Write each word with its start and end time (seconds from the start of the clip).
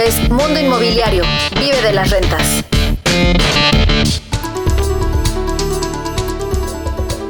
es 0.00 0.30
Mundo 0.30 0.58
Inmobiliario. 0.58 1.24
Vive 1.58 1.82
de 1.82 1.92
las 1.92 2.10
rentas. 2.10 2.64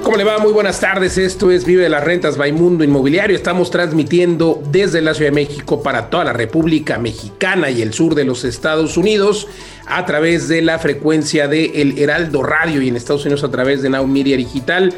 ¿Cómo 0.04 0.16
le 0.16 0.25
va? 0.25 0.39
Muy 0.39 0.53
buenas 0.53 0.79
tardes. 0.79 1.19
Esto 1.19 1.51
es 1.51 1.64
Vive 1.64 1.83
de 1.83 1.88
las 1.88 2.04
Rentas 2.04 2.37
by 2.37 2.53
Mundo 2.53 2.85
Inmobiliario. 2.85 3.35
Estamos 3.35 3.71
transmitiendo 3.71 4.62
desde 4.71 5.01
la 5.01 5.14
Ciudad 5.14 5.30
de 5.30 5.35
México 5.35 5.83
para 5.83 6.11
toda 6.11 6.25
la 6.25 6.33
República 6.33 6.98
Mexicana 6.98 7.70
y 7.70 7.83
el 7.83 7.93
sur 7.93 8.14
de 8.14 8.25
los 8.25 8.45
Estados 8.45 8.96
Unidos 8.96 9.48
a 9.87 10.05
través 10.07 10.46
de 10.46 10.62
la 10.62 10.79
frecuencia 10.79 11.48
de 11.48 11.82
El 11.82 11.98
Heraldo 11.98 12.43
Radio 12.43 12.82
y 12.82 12.89
en 12.89 12.96
Estados 12.96 13.25
Unidos 13.25 13.43
a 13.43 13.50
través 13.50 13.82
de 13.82 13.91
Now 13.91 14.07
Media 14.07 14.37
Digital. 14.37 14.95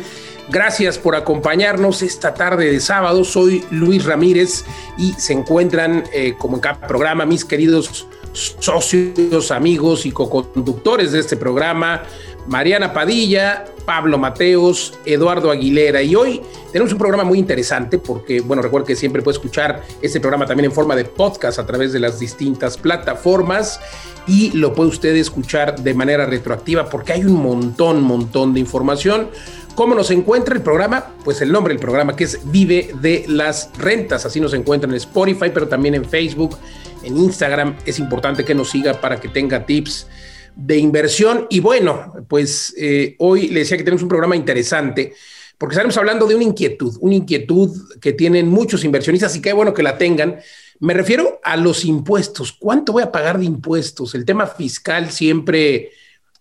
Gracias 0.49 0.99
por 0.99 1.15
acompañarnos 1.15 2.03
esta 2.03 2.35
tarde 2.35 2.71
de 2.71 2.81
sábado. 2.81 3.25
Soy 3.25 3.65
Luis 3.71 4.05
Ramírez 4.05 4.65
y 4.99 5.13
se 5.13 5.33
encuentran, 5.33 6.05
eh, 6.13 6.35
como 6.39 6.57
en 6.57 6.61
cada 6.61 6.87
programa, 6.87 7.25
mis 7.25 7.45
queridos 7.45 8.07
socios, 8.33 9.51
amigos 9.51 10.07
y 10.07 10.11
co-conductores 10.11 11.13
de 11.13 11.21
este 11.21 11.37
programa, 11.37 12.03
Mariana 12.47 12.93
Padilla, 12.93 13.65
Pablo 13.85 14.19
Mateos, 14.19 14.95
Eduardo 15.05 15.51
Aguilera. 15.51 16.03
Y 16.03 16.15
hoy 16.15 16.43
tenemos 16.73 16.93
un 16.93 16.99
programa 16.99 17.25
muy 17.25 17.39
interesante 17.39 17.99
porque, 17.99 18.41
bueno, 18.41 18.63
recuerden 18.63 18.87
que 18.87 18.97
siempre 18.97 19.23
puede 19.23 19.37
escuchar 19.37 19.83
este 20.01 20.19
programa 20.19 20.47
también 20.47 20.67
en 20.67 20.73
forma 20.73 20.97
de 20.97 21.05
podcast 21.05 21.59
a 21.59 21.67
través 21.67 21.93
de 21.93 22.01
las 22.01 22.19
distintas 22.19 22.77
plataformas 22.77 23.81
y 24.27 24.51
lo 24.53 24.73
puede 24.73 24.91
usted 24.91 25.17
escuchar 25.17 25.81
de 25.81 25.95
manera 25.95 26.27
retroactiva 26.27 26.89
porque 26.89 27.13
hay 27.13 27.25
un 27.25 27.43
montón, 27.43 28.03
montón 28.03 28.55
de 28.55 28.61
información. 28.61 29.29
¿Cómo 29.75 29.95
nos 29.95 30.11
encuentra 30.11 30.55
el 30.55 30.61
programa? 30.61 31.15
Pues 31.25 31.41
el 31.41 31.51
nombre 31.51 31.73
del 31.73 31.81
programa 31.81 32.15
que 32.15 32.25
es 32.25 32.39
Vive 32.45 32.91
de 33.01 33.25
las 33.27 33.71
Rentas. 33.79 34.27
Así 34.27 34.39
nos 34.39 34.53
encuentra 34.53 34.89
en 34.89 34.97
Spotify, 34.97 35.51
pero 35.53 35.67
también 35.67 35.95
en 35.95 36.05
Facebook, 36.05 36.59
en 37.03 37.17
Instagram. 37.17 37.77
Es 37.87 37.99
importante 37.99 38.45
que 38.45 38.55
nos 38.55 38.69
siga 38.69 39.01
para 39.01 39.19
que 39.19 39.29
tenga 39.29 39.65
tips 39.65 40.09
de 40.55 40.77
inversión. 40.77 41.47
Y 41.49 41.61
bueno, 41.61 42.13
pues 42.29 42.75
eh, 42.77 43.17
hoy 43.19 43.49
le 43.49 43.61
decía 43.61 43.79
que 43.79 43.83
tenemos 43.83 44.03
un 44.03 44.11
programa 44.11 44.37
interesante 44.37 45.15
porque 45.57 45.75
estaremos 45.75 45.97
hablando 45.97 46.27
de 46.27 46.35
una 46.35 46.45
inquietud, 46.45 46.99
una 47.01 47.15
inquietud 47.15 47.99
que 47.99 48.13
tienen 48.13 48.49
muchos 48.49 48.85
inversionistas 48.85 49.37
y 49.37 49.41
qué 49.41 49.55
bueno 49.55 49.73
que 49.73 49.83
la 49.83 49.97
tengan. 49.97 50.41
Me 50.81 50.93
refiero 50.93 51.41
a 51.43 51.57
los 51.57 51.87
impuestos. 51.87 52.53
¿Cuánto 52.53 52.93
voy 52.93 53.05
a 53.05 53.13
pagar 53.13 53.39
de 53.39 53.47
impuestos? 53.47 54.15
El 54.15 54.27
tema 54.27 54.47
fiscal 54.47 55.11
siempre 55.11 55.93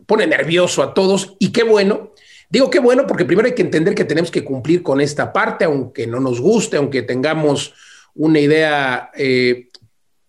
pone 0.05 0.27
nervioso 0.27 0.83
a 0.83 0.93
todos 0.93 1.35
y 1.39 1.53
qué 1.53 1.63
bueno 1.63 2.11
Digo 2.51 2.69
qué 2.69 2.79
bueno 2.79 3.07
porque 3.07 3.23
primero 3.23 3.47
hay 3.47 3.55
que 3.55 3.61
entender 3.61 3.95
que 3.95 4.03
tenemos 4.03 4.29
que 4.29 4.43
cumplir 4.43 4.83
con 4.83 4.99
esta 4.99 5.31
parte, 5.31 5.63
aunque 5.63 6.05
no 6.05 6.19
nos 6.19 6.41
guste, 6.41 6.75
aunque 6.75 7.01
tengamos 7.01 7.73
una 8.13 8.41
idea, 8.41 9.09
eh, 9.15 9.69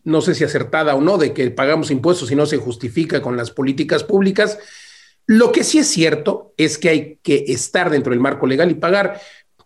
no 0.04 0.20
sé 0.20 0.36
si 0.36 0.44
acertada 0.44 0.94
o 0.94 1.00
no, 1.00 1.18
de 1.18 1.34
que 1.34 1.50
pagamos 1.50 1.90
impuestos 1.90 2.30
y 2.30 2.36
no 2.36 2.46
se 2.46 2.58
justifica 2.58 3.20
con 3.20 3.36
las 3.36 3.50
políticas 3.50 4.04
públicas. 4.04 4.60
Lo 5.26 5.50
que 5.50 5.64
sí 5.64 5.78
es 5.78 5.88
cierto 5.88 6.54
es 6.56 6.78
que 6.78 6.88
hay 6.90 7.18
que 7.24 7.44
estar 7.48 7.90
dentro 7.90 8.10
del 8.10 8.20
marco 8.20 8.46
legal 8.46 8.70
y 8.70 8.74
pagar. 8.74 9.20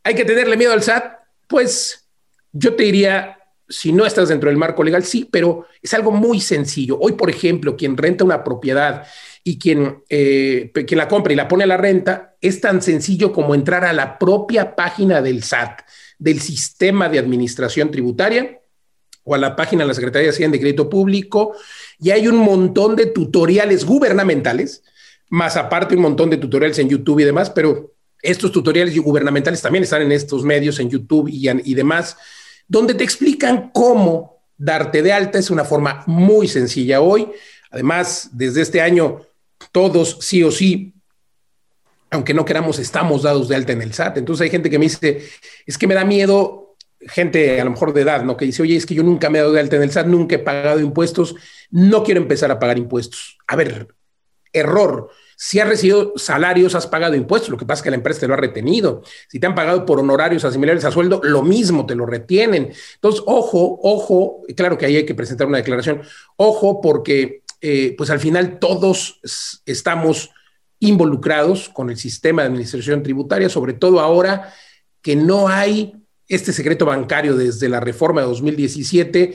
¿Hay 0.05 0.15
que 0.15 0.25
tenerle 0.25 0.57
miedo 0.57 0.73
al 0.73 0.83
SAT? 0.83 1.05
Pues 1.47 2.09
yo 2.53 2.75
te 2.75 2.85
diría, 2.85 3.39
si 3.69 3.93
no 3.93 4.05
estás 4.05 4.29
dentro 4.29 4.49
del 4.49 4.59
marco 4.59 4.83
legal, 4.83 5.05
sí, 5.05 5.29
pero 5.31 5.67
es 5.81 5.95
algo 5.95 6.13
muy 6.13 6.41
sencillo. 6.41 6.99
Hoy, 7.01 7.13
por 7.13 7.31
ejemplo, 7.31 7.77
quien 7.77 7.97
renta 7.97 8.25
una 8.25 8.45
propiedad 8.45 9.07
y 9.45 9.59
quien, 9.59 10.03
eh, 10.09 10.71
quien 10.73 10.99
la 10.99 11.09
compra 11.09 11.33
y 11.33 11.37
la 11.37 11.49
pone 11.49 11.65
a 11.65 11.69
la 11.69 11.77
renta, 11.77 12.37
es 12.41 12.61
tan 12.61 12.83
sencillo 12.83 13.33
como 13.33 13.55
entrar 13.55 13.85
a 13.85 13.93
la 13.93 14.19
propia 14.19 14.75
página 14.77 15.23
del 15.23 15.43
SAT, 15.43 15.83
del 16.19 16.41
Sistema 16.41 17.09
de 17.09 17.19
Administración 17.19 17.91
Tributaria, 17.91 18.61
o 19.25 19.35
a 19.35 19.39
la 19.39 19.55
página 19.55 19.85
de 19.85 19.89
la 19.89 19.95
Secretaría 19.95 20.27
de 20.27 20.35
Hacienda 20.35 20.57
y 20.57 20.61
Crédito 20.61 20.91
Público, 20.91 21.55
y 21.99 22.11
hay 22.11 22.27
un 22.27 22.37
montón 22.37 22.97
de 22.97 23.07
tutoriales 23.07 23.85
gubernamentales, 23.85 24.83
más 25.31 25.57
aparte 25.57 25.95
un 25.95 26.03
montón 26.03 26.29
de 26.29 26.37
tutoriales 26.37 26.79
en 26.79 26.89
YouTube 26.89 27.21
y 27.21 27.25
demás, 27.25 27.51
pero 27.51 27.95
estos 28.23 28.53
tutoriales 28.53 28.97
gubernamentales 28.99 29.61
también 29.61 29.85
están 29.85 30.03
en 30.03 30.13
estos 30.13 30.45
medios, 30.45 30.79
en 30.79 30.89
YouTube 30.89 31.29
y, 31.29 31.49
y 31.49 31.75
demás, 31.75 32.17
donde 32.69 32.95
te 32.95 33.05
explican 33.05 33.71
cómo 33.75 34.45
darte 34.57 35.03
de 35.03 35.13
alta. 35.13 35.39
Es 35.39 35.51
una 35.51 35.65
forma 35.65 36.05
muy 36.07 36.49
sencilla 36.49 37.01
hoy. 37.01 37.29
Además, 37.71 38.31
desde 38.33 38.63
este 38.63 38.81
año, 38.81 39.23
todos 39.73 40.19
sí 40.21 40.43
o 40.43 40.51
sí, 40.51 40.95
aunque 42.11 42.35
no 42.35 42.45
queramos, 42.45 42.79
estamos 42.79 43.23
dados 43.23 43.49
de 43.49 43.57
alta 43.57 43.73
en 43.73 43.83
el 43.83 43.95
SAT. 43.95 44.19
Entonces 44.19 44.45
hay 44.45 44.51
gente 44.51 44.71
que 44.71 44.79
me 44.79 44.85
dice, 44.85 45.27
es 45.67 45.79
que 45.79 45.87
me 45.87 45.95
da 45.95 46.05
miedo, 46.05 46.77
gente 47.01 47.61
a 47.61 47.65
lo 47.65 47.71
mejor 47.71 47.93
de 47.93 48.03
edad, 48.03 48.23
¿no? 48.23 48.37
Que 48.37 48.45
dice, 48.45 48.63
oye, 48.63 48.77
es 48.77 48.87
que 48.87 48.95
yo 48.95 49.03
nunca 49.03 49.31
me 49.31 49.39
he 49.39 49.41
dado 49.41 49.55
de 49.55 49.61
alta 49.61 49.77
en 49.77 49.83
el 49.83 49.91
SAT, 49.91 50.07
nunca 50.07 50.37
he 50.37 50.39
pagado 50.39 50.81
impuestos, 50.81 51.35
no 51.71 52.05
quiero 52.05 52.21
empezar 52.21 52.51
a 52.51 52.59
pagar 52.59 52.79
impuestos. 52.79 53.39
A 53.47 53.57
ver, 53.57 53.89
error. 54.53 55.11
Si 55.45 55.59
has 55.59 55.69
recibido 55.69 56.13
salarios, 56.15 56.77
has 56.77 56.87
pagado 56.87 57.17
impuestos. 57.17 57.51
Lo 57.51 57.57
que 57.57 57.67
pasa 57.67 57.81
es 57.81 57.83
que 57.83 57.91
la 57.91 57.97
empresa 57.97 58.21
te 58.21 58.29
lo 58.29 58.35
ha 58.35 58.37
retenido. 58.37 59.03
Si 59.27 59.41
te 59.41 59.47
han 59.49 59.57
pagado 59.57 59.85
por 59.85 59.99
honorarios 59.99 60.45
asimilables 60.45 60.85
a 60.85 60.93
sueldo, 60.93 61.21
lo 61.25 61.43
mismo, 61.43 61.85
te 61.85 61.97
lo 61.97 62.07
retienen. 62.07 62.73
Entonces, 62.95 63.25
ojo, 63.27 63.81
ojo, 63.83 64.43
claro 64.57 64.79
que 64.79 64.87
ahí 64.87 64.99
hay 64.99 65.05
que 65.05 65.17
presentar 65.17 65.49
una 65.49 65.59
declaración. 65.59 66.03
Ojo, 66.37 66.81
porque 66.81 67.43
eh, 67.61 67.93
pues 67.99 68.11
al 68.11 68.21
final 68.21 68.61
todos 68.61 69.19
estamos 69.67 70.31
involucrados 70.79 71.69
con 71.71 71.91
el 71.91 71.97
sistema 71.97 72.43
de 72.43 72.47
administración 72.47 73.03
tributaria, 73.03 73.49
sobre 73.49 73.73
todo 73.73 73.99
ahora 73.99 74.55
que 75.01 75.17
no 75.17 75.49
hay 75.49 75.93
este 76.29 76.53
secreto 76.53 76.87
bancario 76.87 77.37
desde 77.37 77.69
la 77.69 77.81
reforma 77.81 78.21
de 78.21 78.29
2017. 78.29 79.35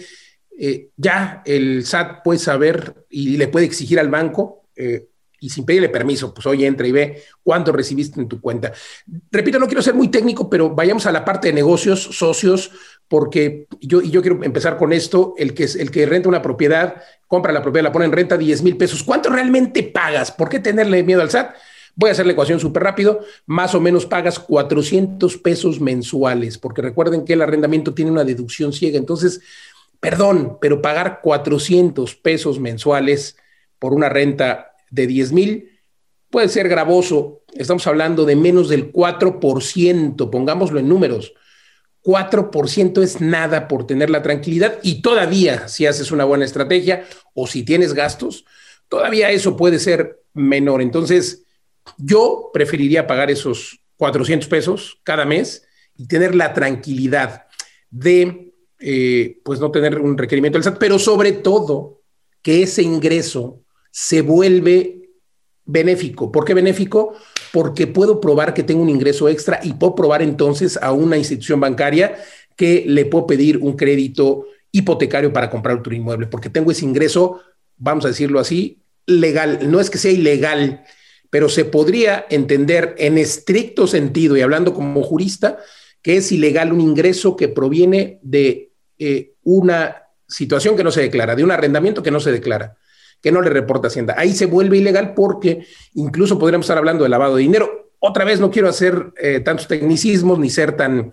Eh, 0.58 0.90
ya 0.96 1.42
el 1.46 1.86
SAT 1.86 2.24
puede 2.24 2.40
saber 2.40 2.96
y 3.10 3.36
le 3.36 3.50
puede 3.50 3.66
exigir 3.66 4.00
al 4.00 4.08
banco 4.08 4.70
eh, 4.74 5.10
y 5.40 5.50
sin 5.50 5.66
pedirle 5.66 5.90
permiso, 5.90 6.34
pues 6.34 6.46
hoy 6.48 6.66
entra 6.66 6.88
y 6.88 6.92
ve 6.92 7.24
cuánto 7.44 7.72
recibiste 7.72 8.20
en 8.20 8.28
tu 8.28 8.42
cuenta. 8.42 8.74
Repito, 9.32 9.60
no 9.60 9.68
quiero 9.68 9.82
ser 9.82 9.94
muy 9.94 10.10
técnico, 10.10 10.50
pero 10.50 10.70
vayamos 10.74 11.06
a 11.06 11.12
la 11.12 11.24
parte 11.24 11.50
de 11.50 11.54
negocios, 11.54 12.02
socios, 12.04 12.72
porque 13.08 13.68
yo, 13.82 14.02
y 14.02 14.10
yo 14.10 14.22
quiero 14.22 14.44
empezar 14.44 14.78
con 14.78 14.94
esto, 14.94 15.36
el 15.38 15.54
que, 15.54 15.64
el 15.64 15.92
que 15.92 16.06
renta 16.06 16.30
una 16.30 16.42
propiedad, 16.42 17.02
compra 17.28 17.54
la 17.54 17.62
propiedad, 17.62 17.84
la 17.84 17.92
pone 17.92 18.06
en 18.06 18.12
renta 18.12 18.38
10 18.38 18.64
mil 18.64 18.78
pesos, 18.78 19.04
¿cuánto 19.04 19.30
realmente 19.30 19.84
pagas? 19.84 20.32
¿Por 20.32 20.50
qué 20.50 20.60
tenerle 20.60 21.04
miedo 21.04 21.22
al 21.22 21.30
SAT? 21.30 21.56
Voy 21.96 22.10
a 22.10 22.12
hacer 22.12 22.28
la 22.28 22.34
ecuación 22.34 22.60
súper 22.60 22.84
rápido. 22.84 23.22
Más 23.48 23.74
o 23.74 23.82
menos 23.82 24.06
pagas 24.06 24.38
400 24.38 25.38
pesos 25.38 25.82
mensuales, 25.82 26.60
porque 26.60 26.84
recuerden 26.84 27.26
que 27.26 27.34
el 27.34 27.42
arrendamiento 27.42 27.96
tiene 27.96 28.12
una 28.12 28.24
deducción 28.24 28.72
ciega. 28.72 29.00
Entonces, 29.00 29.42
perdón, 30.00 30.60
pero 30.62 30.80
pagar 30.80 31.22
400 31.24 32.16
pesos 32.16 32.60
mensuales 32.60 33.36
por 33.80 33.94
una 33.94 34.10
renta 34.10 34.77
de 34.90 35.08
10 35.08 35.32
mil 35.32 35.80
puede 36.30 36.50
ser 36.50 36.68
gravoso. 36.70 37.44
Estamos 37.54 37.88
hablando 37.88 38.26
de 38.26 38.36
menos 38.36 38.70
del 38.70 38.92
4%, 38.92 40.30
pongámoslo 40.30 40.80
en 40.80 40.90
números. 40.90 41.34
4% 42.04 43.02
es 43.04 43.20
nada 43.20 43.68
por 43.68 43.86
tener 43.86 44.10
la 44.10 44.22
tranquilidad 44.22 44.80
y 44.82 45.02
todavía 45.02 45.68
si 45.68 45.86
haces 45.86 46.12
una 46.12 46.24
buena 46.24 46.46
estrategia 46.46 47.06
o 47.34 47.48
si 47.48 47.64
tienes 47.64 47.94
gastos, 47.94 48.46
todavía 48.88 49.30
eso 49.32 49.58
puede 49.58 49.80
ser 49.80 50.22
menor. 50.34 50.82
Entonces, 50.82 51.44
yo 51.98 52.50
preferiría 52.54 53.08
pagar 53.08 53.30
esos 53.30 53.82
400 53.98 54.48
pesos 54.48 55.00
cada 55.04 55.26
mes 55.26 55.68
y 55.98 56.08
tener 56.08 56.36
la 56.36 56.54
tranquilidad 56.54 57.48
de, 57.90 58.54
eh, 58.80 59.40
pues, 59.44 59.60
no 59.60 59.72
tener 59.72 60.00
un 60.00 60.18
requerimiento 60.18 60.58
del 60.58 60.64
SAT, 60.64 60.78
pero 60.80 61.00
sobre 61.00 61.32
todo 61.34 62.04
que 62.42 62.64
ese 62.64 62.84
ingreso 62.84 63.64
se 64.00 64.22
vuelve 64.22 65.10
benéfico. 65.66 66.32
¿Por 66.32 66.46
qué 66.46 66.54
benéfico? 66.54 67.16
Porque 67.52 67.88
puedo 67.88 68.22
probar 68.22 68.54
que 68.54 68.62
tengo 68.62 68.84
un 68.84 68.92
ingreso 68.92 69.28
extra 69.28 69.60
y 69.64 69.74
puedo 69.74 69.96
probar 69.96 70.22
entonces 70.22 70.78
a 70.80 70.92
una 70.92 71.18
institución 71.18 71.60
bancaria 71.60 72.16
que 72.56 72.84
le 72.86 73.06
puedo 73.06 73.26
pedir 73.26 73.58
un 73.58 73.76
crédito 73.76 74.46
hipotecario 74.72 75.34
para 75.34 75.50
comprar 75.50 75.78
otro 75.78 75.96
inmueble, 75.96 76.28
porque 76.28 76.52
tengo 76.52 76.70
ese 76.70 76.86
ingreso, 76.86 77.42
vamos 77.76 78.06
a 78.06 78.10
decirlo 78.10 78.40
así, 78.40 78.84
legal. 79.08 79.62
No 79.64 79.80
es 79.80 79.90
que 79.90 79.98
sea 79.98 80.12
ilegal, 80.12 80.84
pero 81.32 81.50
se 81.50 81.66
podría 81.66 82.28
entender 82.30 82.94
en 83.00 83.18
estricto 83.18 83.88
sentido 83.88 84.38
y 84.38 84.42
hablando 84.42 84.76
como 84.76 85.02
jurista 85.02 85.58
que 86.04 86.18
es 86.18 86.32
ilegal 86.32 86.72
un 86.72 86.82
ingreso 86.82 87.36
que 87.36 87.48
proviene 87.48 88.20
de 88.22 88.74
eh, 89.00 89.34
una 89.42 90.04
situación 90.28 90.78
que 90.78 90.84
no 90.84 90.92
se 90.92 91.02
declara, 91.02 91.36
de 91.36 91.44
un 91.44 91.50
arrendamiento 91.50 92.04
que 92.04 92.12
no 92.12 92.20
se 92.20 92.32
declara, 92.32 92.78
que 93.22 93.32
no 93.32 93.42
le 93.42 93.50
reporta 93.50 93.88
Hacienda. 93.88 94.16
Ahí 94.18 94.34
se 94.34 94.46
vuelve 94.46 94.78
ilegal 94.78 95.14
porque 95.14 95.66
incluso 95.94 96.38
podríamos 96.38 96.66
estar 96.66 96.78
hablando 96.78 97.04
de 97.04 97.10
lavado 97.10 97.36
de 97.36 97.42
dinero. 97.42 97.92
Otra 98.00 98.26
vez 98.26 98.40
no 98.40 98.52
quiero 98.52 98.70
hacer 98.70 99.14
eh, 99.18 99.40
tantos 99.40 99.68
tecnicismos 99.68 100.38
ni 100.40 100.50
ser 100.50 100.78
tan, 100.78 101.12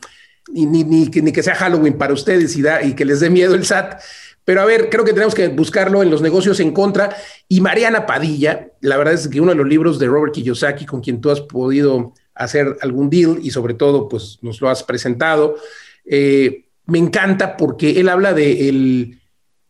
ni, 0.53 0.67
ni, 0.67 0.85
ni, 0.85 1.33
que 1.33 1.43
sea 1.43 1.55
Halloween 1.55 1.97
para 1.97 2.13
ustedes 2.13 2.57
y 2.57 2.95
que 2.95 3.05
les 3.05 3.21
dé 3.21 3.31
miedo 3.31 3.55
el 3.55 3.65
SAT, 3.65 4.01
pero 4.45 4.61
a 4.61 4.67
ver, 4.67 4.91
creo 4.91 5.05
que 5.05 5.13
tenemos 5.13 5.35
que 5.35 5.49
buscarlo 5.49 6.03
en 6.03 6.11
los 6.11 6.21
negocios 6.21 6.61
en 6.61 6.73
contra. 6.73 7.17
Y 7.49 7.61
Mariana 7.61 8.05
Padilla, 8.05 8.69
la 8.81 8.97
verdad 8.99 9.15
es 9.15 9.29
que 9.29 9.41
uno 9.41 9.53
de 9.53 9.57
los 9.57 9.67
libros 9.67 9.99
de 9.99 10.07
Robert 10.07 10.35
Kiyosaki, 10.35 10.85
con 10.85 11.01
quien 11.01 11.21
tú 11.21 11.31
has 11.31 11.41
podido 11.41 12.13
hacer 12.35 12.77
algún 12.83 13.09
deal 13.09 13.39
y 13.43 13.51
sobre 13.51 13.75
todo, 13.75 14.09
pues 14.09 14.39
nos 14.43 14.61
lo 14.61 14.69
has 14.69 14.83
presentado, 14.83 15.57
eh, 16.05 16.67
me 16.87 16.99
encanta 16.99 17.57
porque 17.57 17.99
él 18.01 18.09
habla 18.11 18.35
de 18.35 18.69
el 18.69 19.21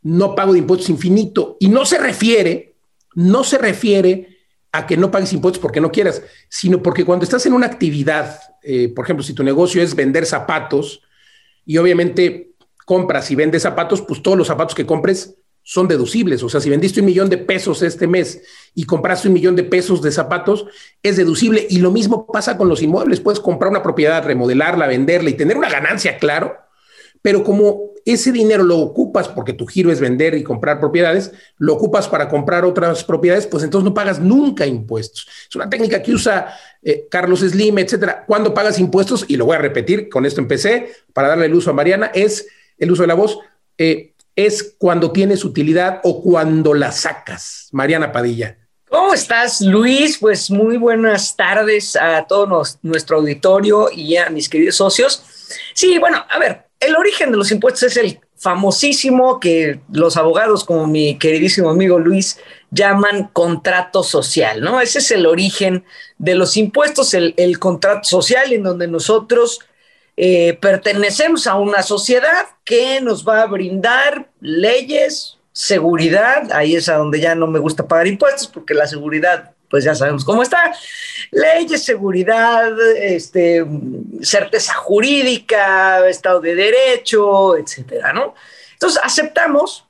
no 0.04 0.34
pago 0.34 0.52
de 0.52 0.60
impuestos 0.60 0.90
infinito 0.90 1.56
y 1.58 1.68
no 1.68 1.84
se 1.84 1.98
refiere, 1.98 2.76
no 3.14 3.42
se 3.42 3.58
refiere 3.58 4.38
a 4.70 4.86
que 4.86 4.96
no 4.96 5.10
pagues 5.10 5.32
impuestos 5.32 5.60
porque 5.60 5.80
no 5.80 5.90
quieras, 5.90 6.22
sino 6.48 6.82
porque 6.82 7.04
cuando 7.04 7.24
estás 7.24 7.46
en 7.46 7.54
una 7.54 7.66
actividad, 7.66 8.38
eh, 8.62 8.88
por 8.88 9.04
ejemplo, 9.04 9.24
si 9.24 9.32
tu 9.32 9.42
negocio 9.42 9.82
es 9.82 9.94
vender 9.94 10.26
zapatos 10.26 11.02
y 11.64 11.78
obviamente 11.78 12.52
compras 12.84 13.30
y 13.30 13.34
vendes 13.34 13.62
zapatos, 13.62 14.02
pues 14.02 14.22
todos 14.22 14.36
los 14.36 14.46
zapatos 14.46 14.74
que 14.74 14.84
compres 14.86 15.36
son 15.62 15.88
deducibles. 15.88 16.42
O 16.42 16.48
sea, 16.50 16.60
si 16.60 16.68
vendiste 16.68 17.00
un 17.00 17.06
millón 17.06 17.30
de 17.30 17.38
pesos 17.38 17.82
este 17.82 18.06
mes 18.06 18.42
y 18.74 18.84
compraste 18.84 19.28
un 19.28 19.34
millón 19.34 19.56
de 19.56 19.64
pesos 19.64 20.02
de 20.02 20.12
zapatos, 20.12 20.66
es 21.02 21.16
deducible. 21.16 21.66
Y 21.70 21.78
lo 21.78 21.90
mismo 21.90 22.26
pasa 22.26 22.58
con 22.58 22.68
los 22.68 22.82
inmuebles. 22.82 23.20
Puedes 23.20 23.40
comprar 23.40 23.70
una 23.70 23.82
propiedad, 23.82 24.22
remodelarla, 24.22 24.86
venderla 24.86 25.30
y 25.30 25.34
tener 25.34 25.56
una 25.56 25.70
ganancia, 25.70 26.18
claro. 26.18 26.63
Pero 27.24 27.42
como 27.42 27.94
ese 28.04 28.32
dinero 28.32 28.62
lo 28.62 28.78
ocupas 28.80 29.28
porque 29.28 29.54
tu 29.54 29.66
giro 29.66 29.90
es 29.90 29.98
vender 29.98 30.34
y 30.34 30.44
comprar 30.44 30.78
propiedades, 30.78 31.32
lo 31.56 31.72
ocupas 31.72 32.06
para 32.06 32.28
comprar 32.28 32.66
otras 32.66 33.02
propiedades, 33.02 33.46
pues 33.46 33.64
entonces 33.64 33.82
no 33.82 33.94
pagas 33.94 34.20
nunca 34.20 34.66
impuestos. 34.66 35.26
Es 35.48 35.56
una 35.56 35.70
técnica 35.70 36.02
que 36.02 36.12
usa 36.12 36.54
eh, 36.82 37.06
Carlos 37.10 37.40
Slim, 37.40 37.78
etcétera. 37.78 38.24
Cuando 38.26 38.52
pagas 38.52 38.78
impuestos, 38.78 39.24
y 39.26 39.38
lo 39.38 39.46
voy 39.46 39.56
a 39.56 39.60
repetir, 39.60 40.10
con 40.10 40.26
esto 40.26 40.42
empecé, 40.42 40.92
para 41.14 41.28
darle 41.28 41.46
el 41.46 41.54
uso 41.54 41.70
a 41.70 41.72
Mariana, 41.72 42.10
es 42.12 42.46
el 42.76 42.92
uso 42.92 43.04
de 43.04 43.08
la 43.08 43.14
voz, 43.14 43.38
eh, 43.78 44.12
es 44.36 44.74
cuando 44.76 45.10
tienes 45.10 45.42
utilidad 45.42 46.00
o 46.04 46.22
cuando 46.22 46.74
la 46.74 46.92
sacas. 46.92 47.70
Mariana 47.72 48.12
Padilla. 48.12 48.58
¿Cómo 48.86 49.14
estás, 49.14 49.62
Luis? 49.62 50.18
Pues 50.18 50.50
muy 50.50 50.76
buenas 50.76 51.34
tardes 51.34 51.96
a 51.96 52.26
todo 52.26 52.64
nuestro 52.82 53.16
auditorio 53.16 53.88
y 53.90 54.18
a 54.18 54.28
mis 54.28 54.50
queridos 54.50 54.76
socios. 54.76 55.24
Sí, 55.72 55.98
bueno, 55.98 56.22
a 56.28 56.38
ver, 56.38 56.64
el 56.80 56.96
origen 56.96 57.30
de 57.30 57.36
los 57.36 57.50
impuestos 57.50 57.84
es 57.84 57.96
el 57.96 58.20
famosísimo 58.36 59.40
que 59.40 59.80
los 59.90 60.16
abogados, 60.16 60.64
como 60.64 60.86
mi 60.86 61.18
queridísimo 61.18 61.70
amigo 61.70 61.98
Luis, 61.98 62.38
llaman 62.70 63.28
contrato 63.32 64.02
social, 64.02 64.60
¿no? 64.60 64.80
Ese 64.80 64.98
es 64.98 65.10
el 65.12 65.26
origen 65.26 65.84
de 66.18 66.34
los 66.34 66.56
impuestos, 66.56 67.14
el, 67.14 67.58
contrato 67.58 68.04
social 68.04 68.52
en 68.52 68.62
donde 68.62 68.88
nosotros 68.88 69.60
eh, 70.16 70.58
pertenecemos 70.60 71.46
a 71.46 71.54
una 71.54 71.82
sociedad 71.82 72.46
que 72.64 73.00
nos 73.00 73.26
va 73.26 73.42
a 73.42 73.46
brindar 73.46 74.28
leyes, 74.40 75.38
seguridad, 75.52 76.52
ahí 76.52 76.74
es 76.74 76.88
a 76.88 76.96
donde 76.96 77.20
ya 77.20 77.34
no 77.34 77.46
me 77.46 77.60
gusta 77.60 77.86
pagar 77.86 78.08
impuestos 78.08 78.48
porque 78.48 78.74
la 78.74 78.88
seguridad, 78.88 79.53
pues 79.74 79.82
ya 79.82 79.92
sabemos 79.92 80.24
cómo 80.24 80.44
está, 80.44 80.72
leyes, 81.32 81.82
seguridad, 81.82 82.72
este, 82.96 83.66
certeza 84.22 84.72
jurídica, 84.74 86.08
Estado 86.08 86.40
de 86.40 86.54
Derecho, 86.54 87.56
etcétera, 87.56 88.12
¿no? 88.12 88.36
Entonces 88.74 89.00
aceptamos 89.02 89.84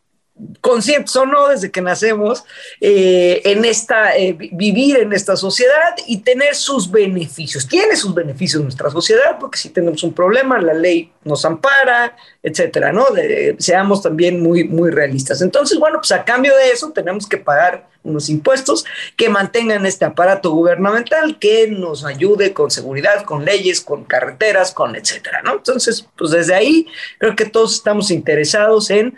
conscientes 0.61 1.15
o 1.17 1.27
no 1.27 1.49
desde 1.49 1.71
que 1.71 1.81
nacemos 1.81 2.45
eh, 2.81 3.41
en 3.45 3.65
esta 3.65 4.17
eh, 4.17 4.37
vivir 4.53 4.97
en 4.99 5.13
esta 5.13 5.37
sociedad 5.37 5.95
y 6.07 6.19
tener 6.19 6.55
sus 6.55 6.91
beneficios. 6.91 7.67
Tiene 7.67 7.97
sus 7.97 8.15
beneficios 8.15 8.63
nuestra 8.63 8.91
sociedad 8.91 9.39
porque 9.39 9.59
si 9.59 9.71
tenemos 9.71 10.03
un 10.03 10.13
problema 10.13 10.61
la 10.61 10.75
ley 10.75 11.13
nos 11.25 11.45
ampara 11.45 12.17
etcétera 12.43 12.93
no 12.93 13.07
seamos 13.59 14.03
también 14.03 14.43
muy 14.43 14.65
muy 14.65 14.91
realistas. 14.91 15.43
Entonces 15.43 15.79
bueno 15.79 15.99
pues 15.99 16.13
a 16.13 16.25
cambio 16.25 16.57
de 16.57 16.71
eso 16.71 16.91
tenemos 16.93 17.27
que 17.27 17.37
pagar 17.37 17.89
unos 18.05 18.29
impuestos 18.29 18.85
que 19.17 19.29
mantengan 19.29 19.87
este 19.87 20.05
aparato 20.05 20.51
gubernamental 20.51 21.39
que 21.39 21.69
nos 21.69 22.05
ayude 22.05 22.53
con 22.53 22.71
seguridad 22.71 23.25
con 23.25 23.45
leyes 23.45 23.81
con 23.81 24.05
carreteras 24.05 24.73
con 24.73 24.95
etcétera 24.95 25.41
no 25.43 25.55
entonces 25.55 26.07
pues 26.17 26.31
desde 26.31 26.55
ahí 26.55 26.87
creo 27.19 27.35
que 27.35 27.47
todos 27.47 27.75
estamos 27.75 28.11
interesados 28.11 28.91
en 28.91 29.17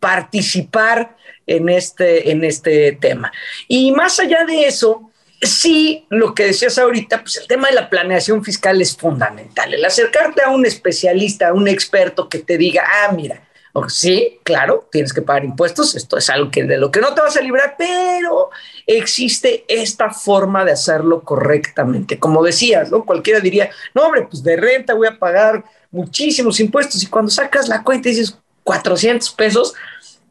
participar 0.00 1.16
en 1.46 1.68
este, 1.68 2.30
en 2.30 2.44
este 2.44 2.92
tema. 2.92 3.32
Y 3.68 3.92
más 3.92 4.18
allá 4.20 4.44
de 4.44 4.66
eso, 4.66 5.10
sí, 5.40 6.06
lo 6.10 6.34
que 6.34 6.46
decías 6.46 6.78
ahorita, 6.78 7.22
pues 7.22 7.36
el 7.36 7.46
tema 7.46 7.68
de 7.68 7.74
la 7.74 7.88
planeación 7.88 8.44
fiscal 8.44 8.80
es 8.80 8.96
fundamental. 8.96 9.72
El 9.72 9.84
acercarte 9.84 10.42
a 10.42 10.50
un 10.50 10.66
especialista, 10.66 11.48
a 11.48 11.52
un 11.52 11.68
experto 11.68 12.28
que 12.28 12.38
te 12.38 12.58
diga, 12.58 12.84
ah, 12.86 13.12
mira, 13.12 13.46
sí, 13.88 14.40
claro, 14.42 14.88
tienes 14.90 15.12
que 15.12 15.22
pagar 15.22 15.44
impuestos, 15.44 15.94
esto 15.94 16.16
es 16.16 16.30
algo 16.30 16.50
que 16.50 16.64
de 16.64 16.78
lo 16.78 16.90
que 16.90 17.00
no 17.00 17.14
te 17.14 17.20
vas 17.20 17.36
a 17.36 17.42
librar, 17.42 17.74
pero 17.76 18.50
existe 18.86 19.64
esta 19.68 20.10
forma 20.10 20.64
de 20.64 20.72
hacerlo 20.72 21.22
correctamente. 21.22 22.18
Como 22.18 22.42
decías, 22.42 22.90
¿no? 22.90 23.04
Cualquiera 23.04 23.40
diría, 23.40 23.70
no, 23.94 24.04
hombre, 24.04 24.26
pues 24.28 24.42
de 24.42 24.56
renta 24.56 24.94
voy 24.94 25.08
a 25.08 25.18
pagar 25.18 25.64
muchísimos 25.90 26.58
impuestos 26.60 27.02
y 27.02 27.06
cuando 27.06 27.30
sacas 27.30 27.68
la 27.68 27.82
cuenta 27.82 28.08
dices, 28.08 28.38
400 28.66 29.30
pesos, 29.30 29.74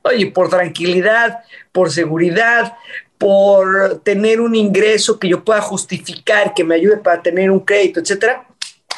oye, 0.01 0.27
por 0.27 0.49
tranquilidad, 0.49 1.39
por 1.71 1.89
seguridad, 1.89 2.73
por 3.17 4.01
tener 4.03 4.41
un 4.41 4.55
ingreso 4.55 5.17
que 5.17 5.29
yo 5.29 5.45
pueda 5.45 5.61
justificar, 5.61 6.53
que 6.53 6.65
me 6.65 6.75
ayude 6.75 6.97
para 6.97 7.23
tener 7.23 7.49
un 7.49 7.61
crédito, 7.61 8.01
etcétera, 8.01 8.45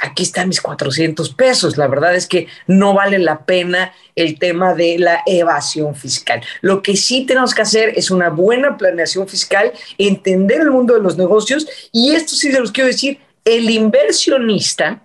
aquí 0.01 0.23
están 0.23 0.47
mis 0.47 0.59
400 0.59 1.35
pesos. 1.35 1.77
La 1.77 1.87
verdad 1.87 2.15
es 2.15 2.25
que 2.27 2.47
no 2.65 2.95
vale 2.95 3.19
la 3.19 3.45
pena 3.45 3.93
el 4.15 4.39
tema 4.39 4.73
de 4.73 4.97
la 4.97 5.21
evasión 5.27 5.93
fiscal. 5.93 6.41
Lo 6.61 6.81
que 6.81 6.97
sí 6.97 7.27
tenemos 7.27 7.53
que 7.53 7.61
hacer 7.61 7.93
es 7.95 8.09
una 8.09 8.29
buena 8.29 8.75
planeación 8.75 9.27
fiscal, 9.27 9.71
entender 9.99 10.61
el 10.61 10.71
mundo 10.71 10.95
de 10.95 11.01
los 11.01 11.15
negocios 11.15 11.67
y 11.91 12.15
esto 12.15 12.33
sí 12.33 12.51
se 12.51 12.59
los 12.59 12.71
quiero 12.71 12.87
decir, 12.87 13.19
el 13.45 13.69
inversionista 13.69 15.03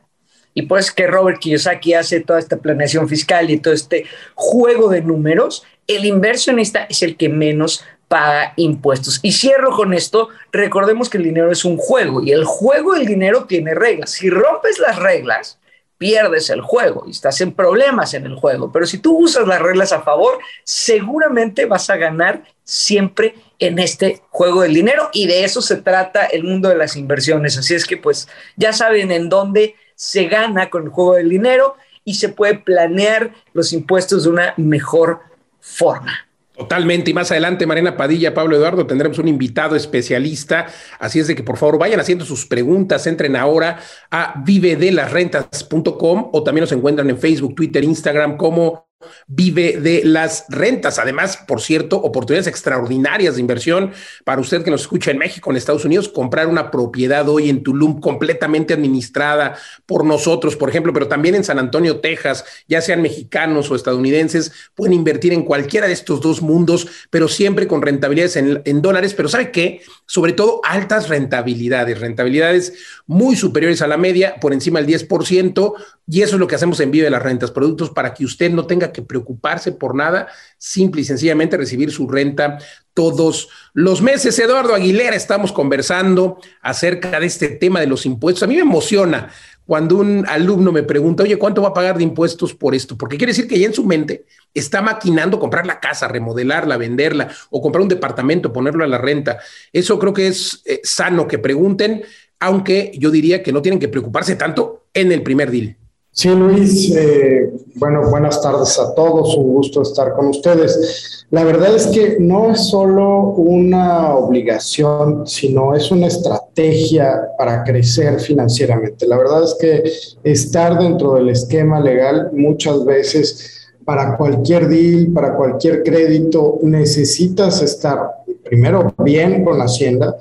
y 0.54 0.62
pues 0.62 0.92
que 0.92 1.06
Robert 1.06 1.38
Kiyosaki 1.38 1.94
hace 1.94 2.20
toda 2.20 2.38
esta 2.38 2.56
planeación 2.56 3.08
fiscal 3.08 3.50
y 3.50 3.58
todo 3.58 3.74
este 3.74 4.04
juego 4.34 4.88
de 4.90 5.02
números, 5.02 5.64
el 5.86 6.04
inversionista 6.04 6.86
es 6.88 7.02
el 7.02 7.16
que 7.16 7.28
menos 7.28 7.84
paga 8.08 8.52
impuestos. 8.56 9.20
Y 9.22 9.32
cierro 9.32 9.70
con 9.70 9.94
esto, 9.94 10.28
recordemos 10.52 11.08
que 11.08 11.16
el 11.16 11.24
dinero 11.24 11.50
es 11.50 11.64
un 11.64 11.78
juego 11.78 12.22
y 12.22 12.32
el 12.32 12.44
juego 12.44 12.92
del 12.94 13.06
dinero 13.06 13.46
tiene 13.46 13.74
reglas. 13.74 14.10
Si 14.10 14.28
rompes 14.28 14.78
las 14.78 14.98
reglas, 14.98 15.58
pierdes 15.96 16.50
el 16.50 16.60
juego 16.60 17.04
y 17.06 17.12
estás 17.12 17.40
en 17.40 17.52
problemas 17.52 18.12
en 18.12 18.26
el 18.26 18.34
juego. 18.34 18.70
Pero 18.72 18.86
si 18.86 18.98
tú 18.98 19.16
usas 19.16 19.46
las 19.46 19.62
reglas 19.62 19.92
a 19.92 20.02
favor, 20.02 20.40
seguramente 20.64 21.64
vas 21.64 21.88
a 21.90 21.96
ganar 21.96 22.42
siempre 22.64 23.36
en 23.58 23.78
este 23.78 24.20
juego 24.30 24.62
del 24.62 24.74
dinero 24.74 25.08
y 25.12 25.26
de 25.26 25.44
eso 25.44 25.62
se 25.62 25.76
trata 25.76 26.26
el 26.26 26.42
mundo 26.42 26.68
de 26.68 26.76
las 26.76 26.96
inversiones. 26.96 27.56
Así 27.56 27.74
es 27.74 27.86
que 27.86 27.96
pues 27.96 28.28
ya 28.56 28.72
saben 28.72 29.12
en 29.12 29.28
dónde 29.28 29.76
se 30.02 30.24
gana 30.24 30.68
con 30.68 30.82
el 30.82 30.88
juego 30.88 31.14
del 31.14 31.28
dinero 31.28 31.76
y 32.04 32.14
se 32.14 32.28
puede 32.28 32.58
planear 32.58 33.32
los 33.52 33.72
impuestos 33.72 34.24
de 34.24 34.30
una 34.30 34.52
mejor 34.56 35.20
forma. 35.60 36.12
Totalmente. 36.56 37.12
Y 37.12 37.14
más 37.14 37.30
adelante, 37.30 37.66
Marina 37.66 37.96
Padilla, 37.96 38.34
Pablo 38.34 38.56
Eduardo, 38.56 38.84
tendremos 38.84 39.20
un 39.20 39.28
invitado 39.28 39.76
especialista. 39.76 40.66
Así 40.98 41.20
es 41.20 41.28
de 41.28 41.36
que 41.36 41.44
por 41.44 41.56
favor 41.56 41.78
vayan 41.78 42.00
haciendo 42.00 42.24
sus 42.24 42.46
preguntas. 42.46 43.06
Entren 43.06 43.36
ahora 43.36 43.78
a 44.10 44.42
vivedelasrentas.com 44.44 46.30
o 46.32 46.42
también 46.42 46.62
nos 46.62 46.72
encuentran 46.72 47.08
en 47.08 47.18
Facebook, 47.18 47.54
Twitter, 47.54 47.84
Instagram 47.84 48.36
como 48.36 48.88
vive 49.26 49.80
de 49.80 50.02
las 50.04 50.46
rentas. 50.48 50.98
Además, 50.98 51.38
por 51.46 51.60
cierto, 51.60 51.96
oportunidades 51.96 52.46
extraordinarias 52.46 53.34
de 53.34 53.40
inversión 53.40 53.92
para 54.24 54.40
usted 54.40 54.62
que 54.62 54.70
nos 54.70 54.82
escucha 54.82 55.10
en 55.10 55.18
México, 55.18 55.50
en 55.50 55.56
Estados 55.56 55.84
Unidos, 55.84 56.08
comprar 56.08 56.46
una 56.46 56.70
propiedad 56.70 57.28
hoy 57.28 57.48
en 57.48 57.62
Tulum 57.62 58.00
completamente 58.00 58.74
administrada 58.74 59.56
por 59.86 60.04
nosotros, 60.04 60.56
por 60.56 60.68
ejemplo, 60.68 60.92
pero 60.92 61.08
también 61.08 61.34
en 61.34 61.44
San 61.44 61.58
Antonio, 61.58 62.00
Texas, 62.00 62.44
ya 62.68 62.80
sean 62.80 63.02
mexicanos 63.02 63.70
o 63.70 63.76
estadounidenses, 63.76 64.52
pueden 64.74 64.94
invertir 64.94 65.32
en 65.32 65.42
cualquiera 65.42 65.86
de 65.86 65.92
estos 65.92 66.20
dos 66.20 66.42
mundos, 66.42 66.86
pero 67.10 67.28
siempre 67.28 67.66
con 67.66 67.82
rentabilidades 67.82 68.36
en, 68.36 68.82
dólares. 68.82 69.14
Pero 69.14 69.28
¿sabe 69.28 69.50
qué? 69.50 69.82
Sobre 70.06 70.32
todo 70.32 70.60
altas 70.64 71.08
rentabilidades, 71.08 72.00
rentabilidades 72.00 72.72
muy 73.06 73.36
superiores 73.36 73.82
a 73.82 73.86
la 73.86 73.96
media, 73.96 74.36
por 74.40 74.52
encima 74.52 74.80
del 74.80 74.88
10%, 74.88 75.74
y 76.08 76.22
eso 76.22 76.36
es 76.36 76.40
lo 76.40 76.46
que 76.46 76.56
hacemos 76.56 76.80
en 76.80 76.90
Vive 76.90 77.04
de 77.04 77.10
las 77.10 77.22
Rentas, 77.22 77.50
productos 77.50 77.90
para 77.90 78.12
que 78.12 78.24
usted 78.24 78.50
no 78.50 78.66
tenga 78.66 78.91
que 78.92 79.02
preocuparse 79.02 79.72
por 79.72 79.94
nada, 79.94 80.28
simple 80.58 81.00
y 81.00 81.04
sencillamente 81.04 81.56
recibir 81.56 81.90
su 81.90 82.08
renta 82.08 82.58
todos 82.94 83.48
los 83.72 84.02
meses. 84.02 84.38
Eduardo 84.38 84.74
Aguilera, 84.74 85.16
estamos 85.16 85.52
conversando 85.52 86.38
acerca 86.60 87.18
de 87.18 87.26
este 87.26 87.48
tema 87.48 87.80
de 87.80 87.86
los 87.86 88.06
impuestos. 88.06 88.42
A 88.42 88.46
mí 88.46 88.54
me 88.54 88.60
emociona 88.60 89.30
cuando 89.64 89.96
un 89.96 90.24
alumno 90.28 90.72
me 90.72 90.82
pregunta, 90.82 91.22
oye, 91.22 91.38
¿cuánto 91.38 91.62
va 91.62 91.68
a 91.68 91.74
pagar 91.74 91.96
de 91.96 92.02
impuestos 92.02 92.54
por 92.54 92.74
esto? 92.74 92.98
Porque 92.98 93.16
quiere 93.16 93.30
decir 93.30 93.48
que 93.48 93.58
ya 93.58 93.66
en 93.66 93.74
su 93.74 93.84
mente 93.84 94.26
está 94.52 94.82
maquinando 94.82 95.38
comprar 95.38 95.66
la 95.66 95.80
casa, 95.80 96.08
remodelarla, 96.08 96.76
venderla 96.76 97.28
o 97.50 97.62
comprar 97.62 97.82
un 97.82 97.88
departamento, 97.88 98.52
ponerlo 98.52 98.84
a 98.84 98.88
la 98.88 98.98
renta. 98.98 99.38
Eso 99.72 99.98
creo 99.98 100.12
que 100.12 100.26
es 100.26 100.62
eh, 100.64 100.80
sano 100.82 101.28
que 101.28 101.38
pregunten, 101.38 102.02
aunque 102.40 102.92
yo 102.98 103.10
diría 103.10 103.42
que 103.42 103.52
no 103.52 103.62
tienen 103.62 103.78
que 103.78 103.88
preocuparse 103.88 104.36
tanto 104.36 104.86
en 104.92 105.12
el 105.12 105.22
primer 105.22 105.50
deal. 105.50 105.76
Sí, 106.14 106.28
Luis, 106.28 106.94
eh, 106.94 107.50
bueno, 107.76 108.10
buenas 108.10 108.42
tardes 108.42 108.78
a 108.78 108.94
todos, 108.94 109.34
un 109.34 109.54
gusto 109.54 109.80
estar 109.80 110.12
con 110.12 110.26
ustedes. 110.26 111.24
La 111.30 111.42
verdad 111.42 111.74
es 111.74 111.86
que 111.86 112.18
no 112.20 112.50
es 112.50 112.68
solo 112.68 113.28
una 113.28 114.14
obligación, 114.14 115.26
sino 115.26 115.74
es 115.74 115.90
una 115.90 116.08
estrategia 116.08 117.30
para 117.38 117.64
crecer 117.64 118.20
financieramente. 118.20 119.06
La 119.06 119.16
verdad 119.16 119.42
es 119.42 119.56
que 119.58 119.90
estar 120.22 120.78
dentro 120.78 121.14
del 121.14 121.30
esquema 121.30 121.80
legal 121.80 122.28
muchas 122.34 122.84
veces 122.84 123.70
para 123.86 124.14
cualquier 124.18 124.68
deal, 124.68 125.10
para 125.14 125.34
cualquier 125.34 125.82
crédito, 125.82 126.58
necesitas 126.60 127.62
estar 127.62 127.98
primero 128.44 128.92
bien 128.98 129.42
con 129.46 129.62
Hacienda, 129.62 130.18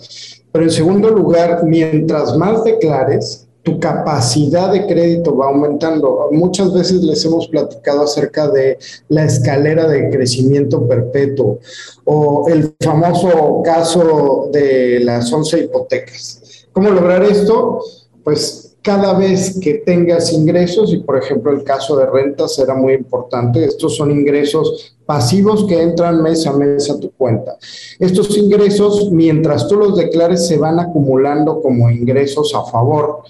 pero 0.53 0.63
en 0.63 0.71
segundo 0.71 1.09
lugar, 1.09 1.65
mientras 1.65 2.37
más 2.37 2.63
declares, 2.63 3.45
capacidad 3.79 4.71
de 4.71 4.85
crédito 4.85 5.35
va 5.35 5.47
aumentando. 5.47 6.29
Muchas 6.31 6.73
veces 6.73 7.01
les 7.03 7.23
hemos 7.25 7.47
platicado 7.47 8.03
acerca 8.03 8.49
de 8.49 8.77
la 9.09 9.25
escalera 9.25 9.87
de 9.87 10.09
crecimiento 10.09 10.87
perpetuo 10.87 11.59
o 12.05 12.47
el 12.47 12.73
famoso 12.81 13.61
caso 13.63 14.49
de 14.51 14.99
las 15.01 15.31
11 15.31 15.59
hipotecas. 15.59 16.67
¿Cómo 16.71 16.89
lograr 16.89 17.23
esto? 17.23 17.81
Pues 18.23 18.71
cada 18.81 19.13
vez 19.13 19.59
que 19.59 19.75
tengas 19.75 20.33
ingresos, 20.33 20.91
y 20.93 20.97
por 20.97 21.17
ejemplo 21.17 21.51
el 21.51 21.63
caso 21.63 21.95
de 21.97 22.07
rentas 22.07 22.55
será 22.55 22.73
muy 22.73 22.93
importante, 22.93 23.63
estos 23.63 23.95
son 23.95 24.11
ingresos 24.11 24.95
pasivos 25.11 25.65
que 25.67 25.81
entran 25.81 26.23
mes 26.23 26.47
a 26.47 26.53
mes 26.53 26.89
a 26.89 26.97
tu 26.97 27.11
cuenta. 27.11 27.57
Estos 27.99 28.37
ingresos, 28.37 29.11
mientras 29.11 29.67
tú 29.67 29.75
los 29.75 29.97
declares, 29.97 30.47
se 30.47 30.57
van 30.57 30.79
acumulando 30.79 31.61
como 31.61 31.91
ingresos 31.91 32.55
a 32.55 32.63
favor. 32.63 33.23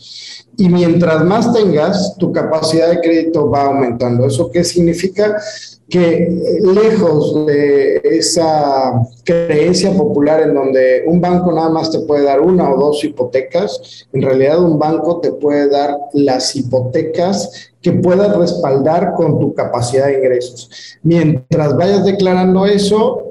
Y 0.58 0.70
mientras 0.70 1.26
más 1.26 1.52
tengas, 1.52 2.16
tu 2.20 2.32
capacidad 2.32 2.88
de 2.92 3.02
crédito 3.02 3.50
va 3.50 3.64
aumentando. 3.64 4.28
¿Eso 4.28 4.52
qué 4.52 4.64
significa? 4.64 5.42
Que 5.91 6.41
lejos 6.62 7.45
de 7.45 8.00
esa 8.03 8.93
creencia 9.25 9.91
popular 9.91 10.41
en 10.41 10.53
donde 10.53 11.03
un 11.05 11.19
banco 11.19 11.51
nada 11.51 11.69
más 11.69 11.91
te 11.91 12.00
puede 12.00 12.24
dar 12.24 12.39
una 12.39 12.74
o 12.74 12.79
dos 12.79 13.03
hipotecas, 13.03 14.07
en 14.13 14.21
realidad 14.21 14.63
un 14.63 14.79
banco 14.79 15.19
te 15.19 15.33
puede 15.33 15.69
dar 15.69 15.98
las 16.13 16.55
hipotecas 16.55 17.71
que 17.81 17.91
puedas 17.91 18.36
respaldar 18.38 19.13
con 19.15 19.38
tu 19.38 19.53
capacidad 19.53 20.07
de 20.07 20.19
ingresos. 20.19 20.69
Mientras 21.03 21.75
vayas 21.75 22.05
declarando 22.05 22.65
eso, 22.65 23.31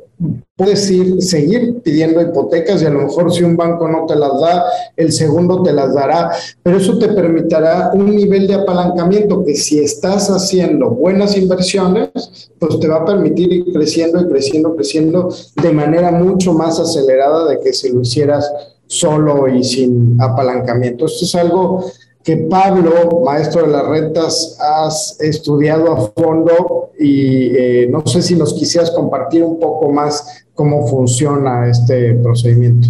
puedes 0.57 0.91
ir, 0.91 1.23
seguir 1.23 1.81
pidiendo 1.83 2.21
hipotecas 2.21 2.83
y 2.83 2.87
a 2.87 2.91
lo 2.91 3.03
mejor 3.03 3.33
si 3.33 3.43
un 3.43 3.57
banco 3.57 3.89
no 3.89 4.05
te 4.07 4.15
las 4.15 4.41
da, 4.41 4.65
el 4.97 5.13
segundo 5.13 5.63
te 5.63 5.73
las 5.73 5.95
dará, 5.95 6.31
pero 6.63 6.77
eso 6.77 6.99
te 6.99 7.09
permitirá 7.09 7.91
un 7.95 8.15
nivel 8.15 8.47
de 8.47 8.55
apalancamiento 8.55 9.43
que 9.45 9.55
si 9.55 9.79
estás 9.79 10.29
haciendo 10.29 10.91
buenas 10.91 11.37
inversiones, 11.37 12.11
pues 12.59 12.79
te 12.79 12.89
va 12.89 12.97
a 12.97 13.05
permitir 13.05 13.53
ir 13.53 13.73
creciendo 13.73 14.21
y 14.21 14.29
creciendo, 14.29 14.77
creciendo 14.77 15.35
de 15.63 15.73
manera 15.73 16.11
mucho 16.11 16.53
más 16.53 16.79
acelerada 16.79 17.49
de 17.49 17.61
que 17.61 17.73
si 17.73 17.91
lo 17.91 18.03
hicieras 18.03 18.53
solo 18.87 19.49
y 19.49 19.65
sin 19.65 20.21
apalancamiento. 20.21 21.07
Esto 21.07 21.25
es 21.25 21.35
algo 21.37 21.85
que 22.25 22.37
Pablo, 22.37 23.23
maestro 23.25 23.63
de 23.63 23.73
las 23.73 23.87
rentas, 23.87 24.59
has 24.61 25.19
estudiado 25.21 25.93
a 25.93 26.13
fondo 26.13 26.91
y 26.99 27.57
eh, 27.57 27.89
no 27.91 28.07
sé 28.07 28.21
si 28.21 28.37
nos 28.37 28.55
quisieras 28.55 28.91
compartir 28.91 29.43
un 29.43 29.59
poco 29.59 29.91
más 29.91 30.45
cómo 30.55 30.87
funciona 30.87 31.69
este 31.69 32.15
procedimiento. 32.15 32.89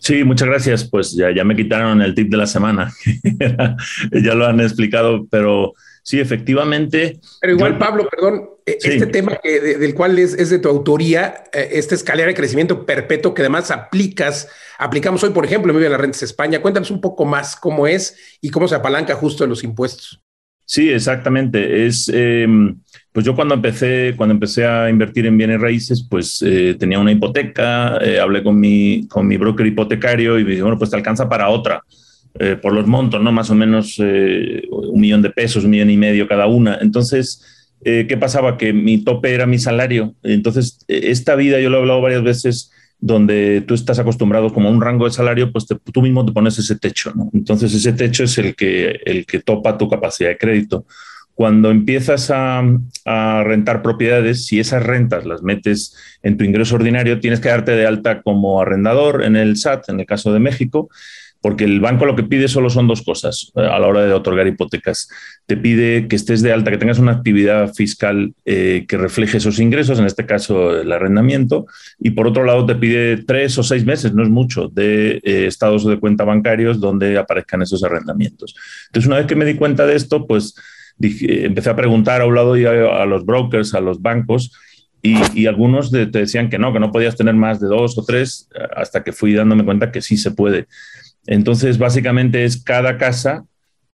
Sí, 0.00 0.22
muchas 0.24 0.48
gracias. 0.48 0.84
Pues 0.84 1.12
ya, 1.12 1.34
ya 1.34 1.44
me 1.44 1.56
quitaron 1.56 2.02
el 2.02 2.14
tip 2.14 2.30
de 2.30 2.36
la 2.36 2.46
semana. 2.46 2.92
ya 4.12 4.34
lo 4.34 4.46
han 4.46 4.60
explicado, 4.60 5.26
pero 5.30 5.72
sí, 6.04 6.20
efectivamente. 6.20 7.18
Pero 7.40 7.54
igual, 7.54 7.78
Pablo, 7.78 8.08
perdón, 8.08 8.50
e, 8.64 8.78
este 8.80 9.06
tema 9.06 9.40
que, 9.42 9.60
del 9.60 9.94
cual 9.94 10.16
es, 10.20 10.34
es, 10.34 10.50
de 10.50 10.60
tu 10.60 10.68
autoría, 10.68 11.42
eh, 11.52 11.70
esta 11.72 11.96
escalera 11.96 12.28
de 12.28 12.34
crecimiento 12.34 12.86
perpetuo 12.86 13.34
que 13.34 13.42
además 13.42 13.72
aplicas 13.72 14.48
aplicamos 14.78 15.22
hoy, 15.24 15.30
por 15.30 15.44
ejemplo, 15.44 15.72
en 15.72 15.78
Vive 15.78 15.90
las 15.90 16.00
Rentas 16.00 16.22
España. 16.22 16.60
Cuéntanos 16.60 16.90
un 16.90 17.00
poco 17.00 17.24
más 17.24 17.56
cómo 17.56 17.86
es 17.86 18.16
y 18.40 18.50
cómo 18.50 18.68
se 18.68 18.74
apalanca 18.74 19.14
justo 19.14 19.44
en 19.44 19.50
los 19.50 19.64
impuestos. 19.64 20.20
Sí, 20.66 20.90
exactamente. 20.90 21.86
Es, 21.86 22.10
em, 22.12 22.80
pues 23.12 23.26
yo 23.26 23.34
cuando 23.34 23.54
empecé, 23.54 24.14
cuando 24.16 24.32
empecé 24.32 24.66
a 24.66 24.88
invertir 24.88 25.26
en 25.26 25.36
bienes 25.36 25.60
raíces, 25.60 26.06
pues 26.08 26.42
eh, 26.42 26.74
tenía 26.78 26.98
una 26.98 27.12
hipoteca, 27.12 27.98
eh, 27.98 28.18
hablé 28.18 28.42
con 28.42 28.58
mi, 28.58 29.06
con 29.08 29.26
mi 29.26 29.36
broker 29.36 29.66
hipotecario 29.66 30.38
y 30.38 30.44
me 30.44 30.52
dijo, 30.52 30.64
bueno, 30.64 30.78
pues 30.78 30.90
te 30.90 30.96
alcanza 30.96 31.28
para 31.28 31.48
otra. 31.48 31.82
Eh, 32.40 32.56
por 32.60 32.72
los 32.72 32.86
montos, 32.86 33.22
¿no? 33.22 33.30
Más 33.30 33.50
o 33.50 33.54
menos 33.54 33.98
un 33.98 35.00
millón 35.00 35.22
de 35.22 35.30
pesos, 35.30 35.64
un 35.64 35.70
millón 35.70 35.90
y 35.90 35.96
medio 35.96 36.26
cada 36.26 36.46
una. 36.48 36.78
Entonces, 36.80 37.70
¿qué 37.84 38.16
pasaba? 38.18 38.56
Que 38.58 38.72
mi 38.72 39.04
tope 39.04 39.32
era 39.32 39.46
mi 39.46 39.58
salario. 39.58 40.14
Entonces, 40.24 40.78
esta 40.88 41.36
vida, 41.36 41.60
yo 41.60 41.70
lo 41.70 41.76
he 41.76 41.80
hablado 41.80 42.00
varias 42.00 42.24
veces, 42.24 42.72
donde 43.04 43.62
tú 43.66 43.74
estás 43.74 43.98
acostumbrado 43.98 44.50
como 44.52 44.70
a 44.70 44.72
un 44.72 44.80
rango 44.80 45.04
de 45.04 45.10
salario, 45.10 45.52
pues 45.52 45.66
tú 45.66 46.00
mismo 46.00 46.24
te 46.24 46.32
pones 46.32 46.58
ese 46.58 46.76
techo. 46.76 47.12
Entonces 47.34 47.74
ese 47.74 47.92
techo 47.92 48.24
es 48.24 48.38
el 48.38 48.56
que, 48.56 48.98
el 49.04 49.26
que 49.26 49.40
topa 49.40 49.76
tu 49.76 49.90
capacidad 49.90 50.30
de 50.30 50.38
crédito. 50.38 50.86
Cuando 51.34 51.70
empiezas 51.70 52.30
a, 52.30 52.62
a, 53.04 53.44
rentar 53.44 53.82
propiedades, 53.82 54.46
si 54.46 54.58
esas 54.58 54.82
rentas 54.82 55.26
las 55.26 55.42
metes 55.42 55.94
en 56.22 56.38
tu 56.38 56.44
ingreso 56.44 56.76
ordinario, 56.76 57.20
tienes 57.20 57.40
que 57.40 57.50
darte 57.50 57.72
de 57.72 57.86
alta 57.86 58.22
como 58.22 58.62
arrendador 58.62 59.22
en 59.22 59.36
el 59.36 59.58
SAT, 59.58 59.90
en 59.90 60.00
el 60.00 60.06
caso 60.06 60.32
de 60.32 60.40
México, 60.40 60.88
porque 61.44 61.64
el 61.64 61.78
banco 61.78 62.06
lo 62.06 62.16
que 62.16 62.22
pide 62.22 62.48
solo 62.48 62.70
son 62.70 62.88
dos 62.88 63.02
cosas 63.02 63.52
eh, 63.54 63.60
a 63.60 63.78
la 63.78 63.86
hora 63.86 64.06
de 64.06 64.14
otorgar 64.14 64.46
hipotecas. 64.46 65.10
Te 65.44 65.58
pide 65.58 66.08
que 66.08 66.16
estés 66.16 66.40
de 66.40 66.54
alta, 66.54 66.70
que 66.70 66.78
tengas 66.78 66.98
una 66.98 67.12
actividad 67.12 67.74
fiscal 67.74 68.32
eh, 68.46 68.86
que 68.88 68.96
refleje 68.96 69.36
esos 69.36 69.58
ingresos, 69.58 69.98
en 69.98 70.06
este 70.06 70.24
caso 70.24 70.80
el 70.80 70.90
arrendamiento, 70.90 71.66
y 71.98 72.12
por 72.12 72.26
otro 72.26 72.44
lado 72.44 72.64
te 72.64 72.74
pide 72.76 73.18
tres 73.18 73.58
o 73.58 73.62
seis 73.62 73.84
meses, 73.84 74.14
no 74.14 74.22
es 74.22 74.30
mucho, 74.30 74.68
de 74.68 75.20
eh, 75.22 75.44
estados 75.46 75.86
de 75.86 76.00
cuenta 76.00 76.24
bancarios 76.24 76.80
donde 76.80 77.18
aparezcan 77.18 77.60
esos 77.60 77.84
arrendamientos. 77.84 78.54
Entonces, 78.86 79.06
una 79.06 79.18
vez 79.18 79.26
que 79.26 79.36
me 79.36 79.44
di 79.44 79.56
cuenta 79.56 79.84
de 79.84 79.96
esto, 79.96 80.26
pues 80.26 80.54
empecé 80.98 81.68
a 81.68 81.76
preguntar 81.76 82.22
a 82.22 82.26
un 82.26 82.36
lado 82.36 82.56
y 82.56 82.64
a, 82.64 83.04
los 83.04 83.26
brokers, 83.26 83.74
a 83.74 83.82
los 83.82 84.00
bancos, 84.00 84.50
y, 85.02 85.44
algunos 85.44 85.90
te 85.90 86.06
decían 86.06 86.48
que 86.48 86.58
no, 86.58 86.72
que 86.72 86.80
no 86.80 86.90
podías 86.90 87.14
tener 87.14 87.34
más 87.34 87.60
de 87.60 87.66
dos 87.66 87.98
o 87.98 88.04
tres, 88.06 88.48
hasta 88.74 89.04
que 89.04 89.12
fui 89.12 89.34
dándome 89.34 89.66
cuenta 89.66 89.92
que 89.92 90.00
sí 90.00 90.16
se 90.16 90.30
puede. 90.30 90.68
Entonces, 91.26 91.78
básicamente 91.78 92.44
es 92.44 92.62
cada 92.62 92.98
casa 92.98 93.44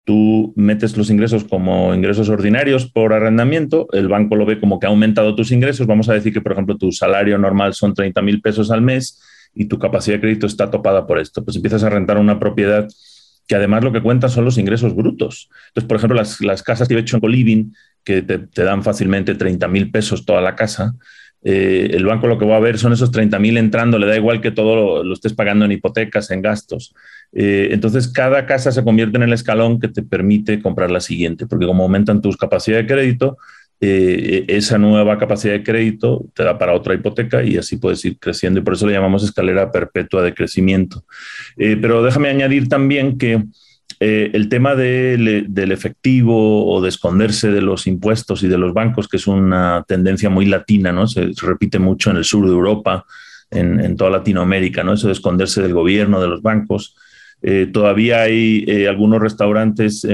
Tú 0.05 0.53
metes 0.57 0.97
los 0.97 1.11
ingresos 1.11 1.45
como 1.45 1.95
ingresos 1.95 2.29
ordinarios 2.31 2.91
por 2.91 3.13
arrendamiento, 3.13 3.87
el 3.93 4.09
banco 4.09 4.35
lo 4.35 4.47
ve 4.47 4.59
como 4.59 4.81
que 4.81 4.87
ha 4.87 4.89
aumentado 4.89 5.37
tus 5.37 5.53
ingresos. 5.53 5.87
Vamos 5.87 6.09
a 6.09 6.15
decir 6.15 6.33
que, 6.33 6.41
por 6.41 6.53
ejemplo, 6.53 6.77
tu 6.77 6.91
salario 6.91 7.37
normal 7.39 7.75
son 7.75 7.95
30 7.95 8.23
mil 8.23 8.41
pesos 8.41 8.71
al 8.71 8.83
mes 8.83 9.21
y 9.55 9.67
tu 9.67 9.79
capacidad 9.79 10.17
de 10.17 10.21
crédito 10.23 10.47
está 10.47 10.71
topada 10.71 11.07
por 11.07 11.19
esto. 11.19 11.45
Pues 11.45 11.57
empiezas 11.57 11.85
a 11.85 11.91
rentar 11.91 12.17
una 12.19 12.41
propiedad 12.41 12.89
que 13.47 13.55
además 13.55 13.85
lo 13.85 13.93
que 13.93 14.03
cuenta 14.03 14.29
son 14.29 14.45
los 14.45 14.59
ingresos 14.59 14.97
brutos. 14.97 15.51
Entonces, 15.69 15.89
por 15.89 15.99
ejemplo, 15.99 16.17
las, 16.17 16.63
casas 16.63 16.89
que 16.89 16.95
he 16.95 16.99
hecho 16.99 17.17
en 17.17 17.21
Coliving, 17.21 17.75
que 18.03 18.23
te, 18.23 18.65
dan 18.65 18.83
fácilmente 18.83 19.35
30 19.35 19.69
mil 19.69 19.91
pesos 19.91 20.25
toda 20.25 20.41
la 20.41 20.57
casa, 20.57 20.95
eh, 21.43 21.91
el 21.93 22.05
banco 22.05 22.27
lo 22.27 22.39
que 22.39 22.45
va 22.45 22.57
a 22.57 22.61
ver 22.61 22.79
son 22.79 22.93
esos 22.93 23.11
30 23.11 23.39
mil 23.39 23.57
entrando, 23.57 23.99
le 23.99 24.07
da 24.07 24.17
igual 24.17 24.41
que 24.41 24.51
todo 24.51 25.03
lo, 25.05 25.13
estés 25.13 25.35
pagando 25.35 25.65
en 25.65 25.73
hipotecas, 25.73 26.31
en 26.31 26.43
gastos. 26.43 26.95
Eh, 27.33 27.69
entonces, 27.73 28.09
cada 28.09 28.47
casa 28.47 28.73
se 28.73 28.83
convierte 28.83 29.17
en 29.17 29.23
el 29.23 29.33
escalón 29.33 29.79
que 29.81 29.89
te 29.89 30.03
permite 30.03 30.61
comprar 30.61 30.91
la 30.91 31.01
siguiente, 31.01 31.47
porque 31.47 31.67
como 31.67 31.85
aumentan 31.85 32.21
tus 32.21 32.37
capacidades 32.37 32.87
de 32.87 32.95
crédito, 32.95 33.39
eh, 33.81 34.45
esa 34.49 34.77
nueva 34.77 35.19
capacidad 35.19 35.55
de 35.55 35.63
crédito 35.63 36.27
te 36.35 36.45
da 36.45 36.59
para 36.59 36.75
otra 36.75 36.95
hipoteca 36.95 37.43
y 37.43 37.57
así 37.57 37.79
puedes 37.79 38.05
ir 38.05 38.19
creciendo 38.19 38.61
y 38.61 38.63
por 38.63 38.75
eso 38.75 38.87
le 38.87 38.93
llamamos 38.93 39.25
escalera 39.25 39.73
perpetua 39.73 40.23
de 40.23 40.35
crecimiento. 40.35 41.05
pero 41.57 42.03
déjame 42.03 42.29
añadir 42.29 42.69
también 42.69 43.17
que 43.17 43.43
eh, 44.03 44.31
el 44.33 44.49
tema 44.49 44.75
del 44.75 45.73
efectivo 45.73 46.67
o 46.67 46.81
de 46.81 46.89
esconderse 46.89 47.51
de 47.51 47.61
los 47.61 47.87
impuestos 47.87 48.43
y 48.43 48.49
de 48.49 48.57
los 48.57 48.73
bancos, 48.73 49.09
que 49.09 49.19
es 49.19 49.27
una 49.27 49.85
tendencia 49.87 50.31
muy 50.31 50.47
latina, 50.47 50.91
¿no? 50.91 51.07
Se, 51.07 51.33
repite 51.43 51.79
mucho 51.79 52.11
en 52.11 52.17
el 52.17 52.25
sur 52.25 52.47
de 52.47 52.53
Europa, 52.53 53.05
en, 53.51 53.97
toda 53.97 54.09
Latinoamérica, 54.09 54.83
¿no? 54.83 54.95
Eso 54.95 55.09
de 55.09 55.13
esconderse 55.13 55.61
del 55.61 55.75
gobierno, 55.75 56.19
de 56.19 56.29
los 56.29 56.41
bancos. 56.41 56.97
Eh, 57.43 57.69
todavía 57.73 58.23
hay 58.23 58.65
eh, 58.67 58.89
algunos 58.89 59.21
restaurantes 59.21 60.07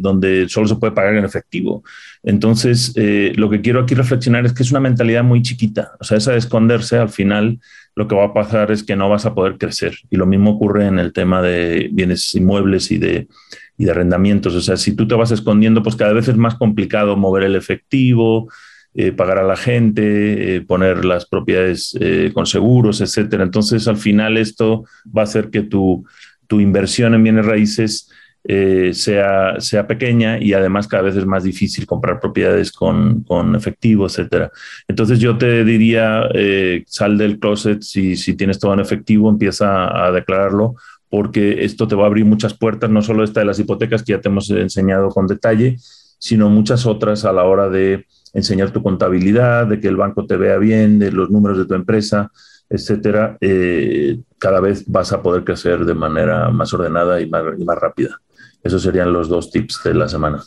donde 0.00 0.48
solo 0.48 0.68
se 0.68 0.76
puede 0.76 0.92
pagar 0.92 1.14
en 1.14 1.24
efectivo. 1.24 1.82
Entonces, 2.22 2.94
lo 3.36 3.48
que 3.48 3.60
quiero 3.60 3.80
aquí 3.80 3.94
reflexionar 3.94 4.46
es 4.46 4.52
que 4.52 4.62
es 4.62 4.70
una 4.70 4.80
mentalidad 4.80 5.22
muy 5.22 5.42
chiquita. 5.42 5.92
O 6.00 6.04
sea, 6.04 6.18
esa 6.18 6.32
de 6.32 6.38
esconderse 6.38 6.98
al 6.98 7.08
final 7.08 7.58
lo 7.96 8.06
que 8.06 8.14
va 8.14 8.26
a 8.26 8.34
pasar 8.34 8.70
es 8.70 8.82
que 8.82 8.94
no 8.94 9.08
vas 9.08 9.24
a 9.24 9.34
poder 9.34 9.56
crecer. 9.56 9.96
Y 10.10 10.16
lo 10.16 10.26
mismo 10.26 10.52
ocurre 10.52 10.86
en 10.86 10.98
el 10.98 11.12
tema 11.12 11.40
de 11.40 11.88
bienes 11.90 12.34
inmuebles 12.34 12.90
y 12.90 12.98
de, 12.98 13.26
y 13.78 13.84
de 13.86 13.90
arrendamientos. 13.90 14.54
O 14.54 14.60
sea, 14.60 14.76
si 14.76 14.94
tú 14.94 15.08
te 15.08 15.14
vas 15.14 15.30
escondiendo, 15.30 15.82
pues 15.82 15.96
cada 15.96 16.12
vez 16.12 16.28
es 16.28 16.36
más 16.36 16.56
complicado 16.56 17.16
mover 17.16 17.44
el 17.44 17.56
efectivo, 17.56 18.48
eh, 18.94 19.12
pagar 19.12 19.38
a 19.38 19.42
la 19.42 19.56
gente, 19.56 20.56
eh, 20.56 20.60
poner 20.62 21.04
las 21.04 21.26
propiedades 21.26 21.96
eh, 22.00 22.30
con 22.32 22.46
seguros, 22.46 23.00
etcétera. 23.00 23.44
Entonces, 23.44 23.88
al 23.88 23.96
final, 23.96 24.36
esto 24.36 24.84
va 25.04 25.22
a 25.22 25.24
hacer 25.24 25.50
que 25.50 25.62
tu, 25.62 26.04
tu 26.46 26.60
inversión 26.60 27.14
en 27.14 27.22
bienes 27.22 27.46
raíces 27.46 28.10
eh, 28.48 28.92
sea, 28.94 29.60
sea 29.60 29.88
pequeña 29.88 30.38
y 30.40 30.52
además 30.52 30.86
cada 30.86 31.02
vez 31.02 31.16
es 31.16 31.26
más 31.26 31.42
difícil 31.42 31.84
comprar 31.84 32.20
propiedades 32.20 32.70
con, 32.70 33.24
con 33.24 33.56
efectivo, 33.56 34.06
etcétera. 34.06 34.52
Entonces 34.86 35.18
yo 35.18 35.36
te 35.36 35.64
diría, 35.64 36.28
eh, 36.32 36.84
sal 36.86 37.18
del 37.18 37.40
closet 37.40 37.82
si, 37.82 38.14
si 38.14 38.34
tienes 38.34 38.60
todo 38.60 38.72
en 38.74 38.80
efectivo, 38.80 39.28
empieza 39.28 40.06
a 40.06 40.12
declararlo 40.12 40.76
porque 41.08 41.64
esto 41.64 41.88
te 41.88 41.96
va 41.96 42.04
a 42.04 42.06
abrir 42.06 42.24
muchas 42.24 42.54
puertas, 42.54 42.88
no 42.88 43.02
solo 43.02 43.24
esta 43.24 43.40
de 43.40 43.46
las 43.46 43.58
hipotecas 43.58 44.04
que 44.04 44.12
ya 44.12 44.20
te 44.20 44.28
hemos 44.28 44.48
enseñado 44.50 45.08
con 45.08 45.26
detalle, 45.26 45.76
sino 46.18 46.48
muchas 46.48 46.86
otras 46.86 47.24
a 47.24 47.32
la 47.32 47.44
hora 47.44 47.68
de 47.68 48.06
enseñar 48.32 48.70
tu 48.70 48.82
contabilidad, 48.82 49.66
de 49.66 49.80
que 49.80 49.88
el 49.88 49.96
banco 49.96 50.26
te 50.26 50.36
vea 50.36 50.58
bien, 50.58 50.98
de 50.98 51.10
los 51.10 51.30
números 51.30 51.58
de 51.58 51.66
tu 51.66 51.74
empresa, 51.74 52.30
etcétera, 52.68 53.36
eh, 53.40 54.18
cada 54.38 54.60
vez 54.60 54.84
vas 54.86 55.12
a 55.12 55.22
poder 55.22 55.44
crecer 55.44 55.84
de 55.84 55.94
manera 55.94 56.50
más 56.50 56.72
ordenada 56.74 57.20
y 57.20 57.28
más, 57.28 57.42
y 57.58 57.64
más 57.64 57.78
rápida. 57.78 58.20
Esos 58.62 58.82
serían 58.82 59.12
los 59.12 59.28
dos 59.28 59.50
tips 59.50 59.82
de 59.84 59.94
la 59.94 60.08
semana. 60.08 60.42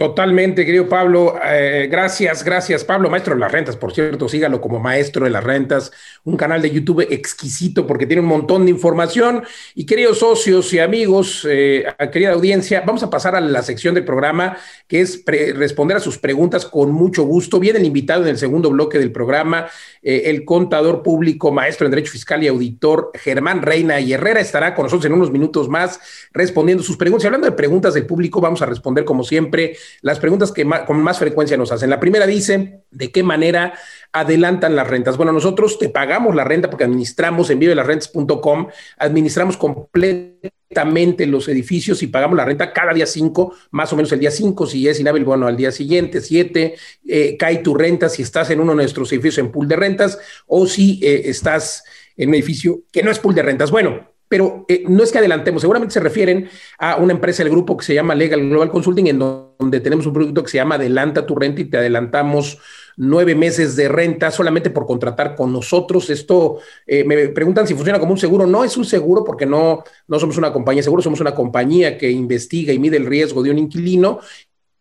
Totalmente, 0.00 0.64
querido 0.64 0.88
Pablo. 0.88 1.34
Eh, 1.44 1.86
gracias, 1.90 2.42
gracias, 2.42 2.84
Pablo, 2.84 3.10
maestro 3.10 3.34
de 3.34 3.40
las 3.40 3.52
rentas, 3.52 3.76
por 3.76 3.92
cierto, 3.92 4.30
sígalo 4.30 4.58
como 4.58 4.80
maestro 4.80 5.26
de 5.26 5.30
las 5.30 5.44
rentas, 5.44 5.92
un 6.24 6.38
canal 6.38 6.62
de 6.62 6.70
YouTube 6.70 7.06
exquisito 7.10 7.86
porque 7.86 8.06
tiene 8.06 8.22
un 8.22 8.28
montón 8.28 8.64
de 8.64 8.70
información. 8.70 9.42
Y 9.74 9.84
queridos 9.84 10.20
socios 10.20 10.72
y 10.72 10.78
amigos, 10.78 11.46
eh, 11.46 11.84
querida 12.10 12.32
audiencia, 12.32 12.82
vamos 12.86 13.02
a 13.02 13.10
pasar 13.10 13.34
a 13.36 13.42
la 13.42 13.60
sección 13.60 13.94
del 13.94 14.06
programa 14.06 14.56
que 14.88 15.02
es 15.02 15.22
responder 15.26 15.98
a 15.98 16.00
sus 16.00 16.16
preguntas 16.16 16.64
con 16.64 16.92
mucho 16.92 17.24
gusto. 17.24 17.60
Viene 17.60 17.78
el 17.78 17.84
invitado 17.84 18.22
en 18.22 18.30
el 18.30 18.38
segundo 18.38 18.70
bloque 18.70 18.98
del 18.98 19.12
programa, 19.12 19.66
eh, 20.02 20.22
el 20.26 20.46
contador 20.46 21.02
público, 21.02 21.52
maestro 21.52 21.86
en 21.86 21.90
Derecho 21.90 22.12
Fiscal 22.12 22.42
y 22.42 22.48
Auditor, 22.48 23.10
Germán 23.16 23.60
Reina 23.60 24.00
y 24.00 24.14
Herrera, 24.14 24.40
estará 24.40 24.74
con 24.74 24.84
nosotros 24.84 25.04
en 25.04 25.12
unos 25.12 25.30
minutos 25.30 25.68
más 25.68 26.00
respondiendo 26.32 26.82
sus 26.82 26.96
preguntas. 26.96 27.24
Y 27.24 27.26
hablando 27.26 27.50
de 27.50 27.52
preguntas 27.52 27.92
del 27.92 28.06
público, 28.06 28.40
vamos 28.40 28.62
a 28.62 28.66
responder 28.66 29.04
como 29.04 29.24
siempre 29.24 29.76
las 30.02 30.18
preguntas 30.18 30.52
que 30.52 30.66
con 30.86 31.02
más 31.02 31.18
frecuencia 31.18 31.56
nos 31.56 31.72
hacen. 31.72 31.90
La 31.90 32.00
primera 32.00 32.26
dice, 32.26 32.82
¿de 32.90 33.12
qué 33.12 33.22
manera 33.22 33.74
adelantan 34.12 34.76
las 34.76 34.88
rentas? 34.88 35.16
Bueno, 35.16 35.32
nosotros 35.32 35.78
te 35.78 35.88
pagamos 35.88 36.34
la 36.34 36.44
renta 36.44 36.70
porque 36.70 36.84
administramos 36.84 37.50
en 37.50 37.58
vivelasrentas.com, 37.58 38.68
administramos 38.98 39.56
completamente 39.56 41.26
los 41.26 41.48
edificios 41.48 42.02
y 42.02 42.06
pagamos 42.06 42.36
la 42.36 42.44
renta 42.44 42.72
cada 42.72 42.92
día 42.92 43.06
5, 43.06 43.54
más 43.72 43.92
o 43.92 43.96
menos 43.96 44.12
el 44.12 44.20
día 44.20 44.30
5, 44.30 44.66
si 44.66 44.88
es 44.88 45.00
inhábil, 45.00 45.24
bueno, 45.24 45.46
al 45.46 45.56
día 45.56 45.72
siguiente, 45.72 46.20
7, 46.20 46.74
eh, 47.06 47.36
cae 47.36 47.58
tu 47.58 47.74
renta 47.74 48.08
si 48.08 48.22
estás 48.22 48.50
en 48.50 48.60
uno 48.60 48.72
de 48.72 48.76
nuestros 48.76 49.12
edificios 49.12 49.38
en 49.38 49.50
pool 49.50 49.68
de 49.68 49.76
rentas 49.76 50.18
o 50.46 50.66
si 50.66 51.00
eh, 51.02 51.22
estás 51.26 51.84
en 52.16 52.28
un 52.28 52.34
edificio 52.34 52.82
que 52.92 53.02
no 53.02 53.10
es 53.10 53.18
pool 53.18 53.34
de 53.34 53.42
rentas. 53.42 53.70
Bueno, 53.70 54.09
pero 54.30 54.64
eh, 54.68 54.84
no 54.86 55.02
es 55.02 55.10
que 55.10 55.18
adelantemos, 55.18 55.60
seguramente 55.60 55.92
se 55.92 55.98
refieren 55.98 56.48
a 56.78 56.94
una 56.96 57.12
empresa 57.12 57.42
del 57.42 57.50
grupo 57.50 57.76
que 57.76 57.84
se 57.84 57.94
llama 57.94 58.14
Legal 58.14 58.48
Global 58.48 58.70
Consulting, 58.70 59.08
en 59.08 59.18
donde 59.18 59.80
tenemos 59.80 60.06
un 60.06 60.12
producto 60.12 60.44
que 60.44 60.50
se 60.50 60.58
llama 60.58 60.76
Adelanta 60.76 61.26
tu 61.26 61.34
renta 61.34 61.60
y 61.60 61.64
te 61.64 61.78
adelantamos 61.78 62.58
nueve 62.96 63.34
meses 63.34 63.74
de 63.74 63.88
renta 63.88 64.30
solamente 64.30 64.70
por 64.70 64.86
contratar 64.86 65.34
con 65.34 65.52
nosotros. 65.52 66.08
Esto 66.10 66.58
eh, 66.86 67.02
me 67.02 67.30
preguntan 67.30 67.66
si 67.66 67.74
funciona 67.74 67.98
como 67.98 68.12
un 68.12 68.18
seguro. 68.18 68.46
No 68.46 68.62
es 68.62 68.76
un 68.76 68.84
seguro 68.84 69.24
porque 69.24 69.46
no, 69.46 69.82
no 70.06 70.20
somos 70.20 70.38
una 70.38 70.52
compañía 70.52 70.84
seguro, 70.84 71.02
somos 71.02 71.20
una 71.20 71.34
compañía 71.34 71.98
que 71.98 72.08
investiga 72.08 72.72
y 72.72 72.78
mide 72.78 72.98
el 72.98 73.06
riesgo 73.06 73.42
de 73.42 73.50
un 73.50 73.58
inquilino 73.58 74.20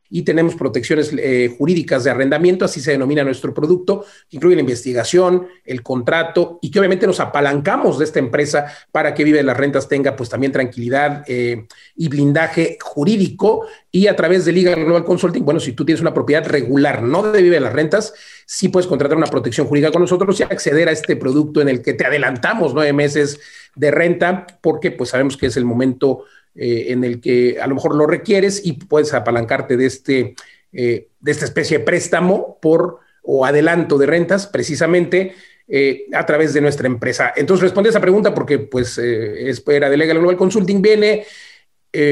y 0.09 0.23
tenemos 0.23 0.55
protecciones 0.55 1.13
eh, 1.17 1.53
jurídicas 1.57 2.03
de 2.03 2.11
arrendamiento, 2.11 2.65
así 2.65 2.81
se 2.81 2.91
denomina 2.91 3.23
nuestro 3.23 3.53
producto, 3.53 4.05
que 4.29 4.37
incluye 4.37 4.55
la 4.55 4.61
investigación, 4.61 5.47
el 5.65 5.83
contrato 5.83 6.59
y 6.61 6.71
que 6.71 6.79
obviamente 6.79 7.05
nos 7.05 7.19
apalancamos 7.19 7.99
de 7.99 8.05
esta 8.05 8.19
empresa 8.19 8.65
para 8.91 9.13
que 9.13 9.23
Vive 9.23 9.43
las 9.43 9.57
Rentas 9.57 9.87
tenga 9.87 10.15
pues 10.15 10.29
también 10.29 10.51
tranquilidad 10.51 11.23
eh, 11.27 11.67
y 11.95 12.07
blindaje 12.07 12.77
jurídico 12.81 13.67
y 13.91 14.07
a 14.07 14.15
través 14.15 14.45
de 14.45 14.51
Legal 14.51 14.83
Global 14.85 15.05
Consulting, 15.05 15.45
bueno, 15.45 15.59
si 15.59 15.73
tú 15.73 15.85
tienes 15.85 16.01
una 16.01 16.13
propiedad 16.13 16.45
regular, 16.45 17.01
no 17.01 17.23
de 17.23 17.41
Vive 17.41 17.59
las 17.59 17.73
Rentas, 17.73 18.13
sí 18.45 18.69
puedes 18.69 18.87
contratar 18.87 19.17
una 19.17 19.27
protección 19.27 19.67
jurídica 19.67 19.91
con 19.91 20.01
nosotros 20.01 20.39
y 20.39 20.43
acceder 20.43 20.89
a 20.89 20.91
este 20.91 21.15
producto 21.15 21.61
en 21.61 21.69
el 21.69 21.81
que 21.81 21.93
te 21.93 22.05
adelantamos 22.05 22.73
nueve 22.73 22.93
meses 22.93 23.39
de 23.75 23.91
renta 23.91 24.47
porque 24.61 24.91
pues 24.91 25.11
sabemos 25.11 25.37
que 25.37 25.47
es 25.47 25.57
el 25.57 25.65
momento 25.65 26.25
eh, 26.55 26.91
en 26.91 27.03
el 27.03 27.21
que 27.21 27.57
a 27.61 27.67
lo 27.67 27.75
mejor 27.75 27.95
lo 27.95 28.07
requieres 28.07 28.65
y 28.65 28.73
puedes 28.73 29.13
apalancarte 29.13 29.77
de, 29.77 29.85
este, 29.85 30.35
eh, 30.73 31.07
de 31.19 31.31
esta 31.31 31.45
especie 31.45 31.77
de 31.77 31.83
préstamo 31.85 32.57
por 32.61 32.99
o 33.21 33.45
adelanto 33.45 33.97
de 33.97 34.07
rentas 34.07 34.47
precisamente 34.47 35.33
eh, 35.67 36.05
a 36.13 36.25
través 36.25 36.53
de 36.53 36.61
nuestra 36.61 36.87
empresa. 36.87 37.31
Entonces 37.35 37.63
responde 37.63 37.89
a 37.89 37.91
esa 37.91 38.01
pregunta 38.01 38.33
porque 38.33 38.57
pues 38.57 38.97
espera 38.97 39.89
de 39.89 39.97
Legal 39.97 40.17
Global 40.17 40.37
Consulting. 40.37 40.81
Viene 40.81 41.25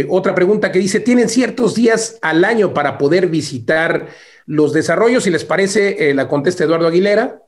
otra 0.10 0.34
pregunta 0.34 0.72
que 0.72 0.80
dice, 0.80 1.00
¿tienen 1.00 1.30
ciertos 1.30 1.74
días 1.74 2.20
al 2.22 2.46
año 2.46 2.74
para 2.74 2.98
poder 2.98 3.28
visitar 3.28 4.08
los 4.46 4.74
desarrollos? 4.74 5.24
Si 5.24 5.32
les 5.32 5.44
parece, 5.44 6.14
la 6.14 6.28
contesta 6.28 6.64
Eduardo 6.64 6.88
Aguilera. 6.88 7.42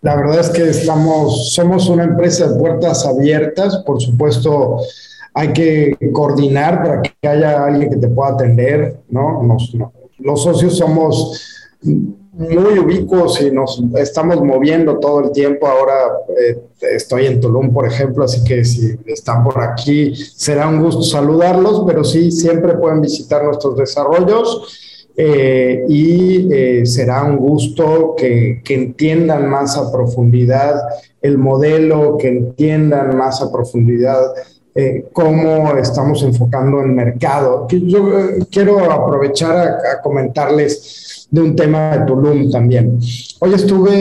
La 0.00 0.16
verdad 0.16 0.40
es 0.40 0.50
que 0.50 0.68
estamos, 0.68 1.54
somos 1.54 1.88
una 1.88 2.02
empresa 2.04 2.48
de 2.48 2.58
puertas 2.58 3.06
abiertas, 3.06 3.78
por 3.86 4.02
supuesto 4.02 4.80
hay 5.34 5.52
que 5.52 5.96
coordinar 6.12 6.82
para 6.82 7.02
que 7.02 7.28
haya 7.28 7.64
alguien 7.64 7.90
que 7.90 7.96
te 7.96 8.08
pueda 8.08 8.32
atender, 8.32 9.00
¿no? 9.08 9.56
los 10.18 10.42
socios 10.42 10.76
somos 10.76 11.68
muy 12.32 12.78
ubicuos 12.78 13.40
y 13.42 13.50
nos 13.50 13.82
estamos 13.96 14.42
moviendo 14.42 14.98
todo 14.98 15.20
el 15.20 15.32
tiempo. 15.32 15.66
Ahora 15.66 15.94
eh, 16.38 16.58
estoy 16.94 17.26
en 17.26 17.40
Tulum, 17.40 17.72
por 17.72 17.86
ejemplo, 17.86 18.24
así 18.24 18.42
que 18.42 18.64
si 18.64 18.96
están 19.06 19.44
por 19.44 19.60
aquí, 19.60 20.14
será 20.14 20.66
un 20.66 20.82
gusto 20.82 21.02
saludarlos, 21.02 21.84
pero 21.86 22.04
sí, 22.04 22.30
siempre 22.30 22.74
pueden 22.74 23.00
visitar 23.00 23.44
nuestros 23.44 23.76
desarrollos. 23.76 24.78
Eh, 25.14 25.84
y 25.90 26.48
eh, 26.50 26.86
será 26.86 27.22
un 27.24 27.36
gusto 27.36 28.14
que, 28.16 28.62
que, 28.64 28.72
entiendan 28.72 29.46
más 29.46 29.76
a 29.76 29.92
profundidad 29.92 30.76
el 31.20 31.36
modelo, 31.36 32.16
que 32.16 32.28
entiendan 32.28 33.18
más 33.18 33.42
a 33.42 33.52
profundidad 33.52 34.32
eh, 34.74 35.08
cómo 35.12 35.76
estamos 35.76 36.22
enfocando 36.22 36.80
el 36.80 36.92
mercado. 36.92 37.66
Yo 37.68 38.18
eh, 38.18 38.46
quiero 38.50 38.90
aprovechar 38.90 39.54
a, 39.56 40.00
comentarles 40.00 41.28
de 41.30 41.40
un 41.42 41.54
tema 41.54 41.98
de 41.98 42.06
Tulum 42.06 42.50
también. 42.50 42.98
Hoy 43.40 43.52
estuve 43.52 43.92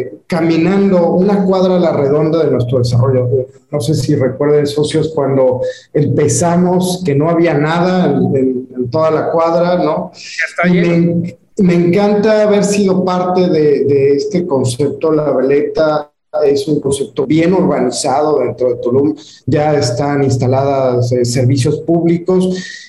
eh, 0.00 0.14
caminando 0.26 1.10
una 1.10 1.44
cuadra 1.44 1.76
a 1.76 1.78
la 1.78 1.92
redonda 1.92 2.44
de 2.44 2.50
nuestro 2.50 2.78
desarrollo. 2.78 3.28
No 3.70 3.80
sé 3.80 3.94
si 3.94 4.16
recuerden, 4.16 4.66
socios, 4.66 5.12
cuando 5.14 5.60
empezamos, 5.92 7.02
que 7.04 7.14
no 7.14 7.30
había 7.30 7.54
nada 7.54 8.06
en, 8.06 8.66
toda 8.90 9.10
la 9.10 9.30
cuadra, 9.30 9.82
¿no? 9.82 10.10
Ya 10.12 10.72
está 10.74 11.32
me, 11.58 11.74
encanta 11.74 12.42
haber 12.42 12.64
sido 12.64 13.04
parte 13.04 13.48
de, 13.48 13.84
de 13.84 14.16
este 14.16 14.46
concepto, 14.46 15.10
la 15.10 15.30
veleta 15.30 16.10
es 16.44 16.66
un 16.68 16.80
concepto 16.80 17.26
bien 17.26 17.52
urbanizado 17.52 18.38
dentro 18.40 18.68
de 18.68 18.76
Tulum, 18.76 19.14
ya 19.46 19.74
están 19.74 20.22
instaladas 20.22 21.12
eh, 21.12 21.24
servicios 21.24 21.80
públicos 21.80 22.48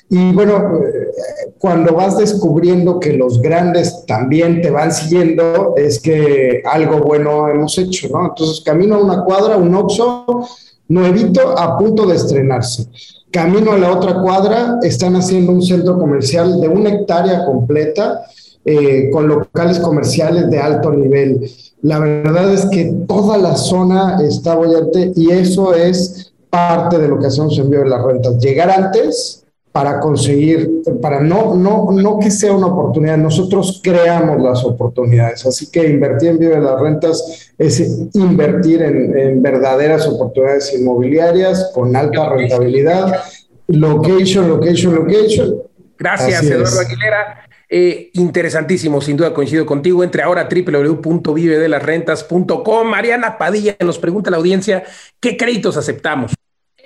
y 0.10 0.32
bueno, 0.32 0.80
eh, 0.80 1.52
cuando 1.58 1.94
vas 1.94 2.18
descubriendo 2.18 3.00
que 3.00 3.14
los 3.14 3.42
grandes 3.42 4.06
también 4.06 4.62
te 4.62 4.70
van 4.70 4.92
siguiendo, 4.92 5.74
es 5.76 6.00
que 6.00 6.62
algo 6.66 7.00
bueno 7.00 7.50
hemos 7.50 7.78
hecho, 7.78 8.08
¿no? 8.10 8.28
Entonces 8.28 8.62
camino 8.62 8.96
a 8.96 9.04
una 9.04 9.24
cuadra, 9.24 9.58
un 9.58 9.76
Oxxo 9.76 10.48
nuevito 10.88 11.58
a 11.58 11.78
punto 11.78 12.06
de 12.06 12.16
estrenarse. 12.16 12.88
Camino 13.32 13.74
a 13.74 13.78
la 13.78 13.92
otra 13.92 14.22
cuadra, 14.22 14.80
están 14.82 15.16
haciendo 15.16 15.52
un 15.52 15.62
centro 15.62 16.00
comercial 16.00 16.62
de 16.62 16.70
una 16.70 16.90
hectárea 16.90 17.46
completa 17.46 18.22
eh, 18.64 19.10
con 19.12 19.28
locales 19.28 19.80
comerciales 19.80 20.50
de 20.50 20.60
alto 20.60 20.92
nivel. 20.92 21.52
La 21.82 22.00
verdad 22.00 22.54
es 22.54 22.66
que 22.66 22.94
toda 23.08 23.38
la 23.38 23.56
zona 23.56 24.18
está 24.22 24.56
bollante 24.56 25.12
y 25.16 25.32
eso 25.32 25.74
es 25.74 26.34
parte 26.50 26.98
de 26.98 27.08
lo 27.08 27.20
que 27.20 27.28
hacemos 27.28 27.58
en 27.60 27.70
Vivo 27.70 27.84
de 27.84 27.90
las 27.90 28.04
Rentas. 28.04 28.40
Llegar 28.40 28.70
antes 28.70 29.44
para 29.72 30.00
conseguir, 30.00 30.82
para 31.04 31.20
no, 31.22 31.54
no, 31.54 31.92
no 31.92 32.18
que 32.18 32.32
sea 32.32 32.52
una 32.54 32.66
oportunidad, 32.66 33.16
nosotros 33.18 33.80
creamos 33.84 34.42
las 34.42 34.64
oportunidades. 34.66 35.46
Así 35.46 35.70
que 35.70 35.88
invertir 35.88 36.30
en 36.30 36.40
Vivo 36.40 36.56
de 36.56 36.62
las 36.62 36.82
Rentas 36.82 37.52
es 37.60 37.80
invertir 38.16 38.82
en, 38.82 39.42
verdaderas 39.44 40.08
oportunidades 40.08 40.74
inmobiliarias 40.74 41.72
con 41.76 41.96
alta 41.96 42.30
rentabilidad. 42.30 43.24
Location, 43.68 44.50
location, 44.50 44.96
location. 44.96 45.56
Gracias, 46.00 46.44
Eduardo 46.44 46.80
Aguilera. 46.80 47.48
Eh, 47.70 48.12
interesantísimo, 48.14 49.02
sin 49.02 49.18
duda 49.18 49.34
coincido 49.34 49.66
contigo. 49.66 50.02
Entre 50.04 50.22
ahora 50.22 50.48
www.vivedelasrentas.com. 50.50 52.88
Mariana 52.88 53.38
Padilla 53.38 53.76
nos 53.82 54.00
pregunta 54.00 54.30
a 54.30 54.32
la 54.32 54.38
audiencia, 54.38 54.86
¿qué 55.20 55.36
créditos 55.36 55.76
aceptamos? 55.76 56.32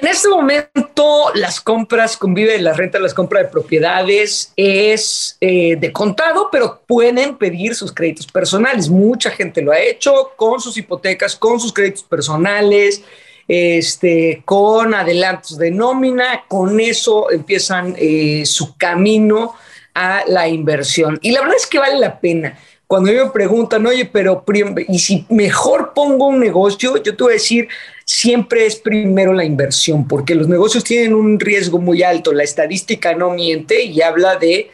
En 0.02 0.08
este 0.08 0.30
momento, 0.30 1.32
las 1.36 1.62
compras 1.62 2.18
con 2.18 2.34
Vive 2.34 2.54
de 2.54 2.62
las 2.64 2.76
Rentas, 2.76 3.00
las 3.00 3.14
compras 3.14 3.44
de 3.44 3.50
propiedades 3.50 4.52
es 4.56 5.38
eh, 5.40 5.76
de 5.76 5.92
contado, 5.92 6.50
pero 6.52 6.82
pueden 6.88 7.38
pedir 7.38 7.76
sus 7.76 7.94
créditos 7.94 8.26
personales. 8.26 8.90
Mucha 8.90 9.30
gente 9.30 9.62
lo 9.62 9.72
ha 9.72 9.80
hecho 9.80 10.32
con 10.36 10.60
sus 10.60 10.76
hipotecas, 10.76 11.36
con 11.36 11.60
sus 11.60 11.72
créditos 11.72 12.02
personales, 12.02 13.04
este, 13.48 14.42
con 14.44 14.96
adelantos 14.96 15.60
de 15.60 15.70
nómina. 15.70 16.46
Con 16.48 16.80
eso 16.80 17.30
empiezan 17.30 17.96
eh, 18.00 18.42
su 18.48 18.76
camino 18.78 19.54
a 19.94 20.24
la 20.28 20.48
inversión. 20.48 21.20
Y 21.22 21.32
la 21.32 21.42
verdad 21.42 21.58
es 21.58 21.68
que 21.68 21.80
vale 21.80 22.00
la 22.00 22.20
pena. 22.20 22.58
Cuando 22.88 23.12
me 23.12 23.30
preguntan, 23.30 23.86
oye, 23.86 24.06
pero 24.06 24.44
y 24.88 25.00
si 25.00 25.26
mejor 25.30 25.94
pongo 25.96 26.28
un 26.28 26.42
negocio, 26.42 27.02
yo 27.02 27.16
te 27.16 27.24
voy 27.24 27.32
a 27.32 27.36
decir, 27.36 27.70
siempre 28.04 28.66
es 28.66 28.76
primero 28.76 29.32
la 29.32 29.46
inversión, 29.46 30.06
porque 30.06 30.36
los 30.36 30.50
negocios 30.50 30.84
tienen 30.84 31.14
un 31.14 31.40
riesgo 31.40 31.80
muy 31.80 32.04
alto. 32.04 32.34
La 32.34 32.44
estadística 32.44 33.16
no 33.16 33.30
miente 33.30 33.82
y 33.82 34.02
habla 34.02 34.36
de 34.36 34.72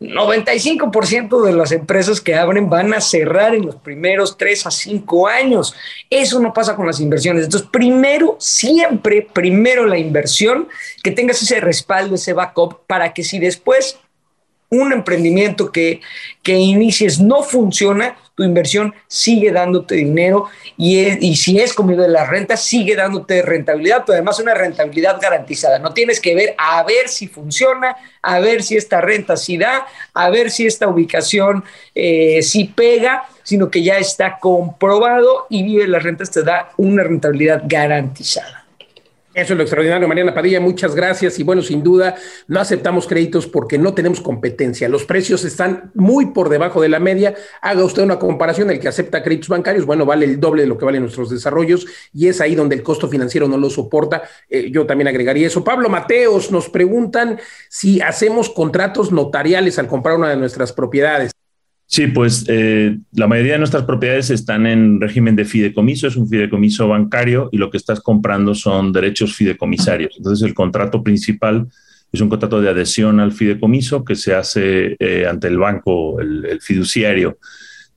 95% 0.00 1.44
de 1.44 1.52
las 1.52 1.72
empresas 1.72 2.22
que 2.22 2.34
abren 2.34 2.70
van 2.70 2.94
a 2.94 3.02
cerrar 3.02 3.54
en 3.54 3.66
los 3.66 3.76
primeros 3.76 4.38
3 4.38 4.66
a 4.66 4.70
5 4.70 5.28
años. 5.28 5.74
Eso 6.08 6.40
no 6.40 6.54
pasa 6.54 6.74
con 6.74 6.86
las 6.86 7.00
inversiones. 7.00 7.44
Entonces, 7.44 7.68
primero, 7.70 8.36
siempre, 8.38 9.28
primero 9.30 9.86
la 9.86 9.98
inversión, 9.98 10.68
que 11.02 11.10
tengas 11.10 11.42
ese 11.42 11.60
respaldo, 11.60 12.14
ese 12.14 12.32
backup, 12.32 12.86
para 12.86 13.12
que 13.12 13.24
si 13.24 13.38
después 13.38 13.98
un 14.70 14.92
emprendimiento 14.92 15.70
que, 15.70 16.00
que 16.42 16.54
inicies 16.54 17.20
no 17.20 17.42
funciona, 17.42 18.16
tu 18.34 18.44
inversión 18.44 18.94
sigue 19.06 19.52
dándote 19.52 19.96
dinero 19.96 20.46
y, 20.78 21.26
y 21.26 21.36
si 21.36 21.60
es 21.60 21.74
comido 21.74 22.02
de 22.02 22.08
la 22.08 22.24
renta, 22.24 22.56
sigue 22.56 22.96
dándote 22.96 23.42
rentabilidad, 23.42 24.04
pero 24.06 24.14
además 24.14 24.40
una 24.40 24.54
rentabilidad 24.54 25.20
garantizada. 25.20 25.78
No 25.78 25.92
tienes 25.92 26.20
que 26.20 26.34
ver 26.34 26.54
a 26.56 26.82
ver 26.84 27.08
si 27.08 27.28
funciona, 27.28 27.96
a 28.22 28.38
ver 28.38 28.62
si 28.62 28.76
esta 28.76 29.00
renta 29.00 29.36
sí 29.36 29.58
da, 29.58 29.86
a 30.14 30.30
ver 30.30 30.50
si 30.50 30.66
esta 30.66 30.88
ubicación 30.88 31.64
eh, 31.94 32.40
sí 32.42 32.64
pega, 32.64 33.24
sino 33.42 33.70
que 33.70 33.82
ya 33.82 33.98
está 33.98 34.38
comprobado 34.38 35.46
y 35.50 35.62
Vive 35.62 35.88
las 35.88 36.02
Rentas 36.02 36.30
te 36.30 36.42
da 36.42 36.70
una 36.76 37.02
rentabilidad 37.02 37.62
garantizada. 37.66 38.59
Eso 39.40 39.54
es 39.54 39.56
lo 39.56 39.62
extraordinario, 39.62 40.06
Mariana 40.06 40.34
Padilla. 40.34 40.60
Muchas 40.60 40.94
gracias. 40.94 41.38
Y 41.38 41.44
bueno, 41.44 41.62
sin 41.62 41.82
duda, 41.82 42.14
no 42.46 42.60
aceptamos 42.60 43.06
créditos 43.06 43.46
porque 43.46 43.78
no 43.78 43.94
tenemos 43.94 44.20
competencia. 44.20 44.86
Los 44.86 45.04
precios 45.04 45.44
están 45.44 45.90
muy 45.94 46.26
por 46.26 46.50
debajo 46.50 46.82
de 46.82 46.90
la 46.90 47.00
media. 47.00 47.34
Haga 47.62 47.82
usted 47.82 48.02
una 48.02 48.18
comparación. 48.18 48.70
El 48.70 48.78
que 48.78 48.88
acepta 48.88 49.22
créditos 49.22 49.48
bancarios, 49.48 49.86
bueno, 49.86 50.04
vale 50.04 50.26
el 50.26 50.38
doble 50.38 50.62
de 50.62 50.68
lo 50.68 50.76
que 50.76 50.84
valen 50.84 51.00
nuestros 51.02 51.30
desarrollos 51.30 51.86
y 52.12 52.28
es 52.28 52.42
ahí 52.42 52.54
donde 52.54 52.74
el 52.74 52.82
costo 52.82 53.08
financiero 53.08 53.48
no 53.48 53.56
lo 53.56 53.70
soporta. 53.70 54.24
Eh, 54.50 54.70
yo 54.70 54.84
también 54.84 55.08
agregaría 55.08 55.46
eso. 55.46 55.64
Pablo 55.64 55.88
Mateos 55.88 56.50
nos 56.50 56.68
preguntan 56.68 57.40
si 57.70 58.02
hacemos 58.02 58.50
contratos 58.50 59.10
notariales 59.10 59.78
al 59.78 59.88
comprar 59.88 60.16
una 60.16 60.28
de 60.28 60.36
nuestras 60.36 60.74
propiedades. 60.74 61.32
Sí, 61.92 62.06
pues 62.06 62.44
eh, 62.46 62.98
la 63.14 63.26
mayoría 63.26 63.54
de 63.54 63.58
nuestras 63.58 63.82
propiedades 63.82 64.30
están 64.30 64.64
en 64.64 65.00
régimen 65.00 65.34
de 65.34 65.44
fideicomiso, 65.44 66.06
es 66.06 66.14
un 66.14 66.28
fideicomiso 66.28 66.86
bancario 66.86 67.48
y 67.50 67.56
lo 67.56 67.68
que 67.68 67.78
estás 67.78 67.98
comprando 67.98 68.54
son 68.54 68.92
derechos 68.92 69.34
fideicomisarios. 69.34 70.14
Entonces 70.16 70.46
el 70.46 70.54
contrato 70.54 71.02
principal 71.02 71.66
es 72.12 72.20
un 72.20 72.28
contrato 72.28 72.60
de 72.60 72.70
adhesión 72.70 73.18
al 73.18 73.32
fideicomiso 73.32 74.04
que 74.04 74.14
se 74.14 74.36
hace 74.36 74.94
eh, 75.00 75.26
ante 75.28 75.48
el 75.48 75.58
banco, 75.58 76.20
el, 76.20 76.60
fiduciario. 76.60 77.38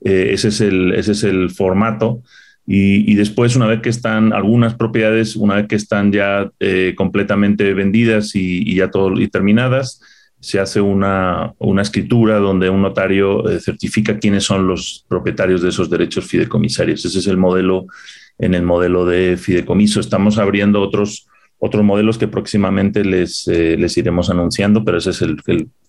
Eh, 0.04 0.30
ese, 0.32 0.48
es 0.48 0.60
el, 0.60 0.92
ese 0.94 1.12
es 1.12 1.22
el 1.22 1.50
formato. 1.50 2.20
Y, 2.66 3.14
después, 3.14 3.54
una 3.56 3.66
vez 3.66 3.80
que 3.80 3.90
están 3.90 4.32
algunas 4.32 4.74
propiedades, 4.74 5.36
una 5.36 5.56
vez 5.56 5.66
que 5.68 5.76
están 5.76 6.10
ya 6.10 6.50
completamente 6.96 7.74
vendidas 7.74 8.34
y, 8.34 8.62
y 8.68 8.76
ya 8.76 8.90
todo 8.90 9.20
y 9.20 9.28
terminadas, 9.28 10.00
se 10.44 10.60
hace 10.60 10.78
una, 10.78 11.54
escritura 11.80 12.38
donde 12.38 12.68
un 12.68 12.82
notario 12.82 13.48
eh, 13.48 13.60
certifica 13.60 14.18
quiénes 14.18 14.44
son 14.44 14.66
los 14.66 15.06
propietarios 15.08 15.62
de 15.62 15.70
esos 15.70 15.88
derechos 15.88 16.26
fideicomisarios. 16.26 17.02
Ese 17.02 17.18
es 17.18 17.26
el 17.26 17.38
modelo 17.38 17.86
en 18.38 18.52
el 18.52 18.62
modelo 18.62 19.06
de 19.06 19.38
fideicomiso. 19.38 20.00
Estamos 20.00 20.36
abriendo 20.36 20.82
otros, 20.82 21.26
otros 21.58 21.82
modelos 21.82 22.18
que 22.18 22.28
próximamente 22.28 23.04
les, 23.06 23.48
eh, 23.48 23.76
les 23.78 23.96
iremos 23.96 24.28
anunciando, 24.28 24.84
pero 24.84 24.98
ese 24.98 25.10
es 25.10 25.22
el, 25.22 25.38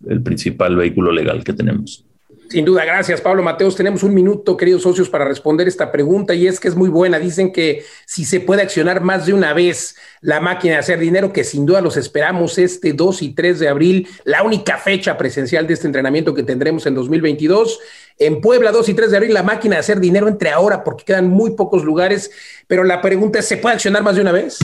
el 0.08 0.22
principal 0.22 0.78
vehículo 0.78 1.12
legal 1.12 1.44
que 1.44 1.52
tenemos. 1.52 2.06
Sin 2.49 2.63
duda, 2.63 2.86
gracias 2.86 3.21
Pablo 3.21 3.41
Mateos. 3.41 3.75
Tenemos 3.75 4.03
un 4.03 4.13
minuto, 4.13 4.55
queridos 4.55 4.84
socios, 4.84 5.10
para 5.10 5.25
responder 5.25 5.67
esta 5.67 5.91
pregunta 5.91 6.34
y 6.36 6.47
es 6.47 6.60
que 6.60 6.67
es 6.67 6.75
muy 6.75 6.89
buena. 6.89 7.17
Dicen 7.17 7.51
que 7.51 7.84
si 8.05 8.23
se 8.23 8.39
puede 8.39 8.62
accionar 8.62 9.01
más 9.01 9.25
de 9.25 9.34
una 9.34 9.53
vez 9.53 9.95
la 10.21 10.39
máquina 10.39 10.75
de 10.75 10.79
hacer 10.79 10.99
dinero, 10.99 11.34
que 11.34 11.43
sin 11.43 11.65
duda 11.65 11.81
los 11.81 11.97
esperamos 11.97 12.58
este 12.58 12.93
2 12.93 13.21
y 13.23 13.34
3 13.34 13.60
de 13.60 13.67
abril, 13.67 14.08
la 14.25 14.43
única 14.43 14.77
fecha 14.77 15.17
presencial 15.17 15.65
de 15.65 15.73
este 15.73 15.88
entrenamiento 15.88 16.34
que 16.34 16.43
tendremos 16.43 16.86
en 16.86 16.93
2022. 16.93 17.79
En 18.19 18.41
Puebla, 18.41 18.71
2 18.71 18.89
y 18.89 18.93
3 18.93 19.12
de 19.12 19.17
abril, 19.17 19.34
la 19.34 19.43
máquina 19.43 19.75
de 19.75 19.79
hacer 19.79 19.99
dinero 19.99 20.27
entre 20.27 20.51
ahora 20.51 20.84
porque 20.84 21.03
quedan 21.03 21.27
muy 21.27 21.51
pocos 21.51 21.84
lugares, 21.84 22.31
pero 22.67 22.84
la 22.84 23.01
pregunta 23.01 23.39
es, 23.39 23.45
¿se 23.45 23.58
puede 23.58 23.75
accionar 23.75 24.03
más 24.03 24.15
de 24.15 24.21
una 24.21 24.31
vez? 24.31 24.60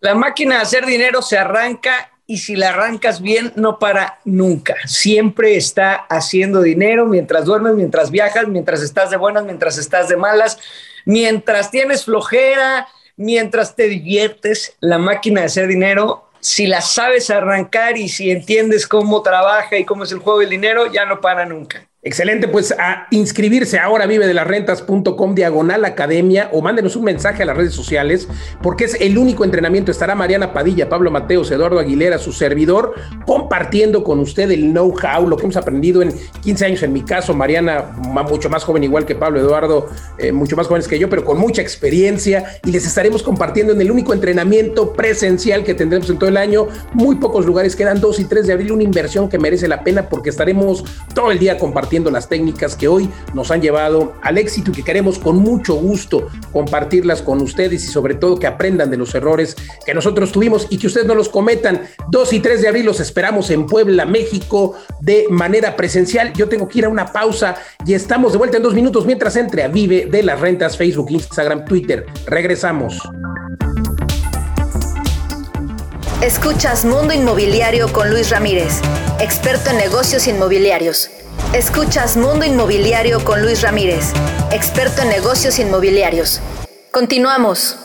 La 0.00 0.14
máquina 0.14 0.56
de 0.56 0.62
hacer 0.62 0.84
dinero 0.84 1.22
se 1.22 1.38
arranca 1.38 2.10
y 2.26 2.38
si 2.38 2.56
la 2.56 2.70
arrancas 2.70 3.20
bien, 3.20 3.52
no 3.56 3.78
para 3.78 4.18
nunca. 4.24 4.74
Siempre 4.86 5.56
está 5.56 5.94
haciendo 5.94 6.62
dinero 6.62 7.06
mientras 7.06 7.44
duermes, 7.44 7.74
mientras 7.74 8.10
viajas, 8.10 8.48
mientras 8.48 8.82
estás 8.82 9.10
de 9.10 9.16
buenas, 9.16 9.44
mientras 9.44 9.76
estás 9.76 10.08
de 10.08 10.16
malas, 10.16 10.58
mientras 11.04 11.70
tienes 11.70 12.04
flojera, 12.04 12.88
mientras 13.16 13.76
te 13.76 13.88
diviertes. 13.88 14.76
La 14.80 14.98
máquina 14.98 15.40
de 15.40 15.46
hacer 15.46 15.66
dinero, 15.66 16.30
si 16.40 16.66
la 16.66 16.80
sabes 16.80 17.30
arrancar 17.30 17.98
y 17.98 18.08
si 18.08 18.30
entiendes 18.30 18.86
cómo 18.86 19.22
trabaja 19.22 19.76
y 19.76 19.84
cómo 19.84 20.04
es 20.04 20.12
el 20.12 20.18
juego 20.18 20.40
del 20.40 20.50
dinero, 20.50 20.90
ya 20.90 21.04
no 21.04 21.20
para 21.20 21.44
nunca. 21.44 21.86
Excelente, 22.06 22.48
pues 22.48 22.74
a 22.78 23.06
inscribirse 23.12 23.78
ahora 23.78 24.04
vive 24.04 24.26
de 24.26 24.34
las 24.34 24.46
rentas.com 24.46 25.34
diagonal 25.34 25.86
academia 25.86 26.50
o 26.52 26.60
mándenos 26.60 26.96
un 26.96 27.04
mensaje 27.04 27.42
a 27.42 27.46
las 27.46 27.56
redes 27.56 27.72
sociales 27.72 28.28
porque 28.62 28.84
es 28.84 29.00
el 29.00 29.16
único 29.16 29.42
entrenamiento. 29.42 29.90
Estará 29.90 30.14
Mariana 30.14 30.52
Padilla, 30.52 30.90
Pablo 30.90 31.10
Mateos, 31.10 31.50
Eduardo 31.50 31.78
Aguilera, 31.78 32.18
su 32.18 32.34
servidor, 32.34 32.92
compartiendo 33.24 34.04
con 34.04 34.20
usted 34.20 34.50
el 34.50 34.72
know-how, 34.72 35.26
lo 35.26 35.38
que 35.38 35.44
hemos 35.44 35.56
aprendido 35.56 36.02
en 36.02 36.12
15 36.42 36.66
años. 36.66 36.82
En 36.82 36.92
mi 36.92 37.00
caso, 37.00 37.32
Mariana, 37.32 37.96
mucho 37.96 38.50
más 38.50 38.64
joven, 38.64 38.84
igual 38.84 39.06
que 39.06 39.14
Pablo, 39.14 39.40
Eduardo, 39.40 39.88
eh, 40.18 40.30
mucho 40.30 40.56
más 40.56 40.66
jóvenes 40.66 40.86
que 40.86 40.98
yo, 40.98 41.08
pero 41.08 41.24
con 41.24 41.38
mucha 41.38 41.62
experiencia. 41.62 42.60
Y 42.66 42.70
les 42.70 42.86
estaremos 42.86 43.22
compartiendo 43.22 43.72
en 43.72 43.80
el 43.80 43.90
único 43.90 44.12
entrenamiento 44.12 44.92
presencial 44.92 45.64
que 45.64 45.72
tendremos 45.72 46.10
en 46.10 46.18
todo 46.18 46.28
el 46.28 46.36
año. 46.36 46.68
Muy 46.92 47.16
pocos 47.16 47.46
lugares, 47.46 47.74
quedan 47.74 47.98
2 47.98 48.20
y 48.20 48.24
3 48.26 48.46
de 48.46 48.52
abril, 48.52 48.72
una 48.72 48.82
inversión 48.82 49.30
que 49.30 49.38
merece 49.38 49.68
la 49.68 49.82
pena 49.82 50.10
porque 50.10 50.28
estaremos 50.28 50.84
todo 51.14 51.30
el 51.30 51.38
día 51.38 51.56
compartiendo 51.56 51.93
las 52.02 52.28
técnicas 52.28 52.74
que 52.76 52.88
hoy 52.88 53.08
nos 53.34 53.50
han 53.50 53.62
llevado 53.62 54.14
al 54.22 54.38
éxito 54.38 54.70
y 54.70 54.74
que 54.74 54.82
queremos 54.82 55.18
con 55.18 55.36
mucho 55.36 55.74
gusto 55.74 56.28
compartirlas 56.52 57.22
con 57.22 57.40
ustedes 57.40 57.84
y 57.84 57.86
sobre 57.86 58.14
todo 58.14 58.38
que 58.38 58.46
aprendan 58.46 58.90
de 58.90 58.96
los 58.96 59.14
errores 59.14 59.56
que 59.86 59.94
nosotros 59.94 60.32
tuvimos 60.32 60.66
y 60.70 60.78
que 60.78 60.88
ustedes 60.88 61.06
no 61.06 61.14
los 61.14 61.28
cometan. 61.28 61.82
2 62.10 62.32
y 62.32 62.40
3 62.40 62.62
de 62.62 62.68
abril 62.68 62.86
los 62.86 63.00
esperamos 63.00 63.50
en 63.50 63.66
Puebla, 63.66 64.04
México, 64.04 64.74
de 65.00 65.26
manera 65.30 65.76
presencial. 65.76 66.32
Yo 66.32 66.48
tengo 66.48 66.68
que 66.68 66.78
ir 66.80 66.84
a 66.84 66.88
una 66.88 67.06
pausa 67.06 67.56
y 67.86 67.94
estamos 67.94 68.32
de 68.32 68.38
vuelta 68.38 68.56
en 68.56 68.62
dos 68.62 68.74
minutos 68.74 69.06
mientras 69.06 69.36
entre 69.36 69.62
a 69.62 69.68
Vive 69.68 70.06
de 70.06 70.22
las 70.22 70.40
Rentas, 70.40 70.76
Facebook, 70.76 71.10
Instagram, 71.10 71.64
Twitter. 71.64 72.06
Regresamos. 72.26 72.98
Escuchas 76.22 76.84
Mundo 76.84 77.12
Inmobiliario 77.12 77.92
con 77.92 78.08
Luis 78.08 78.30
Ramírez, 78.30 78.80
experto 79.20 79.70
en 79.70 79.76
negocios 79.76 80.26
inmobiliarios. 80.26 81.10
Escuchas 81.54 82.16
Mundo 82.16 82.44
Inmobiliario 82.44 83.22
con 83.22 83.40
Luis 83.40 83.62
Ramírez, 83.62 84.12
experto 84.50 85.02
en 85.02 85.08
negocios 85.08 85.60
inmobiliarios. 85.60 86.40
Continuamos. 86.90 87.78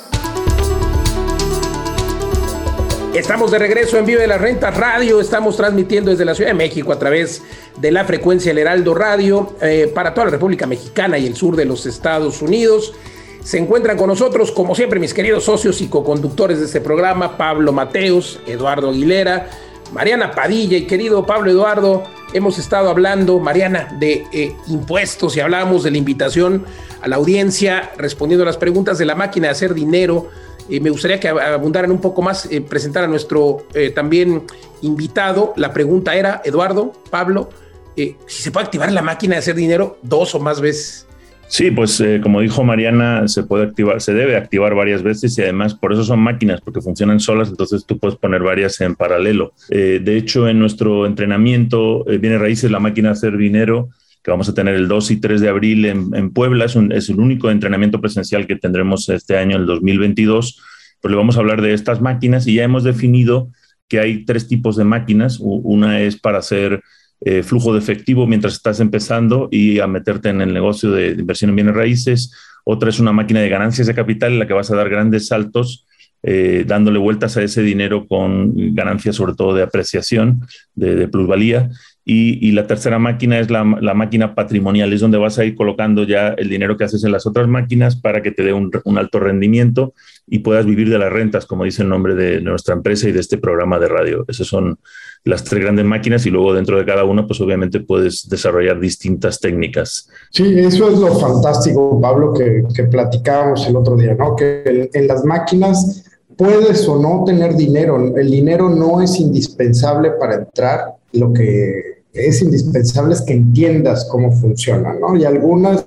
Estamos 3.14 3.52
de 3.52 3.60
regreso 3.60 4.00
en 4.00 4.08
Vive 4.08 4.22
de 4.22 4.28
las 4.28 4.42
Rentas 4.42 4.76
Radio. 4.76 5.22
Estamos 5.22 5.56
transmitiendo 5.56 6.10
desde 6.10 6.26
la 6.26 6.34
Ciudad 6.34 6.50
de 6.50 6.56
México 6.56 6.92
a 6.92 6.98
través 6.98 7.44
de 7.78 7.92
la 7.92 8.06
frecuencia 8.06 8.50
El 8.50 8.58
Heraldo 8.58 8.96
Radio 8.96 9.56
eh, 9.62 9.92
para 9.94 10.16
toda 10.16 10.26
la 10.26 10.32
República 10.32 10.66
Mexicana 10.66 11.20
y 11.20 11.28
el 11.28 11.36
sur 11.36 11.56
de 11.56 11.66
los 11.66 11.86
Estados 11.86 12.42
Unidos. 12.42 12.96
Se 13.44 13.60
encuentran 13.60 13.98
con 13.98 14.08
nosotros, 14.08 14.52
como 14.52 14.74
siempre, 14.74 15.00
mis 15.00 15.14
queridos 15.14 15.44
socios 15.44 15.80
y 15.82 15.88
co-conductores 15.88 16.60
de 16.60 16.66
este 16.66 16.82
programa, 16.82 17.38
Pablo 17.38 17.72
Mateos, 17.72 18.40
Eduardo 18.48 18.90
Aguilera, 18.90 19.48
Mariana 19.92 20.32
Padilla 20.32 20.78
y 20.78 20.86
querido 20.86 21.26
Pablo 21.26 21.50
Eduardo 21.50 22.04
hemos 22.34 22.60
estado 22.60 22.90
hablando, 22.90 23.40
Mariana, 23.40 23.88
de 24.00 24.26
eh, 24.32 24.56
impuestos 24.68 25.36
y 25.36 25.40
hablábamos 25.40 25.84
de 25.84 25.92
la 25.92 25.98
invitación 25.98 26.66
a 27.02 27.08
la 27.08 27.16
audiencia 27.16 27.92
respondiendo 27.98 28.44
a 28.44 28.46
las 28.46 28.58
preguntas 28.58 28.98
de 29.00 29.06
la 29.06 29.16
máquina 29.16 29.48
de 29.48 29.52
hacer 29.52 29.74
dinero. 29.74 30.30
Eh, 30.70 30.80
me 30.80 30.92
gustaría 30.92 31.20
que 31.20 31.28
abundaran 31.28 31.92
un 31.92 32.00
poco 32.00 32.22
más, 32.22 32.46
eh, 32.52 32.62
presentar 32.62 33.04
a 33.04 33.08
nuestro 33.08 33.66
también 33.96 34.44
invitado. 34.82 35.54
La 35.56 35.74
pregunta 35.74 36.16
era, 36.16 36.42
Eduardo, 36.46 36.94
Pablo, 37.10 37.50
si 37.96 38.16
se 38.28 38.52
puede 38.52 38.66
activar 38.66 38.92
la 38.92 39.02
máquina 39.02 39.36
de 39.36 39.40
hacer 39.40 39.56
dinero 39.56 39.98
dos 40.04 40.36
o 40.36 40.40
más 40.40 40.62
veces. 40.62 41.09
Sí, 41.50 41.72
pues 41.72 42.00
eh, 42.00 42.20
como 42.22 42.42
dijo 42.42 42.64
Mariana, 42.64 43.28
se 43.28 43.42
puede 43.42 43.66
activar, 43.66 44.00
se 44.02 44.14
debe 44.14 44.38
activar 44.38 44.76
varias 44.76 45.02
veces 45.02 45.36
y 45.36 45.42
además 45.42 45.74
por 45.74 45.92
eso 45.92 46.04
son 46.04 46.20
máquinas, 46.20 46.62
porque 46.62 46.80
funcionan 46.80 47.20
solas, 47.20 47.50
entonces 47.50 47.86
tú 47.88 47.98
puedes 47.98 48.20
poner 48.20 48.44
varias 48.44 48.80
en 48.82 48.94
paralelo. 48.94 49.54
Eh, 49.70 50.00
de 50.02 50.16
hecho, 50.16 50.48
en 50.48 50.60
nuestro 50.60 51.08
entrenamiento 51.08 52.08
eh, 52.08 52.20
viene 52.20 52.38
raíces 52.38 52.70
la 52.70 52.80
máquina 52.80 53.12
hacer 53.12 53.36
dinero, 53.36 53.90
que 54.24 54.30
vamos 54.30 54.48
a 54.48 54.54
tener 54.54 54.76
el 54.76 54.88
2 54.88 55.10
y 55.10 55.18
3 55.20 55.42
de 55.42 55.50
abril 55.50 55.86
en, 55.86 56.30
Puebla, 56.32 56.66
es, 56.66 56.76
es, 56.92 57.10
el 57.10 57.20
único 57.20 57.50
entrenamiento 57.50 58.00
presencial 58.00 58.46
que 58.46 58.56
tendremos 58.56 59.10
este 59.10 59.36
año, 59.36 59.58
el 59.58 59.66
2022. 59.66 60.62
Pues 61.02 61.12
le 61.12 61.18
vamos 61.18 61.38
a 61.38 61.40
hablar 61.40 61.64
de 61.64 61.74
estas 61.74 62.00
máquinas 62.00 62.46
y 62.46 62.56
ya 62.56 62.64
hemos 62.64 62.84
definido 62.84 63.50
que 63.88 64.00
hay 64.00 64.24
tres 64.24 64.48
tipos 64.48 64.76
de 64.76 64.84
máquinas. 64.84 65.40
Una 65.42 66.02
es 66.02 66.16
para 66.16 66.40
hacer 66.40 66.84
eh, 67.22 67.44
flujo 67.44 67.74
de 67.74 67.80
efectivo 67.80 68.26
mientras 68.28 68.54
estás 68.54 68.80
empezando 68.80 69.50
y 69.52 69.80
a 69.80 69.88
meterte 69.88 70.30
en 70.30 70.42
el 70.42 70.54
negocio 70.54 70.92
de, 70.92 71.10
inversión 71.12 71.50
en 71.50 71.56
bienes 71.58 71.76
raíces. 71.76 72.34
Otra 72.64 72.90
es 72.90 73.00
una 73.00 73.12
máquina 73.12 73.42
de 73.42 73.50
ganancias 73.50 73.88
de 73.88 73.94
capital 73.94 74.34
en 74.34 74.40
la 74.40 74.48
que 74.48 74.54
vas 74.54 74.72
a 74.72 74.76
dar 74.76 74.90
grandes 74.90 75.28
saltos 75.28 75.86
eh, 76.22 76.66
dándole 76.68 77.00
vueltas 77.00 77.38
a 77.38 77.44
ese 77.44 77.62
dinero 77.62 78.06
con 78.06 78.76
ganancias 78.76 79.16
sobre 79.16 79.36
todo 79.36 79.54
de 79.54 79.64
apreciación, 79.64 80.42
de, 80.76 81.08
plusvalía. 81.08 81.70
Y, 82.12 82.54
la 82.54 82.66
tercera 82.66 82.98
máquina 82.98 83.40
es 83.40 83.52
la, 83.52 83.64
máquina 83.64 84.34
patrimonial, 84.34 84.92
es 84.92 85.00
donde 85.00 85.20
vas 85.20 85.38
a 85.38 85.46
ir 85.46 85.56
colocando 85.56 86.06
ya 86.06 86.30
el 86.30 86.50
dinero 86.50 86.76
que 86.76 86.84
haces 86.84 87.04
en 87.04 87.12
las 87.12 87.28
otras 87.28 87.48
máquinas 87.48 87.96
para 87.96 88.24
que 88.24 88.32
te 88.32 88.42
dé 88.42 88.52
un, 88.52 88.72
un 88.84 88.98
alto 88.98 89.20
rendimiento 89.20 89.94
y 90.26 90.40
puedas 90.40 90.66
vivir 90.66 90.90
de 90.90 90.98
las 90.98 91.14
rentas, 91.14 91.46
como 91.46 91.66
dice 91.66 91.84
el 91.84 91.90
nombre 91.90 92.16
de 92.16 92.42
nuestra 92.42 92.74
empresa 92.74 93.08
y 93.08 93.12
de 93.12 93.20
este 93.20 93.38
programa 93.38 93.78
de 93.78 93.90
radio. 93.90 94.26
Esas 94.28 94.48
son 94.48 94.80
las 95.24 95.44
tres 95.44 95.62
grandes 95.62 95.86
máquinas 95.86 96.26
y 96.26 96.32
luego 96.32 96.52
dentro 96.52 96.80
de 96.80 96.86
cada 96.86 97.04
una, 97.04 97.28
pues 97.28 97.42
obviamente 97.42 97.80
puedes 97.80 98.28
desarrollar 98.28 98.80
distintas 98.80 99.40
técnicas. 99.40 100.10
Sí, 100.32 100.58
eso 100.58 100.90
es 100.90 100.98
lo 100.98 101.14
fantástico, 101.14 102.02
Pablo, 102.02 102.34
que, 102.34 102.64
que 102.74 102.86
platicábamos 102.86 103.68
el 103.68 103.76
otro 103.76 103.96
día, 103.96 104.16
¿no? 104.16 104.36
Que 104.36 104.90
en, 104.92 105.08
las 105.08 105.24
máquinas 105.26 106.06
puedes 106.36 106.88
o 106.88 107.00
no 107.00 107.24
tener 107.24 107.54
dinero. 107.56 108.18
El 108.18 108.32
dinero 108.32 108.68
no 108.68 109.00
es 109.00 109.20
indispensable 109.20 110.10
para 110.20 110.38
entrar. 110.38 110.96
Lo 111.12 111.34
que 111.34 111.99
es 112.14 112.42
indispensable 112.42 113.16
que 113.26 113.34
entiendas 113.34 114.08
cómo 114.10 114.32
funciona, 114.32 114.94
¿no? 114.94 115.16
Y 115.16 115.26
algunas 115.26 115.86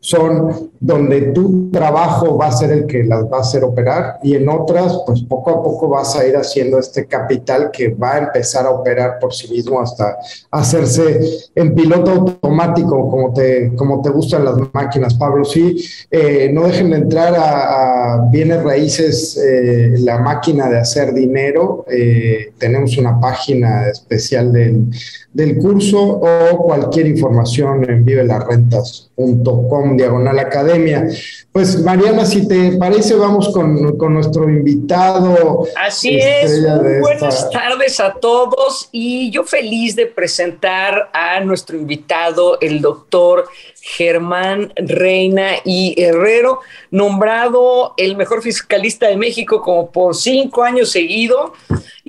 son 0.00 0.70
donde 0.80 1.32
tu 1.32 1.70
trabajo 1.70 2.36
va 2.36 2.46
a 2.46 2.52
ser 2.52 2.70
el 2.70 2.86
que 2.86 3.02
las 3.02 3.24
va 3.24 3.38
a 3.38 3.40
hacer 3.40 3.64
operar 3.64 4.18
y 4.22 4.36
en 4.36 4.48
otras, 4.48 5.02
pues 5.06 5.22
poco 5.22 5.50
a 5.50 5.62
poco 5.62 5.88
vas 5.88 6.14
a 6.16 6.26
ir 6.26 6.36
haciendo 6.36 6.78
este 6.78 7.06
capital 7.06 7.70
que 7.72 7.88
va 7.88 8.14
a 8.14 8.18
empezar 8.18 8.66
a 8.66 8.70
operar 8.70 9.18
por 9.18 9.34
sí 9.34 9.50
mismo 9.52 9.80
hasta 9.80 10.18
hacerse 10.50 11.20
en 11.54 11.74
piloto 11.74 12.10
automático, 12.12 13.10
como 13.10 13.32
te, 13.32 13.72
como 13.74 14.00
te 14.02 14.10
gustan 14.10 14.44
las 14.44 14.54
máquinas, 14.72 15.14
Pablo. 15.14 15.44
Sí, 15.44 15.84
eh, 16.10 16.50
no 16.52 16.64
dejen 16.64 16.90
de 16.90 16.96
entrar 16.96 17.34
a, 17.36 18.28
bienes 18.30 18.62
raíces, 18.62 19.36
eh, 19.36 19.94
la 19.98 20.18
máquina 20.18 20.68
de 20.68 20.78
hacer 20.78 21.12
dinero. 21.12 21.84
Eh, 21.90 22.52
tenemos 22.58 22.96
una 22.98 23.20
página 23.20 23.88
especial 23.88 24.52
del, 24.52 24.86
del 25.32 25.58
curso 25.58 26.20
o 26.20 26.58
cualquier 26.64 27.06
información 27.06 27.88
en 27.88 28.04
vivelarrentas.com 28.04 29.96
diagonal 29.96 30.38
academia. 30.38 30.67
Pues 31.52 31.82
Mariana, 31.82 32.24
si 32.24 32.46
te 32.46 32.76
parece, 32.76 33.14
vamos 33.14 33.48
con, 33.52 33.96
con 33.96 34.14
nuestro 34.14 34.48
invitado. 34.48 35.66
Así 35.76 36.18
es, 36.18 36.62
buenas 37.00 37.50
tardes 37.50 37.98
a 38.00 38.14
todos 38.14 38.88
y 38.92 39.30
yo 39.30 39.44
feliz 39.44 39.96
de 39.96 40.06
presentar 40.06 41.10
a 41.12 41.40
nuestro 41.40 41.76
invitado, 41.76 42.58
el 42.60 42.80
doctor 42.80 43.48
Germán 43.80 44.72
Reina 44.76 45.52
y 45.64 45.94
Herrero, 46.00 46.60
nombrado 46.90 47.94
el 47.96 48.16
mejor 48.16 48.42
fiscalista 48.42 49.08
de 49.08 49.16
México 49.16 49.62
como 49.62 49.90
por 49.90 50.14
cinco 50.14 50.62
años 50.62 50.90
seguido. 50.90 51.54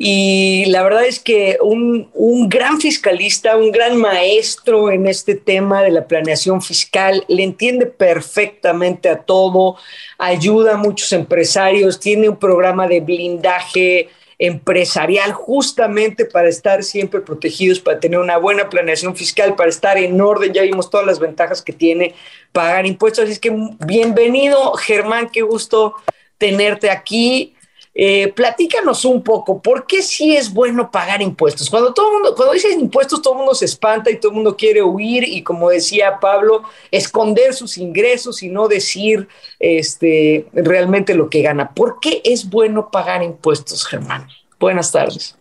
Y 0.02 0.64
la 0.68 0.82
verdad 0.82 1.04
es 1.04 1.20
que 1.20 1.58
un, 1.62 2.10
un, 2.14 2.48
gran 2.48 2.80
fiscalista, 2.80 3.58
un 3.58 3.70
gran 3.70 3.98
maestro 3.98 4.90
en 4.92 5.08
este 5.08 5.36
tema 5.36 5.84
de 5.84 5.92
la 5.92 6.08
planeación 6.08 6.62
fiscal, 6.62 7.26
le 7.28 7.44
entiende 7.44 7.86
perfectamente 7.86 9.10
a 9.10 9.18
todo, 9.18 9.76
ayuda 10.18 10.76
a 10.76 10.78
muchos 10.78 11.12
empresarios, 11.12 12.00
tiene 12.00 12.30
un 12.30 12.38
programa 12.38 12.88
de 12.88 13.02
blindaje 13.02 14.08
empresarial 14.38 15.34
justamente 15.34 16.24
para 16.24 16.48
estar 16.48 16.82
siempre 16.82 17.20
protegidos, 17.20 17.82
para 17.82 18.00
tener 18.00 18.20
una 18.20 18.38
buena 18.38 18.70
planeación 18.70 19.18
fiscal, 19.18 19.58
para 19.58 19.70
estar 19.70 19.98
en 19.98 20.22
orden. 20.22 20.54
Ya 20.54 20.62
vimos 20.62 20.90
todas 20.90 21.06
las 21.06 21.20
ventajas 21.20 21.62
que 21.62 21.74
tiene 21.74 22.16
pagar 22.54 22.86
impuestos. 22.86 23.26
Así 23.26 23.34
es 23.34 23.40
que 23.40 23.54
bienvenido, 23.86 24.72
Germán, 24.76 25.30
qué 25.30 25.42
gusto 25.42 25.96
tenerte 26.38 26.90
aquí. 26.90 27.54
Eh, 28.02 28.32
platícanos 28.32 29.04
un 29.04 29.22
poco, 29.22 29.62
¿por 29.62 29.86
qué 29.86 30.02
sí 30.02 30.34
es 30.34 30.54
bueno 30.54 30.90
pagar 30.90 31.22
impuestos? 31.22 31.70
Cuando 31.70 31.94
todo 31.94 32.14
mundo, 32.14 32.34
cuando 32.34 32.54
dices 32.54 32.78
impuestos, 32.78 33.22
todo 33.22 33.34
el 33.34 33.40
mundo 33.40 33.54
se 33.54 33.66
espanta 33.66 34.10
y 34.10 34.18
todo 34.18 34.32
el 34.32 34.36
mundo 34.36 34.56
quiere 34.56 34.82
huir 34.82 35.26
y 35.28 35.44
como 35.44 35.70
decía 35.70 36.18
Pablo, 36.22 36.64
esconder 36.92 37.54
sus 37.54 37.78
ingresos 37.78 38.42
y 38.42 38.48
no 38.48 38.70
decir 38.70 39.28
este, 39.60 40.48
realmente 40.54 41.14
lo 41.14 41.30
que 41.30 41.42
gana. 41.42 41.74
¿Por 41.74 42.00
qué 42.00 42.22
es 42.24 42.50
bueno 42.50 42.90
pagar 42.90 43.22
impuestos, 43.22 43.86
Germán? 43.86 44.30
Buenas 44.58 44.94
tardes. 44.94 45.38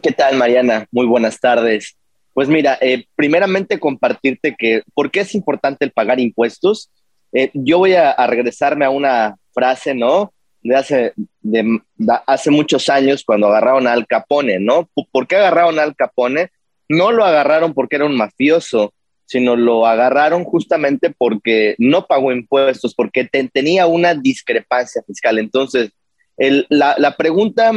¿Qué 0.00 0.12
tal, 0.12 0.36
Mariana? 0.36 0.86
Muy 0.92 1.06
buenas 1.06 1.40
tardes. 1.40 1.96
Pues 2.34 2.46
mira, 2.46 2.78
eh, 2.80 3.06
primeramente 3.16 3.80
compartirte 3.80 4.54
que, 4.56 4.84
¿por 4.94 5.10
qué 5.10 5.22
es 5.22 5.34
importante 5.34 5.84
el 5.84 5.90
pagar 5.90 6.20
impuestos? 6.20 6.88
Eh, 7.32 7.50
yo 7.52 7.78
voy 7.78 7.94
a 7.94 8.14
regresarme 8.28 8.84
a 8.84 8.90
una 8.90 9.34
frase, 9.52 9.92
¿no? 9.92 10.32
De 10.66 10.76
hace, 10.76 11.12
de, 11.40 11.80
hace 12.26 12.50
muchos 12.50 12.88
años 12.88 13.24
cuando 13.24 13.48
agarraron 13.48 13.86
a 13.86 13.92
Al 13.92 14.06
Capone, 14.06 14.58
¿no? 14.58 14.88
¿Por 15.10 15.26
qué 15.26 15.36
agarraron 15.36 15.78
a 15.78 15.82
Al 15.82 15.96
Capone? 15.96 16.50
No 16.88 17.12
lo 17.12 17.24
agarraron 17.24 17.74
porque 17.74 17.96
era 17.96 18.06
un 18.06 18.16
mafioso, 18.16 18.92
sino 19.24 19.56
lo 19.56 19.86
agarraron 19.86 20.44
justamente 20.44 21.12
porque 21.16 21.74
no 21.78 22.06
pagó 22.06 22.32
impuestos, 22.32 22.94
porque 22.94 23.28
tenía 23.52 23.86
una 23.86 24.14
discrepancia 24.14 25.02
fiscal. 25.06 25.38
Entonces, 25.38 25.90
la, 26.36 26.94
la 26.98 27.16
pregunta, 27.16 27.72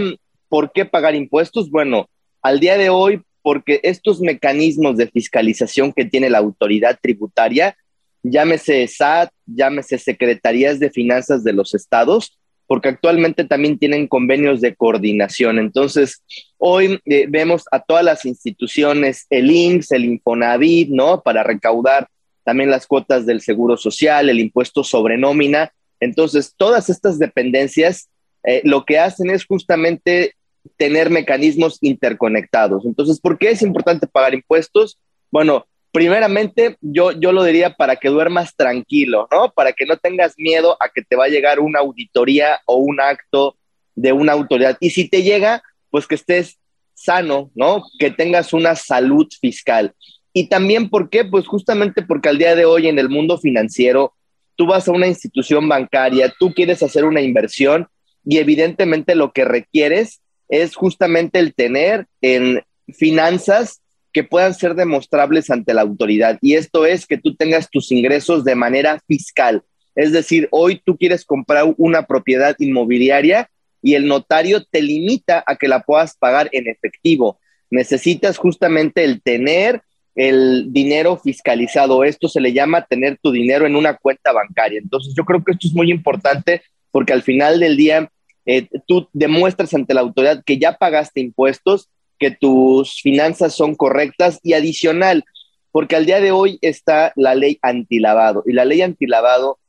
¿por 0.47 0.71
qué 0.71 0.85
pagar 0.85 1.15
impuestos? 1.15 1.69
Bueno, 1.69 2.07
al 2.41 2.59
día 2.59 2.77
de 2.77 2.89
hoy, 2.89 3.21
porque 3.41 3.79
estos 3.83 4.19
mecanismos 4.19 4.97
de 4.97 5.07
fiscalización 5.07 5.93
que 5.93 6.05
tiene 6.05 6.29
la 6.29 6.37
autoridad 6.37 6.99
tributaria, 7.01 7.75
llámese 8.23 8.87
SAT, 8.87 9.31
llámese 9.45 9.97
Secretarías 9.97 10.79
de 10.79 10.89
Finanzas 10.89 11.43
de 11.43 11.53
los 11.53 11.73
estados, 11.73 12.38
porque 12.69 12.89
actualmente 12.89 13.45
también 13.45 13.79
tienen 13.79 14.07
convenios 14.07 14.61
de 14.61 14.75
coordinación. 14.75 15.57
Entonces, 15.57 16.21
hoy 16.59 16.99
eh, 17.05 17.25
vemos 17.27 17.63
a 17.71 17.79
todas 17.79 18.05
las 18.05 18.25
instituciones, 18.25 19.25
el 19.31 19.49
IMSS, 19.49 19.93
el 19.93 20.05
Infonavit, 20.05 20.89
¿no? 20.91 21.23
Para 21.23 21.41
recaudar 21.41 22.07
también 22.43 22.69
las 22.69 22.85
cuotas 22.85 23.25
del 23.25 23.41
Seguro 23.41 23.75
Social, 23.75 24.29
el 24.29 24.39
impuesto 24.39 24.83
sobre 24.83 25.17
nómina. 25.17 25.73
Entonces, 25.99 26.53
todas 26.55 26.91
estas 26.91 27.17
dependencias 27.17 28.07
eh, 28.43 28.61
lo 28.63 28.85
que 28.85 28.99
hacen 28.99 29.31
es 29.31 29.45
justamente 29.47 30.35
tener 30.77 31.09
mecanismos 31.09 31.79
interconectados. 31.81 32.85
Entonces, 32.85 33.19
¿por 33.19 33.39
qué 33.39 33.49
es 33.49 33.63
importante 33.63 34.05
pagar 34.05 34.35
impuestos? 34.35 34.99
Bueno, 35.31 35.65
primeramente, 35.91 36.77
yo, 36.81 37.11
yo 37.11 37.31
lo 37.31 37.43
diría 37.43 37.73
para 37.73 37.95
que 37.95 38.09
duermas 38.09 38.55
tranquilo, 38.55 39.27
¿no? 39.31 39.51
Para 39.51 39.73
que 39.73 39.85
no 39.85 39.97
tengas 39.97 40.33
miedo 40.37 40.77
a 40.79 40.89
que 40.89 41.01
te 41.01 41.15
va 41.15 41.25
a 41.25 41.29
llegar 41.29 41.59
una 41.59 41.79
auditoría 41.79 42.59
o 42.65 42.77
un 42.77 43.01
acto 43.01 43.57
de 43.95 44.13
una 44.13 44.33
autoridad. 44.33 44.77
Y 44.79 44.91
si 44.91 45.09
te 45.09 45.23
llega, 45.23 45.63
pues 45.89 46.07
que 46.07 46.15
estés 46.15 46.57
sano, 46.93 47.51
¿no? 47.55 47.83
Que 47.97 48.11
tengas 48.11 48.53
una 48.53 48.75
salud 48.75 49.27
fiscal. 49.41 49.93
Y 50.33 50.47
también, 50.47 50.89
¿por 50.89 51.09
qué? 51.09 51.25
Pues 51.25 51.47
justamente 51.47 52.01
porque 52.01 52.29
al 52.29 52.37
día 52.37 52.55
de 52.55 52.65
hoy 52.65 52.87
en 52.87 52.99
el 52.99 53.09
mundo 53.09 53.37
financiero, 53.37 54.13
tú 54.55 54.67
vas 54.67 54.87
a 54.87 54.91
una 54.91 55.07
institución 55.07 55.67
bancaria, 55.67 56.33
tú 56.37 56.53
quieres 56.53 56.83
hacer 56.83 57.05
una 57.05 57.21
inversión 57.21 57.87
y 58.25 58.37
evidentemente 58.37 59.15
lo 59.15 59.31
que 59.31 59.45
requieres 59.45 60.21
es 60.49 60.75
justamente 60.75 61.39
el 61.39 61.53
tener 61.53 62.07
en 62.21 62.63
finanzas 62.93 63.81
que 64.11 64.23
puedan 64.23 64.53
ser 64.53 64.75
demostrables 64.75 65.49
ante 65.49 65.73
la 65.73 65.81
autoridad. 65.81 66.37
Y 66.41 66.55
esto 66.55 66.85
es 66.85 67.05
que 67.05 67.17
tú 67.17 67.35
tengas 67.35 67.69
tus 67.69 67.91
ingresos 67.91 68.43
de 68.43 68.55
manera 68.55 68.99
fiscal. 69.07 69.63
Es 69.95 70.11
decir, 70.11 70.47
hoy 70.51 70.81
tú 70.83 70.97
quieres 70.97 71.25
comprar 71.25 71.73
una 71.77 72.03
propiedad 72.03 72.55
inmobiliaria 72.59 73.49
y 73.81 73.95
el 73.95 74.07
notario 74.07 74.63
te 74.63 74.81
limita 74.81 75.43
a 75.45 75.55
que 75.55 75.67
la 75.67 75.81
puedas 75.81 76.15
pagar 76.17 76.49
en 76.51 76.67
efectivo. 76.67 77.39
Necesitas 77.69 78.37
justamente 78.37 79.03
el 79.03 79.21
tener 79.21 79.81
el 80.15 80.73
dinero 80.73 81.17
fiscalizado. 81.17 82.03
Esto 82.03 82.27
se 82.27 82.41
le 82.41 82.51
llama 82.51 82.85
tener 82.85 83.17
tu 83.21 83.31
dinero 83.31 83.65
en 83.65 83.75
una 83.75 83.95
cuenta 83.95 84.31
bancaria. 84.31 84.79
Entonces 84.79 85.13
yo 85.15 85.23
creo 85.23 85.43
que 85.43 85.53
esto 85.53 85.67
es 85.67 85.73
muy 85.73 85.91
importante 85.91 86.61
porque 86.91 87.13
al 87.13 87.21
final 87.21 87.59
del 87.59 87.77
día 87.77 88.11
eh, 88.45 88.67
tú 88.87 89.07
demuestras 89.13 89.73
ante 89.73 89.93
la 89.93 90.01
autoridad 90.01 90.43
que 90.45 90.57
ya 90.57 90.73
pagaste 90.77 91.21
impuestos 91.21 91.89
que 92.19 92.31
tus 92.31 93.01
finanzas 93.01 93.55
son 93.55 93.75
correctas 93.75 94.39
y 94.43 94.53
adicional, 94.53 95.23
porque 95.71 95.95
al 95.95 96.05
día 96.05 96.19
de 96.19 96.31
hoy 96.31 96.59
está 96.61 97.13
la 97.15 97.35
ley 97.35 97.57
antilavado 97.61 98.43
y 98.45 98.53
la 98.53 98.65
ley 98.65 98.81
antilavado, 98.81 99.59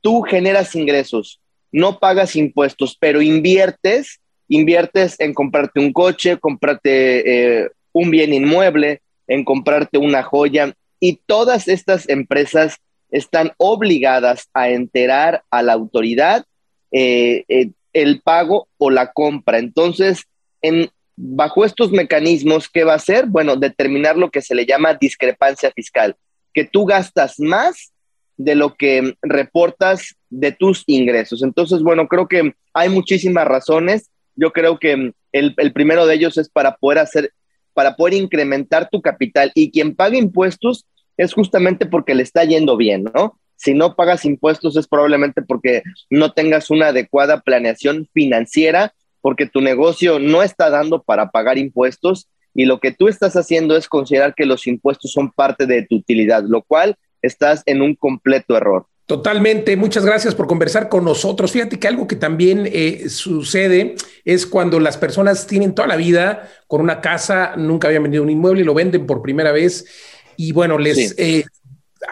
tú 0.00 0.22
generas 0.22 0.74
ingresos, 0.74 1.40
no 1.72 1.98
pagas 1.98 2.36
impuestos, 2.36 2.96
pero 2.98 3.22
inviertes, 3.22 4.20
inviertes 4.48 5.18
en 5.20 5.32
comprarte 5.32 5.80
un 5.80 5.92
coche, 5.92 6.38
comprarte 6.38 7.62
eh, 7.62 7.70
un 7.92 8.10
bien 8.10 8.34
inmueble, 8.34 9.00
en 9.26 9.44
comprarte 9.44 9.98
una 9.98 10.22
joya 10.22 10.74
y 11.00 11.20
todas 11.26 11.68
estas 11.68 12.08
empresas 12.08 12.78
están 13.10 13.52
obligadas 13.58 14.48
a 14.54 14.70
enterar 14.70 15.44
a 15.50 15.62
la 15.62 15.72
autoridad 15.72 16.44
eh, 16.90 17.44
eh, 17.48 17.70
el 17.92 18.20
pago 18.20 18.68
o 18.78 18.90
la 18.90 19.12
compra. 19.12 19.58
Entonces, 19.58 20.24
en, 20.62 20.90
bajo 21.16 21.64
estos 21.64 21.90
mecanismos, 21.92 22.68
¿qué 22.68 22.84
va 22.84 22.92
a 22.92 22.96
hacer? 22.96 23.26
Bueno, 23.26 23.56
determinar 23.56 24.16
lo 24.16 24.30
que 24.30 24.42
se 24.42 24.54
le 24.54 24.66
llama 24.66 24.94
discrepancia 24.94 25.70
fiscal, 25.72 26.16
que 26.52 26.64
tú 26.64 26.84
gastas 26.84 27.38
más 27.38 27.92
de 28.36 28.54
lo 28.54 28.74
que 28.74 29.14
reportas 29.22 30.16
de 30.28 30.52
tus 30.52 30.82
ingresos. 30.86 31.42
Entonces, 31.42 31.82
bueno, 31.82 32.08
creo 32.08 32.26
que 32.26 32.54
hay 32.72 32.88
muchísimas 32.88 33.46
razones. 33.46 34.10
Yo 34.34 34.52
creo 34.52 34.78
que 34.78 35.12
el, 35.32 35.54
el 35.56 35.72
primero 35.72 36.06
de 36.06 36.14
ellos 36.14 36.36
es 36.36 36.48
para 36.48 36.76
poder 36.76 36.98
hacer, 36.98 37.32
para 37.72 37.96
poder 37.96 38.14
incrementar 38.14 38.88
tu 38.90 39.00
capital 39.00 39.52
y 39.54 39.70
quien 39.70 39.94
paga 39.94 40.16
impuestos 40.16 40.86
es 41.16 41.32
justamente 41.32 41.86
porque 41.86 42.14
le 42.14 42.24
está 42.24 42.44
yendo 42.44 42.76
bien, 42.76 43.04
¿no? 43.14 43.38
Si 43.56 43.72
no 43.72 43.94
pagas 43.94 44.24
impuestos 44.24 44.76
es 44.76 44.88
probablemente 44.88 45.42
porque 45.42 45.82
no 46.10 46.32
tengas 46.32 46.70
una 46.70 46.88
adecuada 46.88 47.40
planeación 47.40 48.08
financiera 48.12 48.92
porque 49.24 49.46
tu 49.46 49.62
negocio 49.62 50.18
no 50.18 50.42
está 50.42 50.68
dando 50.68 51.02
para 51.02 51.30
pagar 51.30 51.56
impuestos 51.56 52.28
y 52.52 52.66
lo 52.66 52.78
que 52.78 52.92
tú 52.92 53.08
estás 53.08 53.36
haciendo 53.36 53.74
es 53.74 53.88
considerar 53.88 54.34
que 54.34 54.44
los 54.44 54.66
impuestos 54.66 55.12
son 55.12 55.32
parte 55.32 55.64
de 55.64 55.86
tu 55.86 55.96
utilidad, 55.96 56.44
lo 56.46 56.60
cual 56.60 56.96
estás 57.22 57.62
en 57.64 57.80
un 57.80 57.94
completo 57.94 58.54
error. 58.54 58.84
Totalmente, 59.06 59.78
muchas 59.78 60.04
gracias 60.04 60.34
por 60.34 60.46
conversar 60.46 60.90
con 60.90 61.06
nosotros. 61.06 61.52
Fíjate 61.52 61.78
que 61.78 61.88
algo 61.88 62.06
que 62.06 62.16
también 62.16 62.68
eh, 62.70 63.08
sucede 63.08 63.94
es 64.26 64.44
cuando 64.46 64.78
las 64.78 64.98
personas 64.98 65.46
tienen 65.46 65.74
toda 65.74 65.88
la 65.88 65.96
vida 65.96 66.50
con 66.66 66.82
una 66.82 67.00
casa, 67.00 67.54
nunca 67.56 67.88
habían 67.88 68.02
vendido 68.02 68.24
un 68.24 68.30
inmueble 68.30 68.60
y 68.60 68.64
lo 68.64 68.74
venden 68.74 69.06
por 69.06 69.22
primera 69.22 69.52
vez 69.52 69.86
y 70.36 70.52
bueno, 70.52 70.76
les 70.76 71.18
eh, 71.18 71.46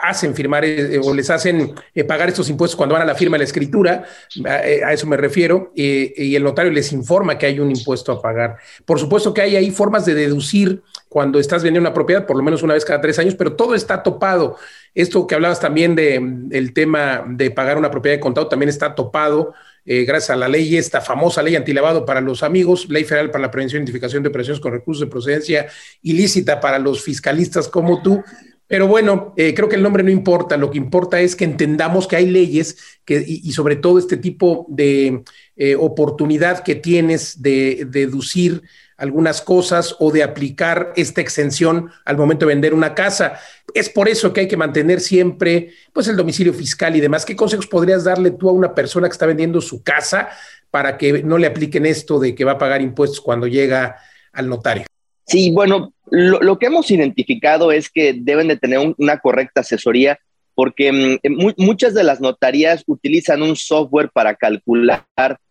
hacen 0.01 0.35
firmar 0.35 0.65
eh, 0.65 1.01
o 1.03 1.13
les 1.15 1.31
hacen 1.31 1.75
eh, 1.95 2.05
pagar 2.05 2.29
estos 2.29 2.49
impuestos 2.49 2.77
cuando 2.77 2.95
van 2.95 3.03
a 3.03 3.07
la 3.07 3.15
firma 3.15 3.35
de 3.35 3.41
la 3.41 3.45
escritura, 3.45 4.05
a, 4.47 4.67
eh, 4.67 4.83
eso 4.91 5.07
me 5.07 5.17
refiero, 5.17 5.73
y 5.75 6.35
el 6.35 6.43
notario 6.43 6.71
les 6.71 6.93
informa 6.93 7.39
que 7.39 7.47
hay 7.47 7.61
un 7.61 7.71
impuesto 7.71 8.13
a 8.13 8.23
pagar. 8.23 8.57
Por 8.85 8.99
supuesto 8.99 9.33
que 9.33 9.43
hay 9.43 9.57
ahí 9.57 9.71
formas 9.71 10.05
de 10.05 10.15
deducir 10.15 10.83
cuando 11.09 11.39
estás 11.39 11.63
vendiendo 11.63 11.89
una 11.89 11.95
propiedad, 11.95 12.27
por 12.27 12.37
lo 12.37 12.43
menos 12.43 12.63
una 12.63 12.75
vez 12.75 12.85
cada 12.85 13.01
tres 13.01 13.19
años, 13.19 13.35
pero 13.35 13.55
todo 13.55 13.75
está 13.75 14.03
topado. 14.03 14.57
Esto 14.95 15.27
que 15.27 15.35
hablabas 15.35 15.61
también 15.61 15.95
del 15.95 16.73
tema 16.73 17.25
de 17.27 17.51
pagar 17.51 17.79
una 17.79 17.91
propiedad 17.91 18.17
de 18.17 18.21
contado 18.21 18.49
también 18.49 18.69
está 18.69 18.95
topado. 18.95 19.55
gracias 19.85 20.31
a 20.31 20.37
la 20.37 20.49
ley, 20.49 20.77
esta 20.77 21.01
famosa 21.01 21.43
ley 21.43 21.57
antilavado 21.57 22.05
para 22.05 22.21
los 22.21 22.43
amigos, 22.43 22.89
ley 22.89 23.05
federal 23.05 23.31
para 23.31 23.43
la 23.43 23.51
prevención 23.51 23.81
e 23.81 23.83
identificación 23.83 24.23
de 24.23 24.29
operaciones 24.29 24.61
con 24.61 24.73
recursos 24.73 25.01
de 25.01 25.11
procedencia 25.11 25.67
ilícita 26.03 26.61
para 26.61 26.79
los 26.79 27.03
fiscalistas 27.03 27.69
como 27.69 28.01
tú, 28.01 28.23
pero 28.67 28.87
bueno, 28.87 29.35
eh, 29.37 29.53
creo 29.55 29.69
que 29.69 29.77
el 29.77 29.83
nombre 29.83 30.03
no 30.03 30.11
importa, 30.11 30.57
lo 30.57 30.71
que 30.71 30.79
importa 30.79 31.21
es 31.21 31.37
que 31.37 31.45
entendamos 31.45 32.07
que 32.07 32.17
hay 32.17 32.27
leyes 32.27 32.77
y, 33.07 33.53
sobre 33.53 33.77
todo 33.77 33.99
este 33.99 34.17
tipo 34.17 34.67
de 34.71 35.25
eh, 35.57 35.77
oportunidad 35.77 36.63
que 36.63 36.75
tienes 36.75 37.43
de, 37.43 37.87
deducir 37.91 38.63
algunas 38.97 39.43
cosas 39.43 39.97
o 39.99 40.13
de 40.13 40.23
aplicar 40.23 40.93
esta 40.97 41.21
exención 41.21 41.91
al 42.05 42.17
momento 42.17 42.47
de 42.47 42.55
vender 42.55 42.73
una 42.73 42.95
casa. 42.95 43.41
Es 43.75 43.89
por 43.89 44.09
eso 44.09 44.33
que 44.33 44.43
hay 44.43 44.49
que 44.49 44.57
mantener 44.57 45.01
siempre 45.01 45.73
pues 45.93 46.07
el 46.09 46.17
domicilio 46.17 46.55
fiscal 46.55 46.95
y 46.95 47.01
demás. 47.01 47.25
¿Qué 47.25 47.35
consejos 47.35 47.67
podrías 47.67 48.05
darle 48.05 48.31
tú 48.31 48.49
a 48.49 48.53
una 48.53 48.75
persona 48.75 49.09
que 49.09 49.13
está 49.13 49.27
vendiendo 49.27 49.61
su 49.61 49.83
casa 49.83 50.29
para 50.71 50.97
que 50.97 51.23
no 51.23 51.37
le 51.37 51.49
apliquen 51.49 51.85
esto 51.85 52.21
de 52.21 52.35
que 52.35 52.45
va 52.45 52.53
a 52.53 52.59
pagar 52.59 52.81
impuestos 52.81 53.21
cuando 53.21 53.47
llega 53.49 53.97
al 54.33 54.49
notario? 54.49 54.87
Sí, 55.27 55.51
bueno, 55.51 55.93
lo, 56.15 56.59
que 56.59 56.67
hemos 56.67 56.91
identificado 56.91 57.73
es 57.73 57.91
que 57.91 58.13
deben 58.13 58.49
de 58.49 58.59
tener 58.59 58.95
una 58.99 59.19
correcta 59.19 59.63
asesoría 59.63 60.19
porque 60.55 60.93
mm, 60.93 61.55
muchas 61.57 61.95
de 61.95 62.05
las 62.05 62.21
notarías 62.21 62.85
utilizan 62.87 63.41
un 63.41 63.57
software 63.57 64.11
para 64.13 64.35
calcular 64.35 65.07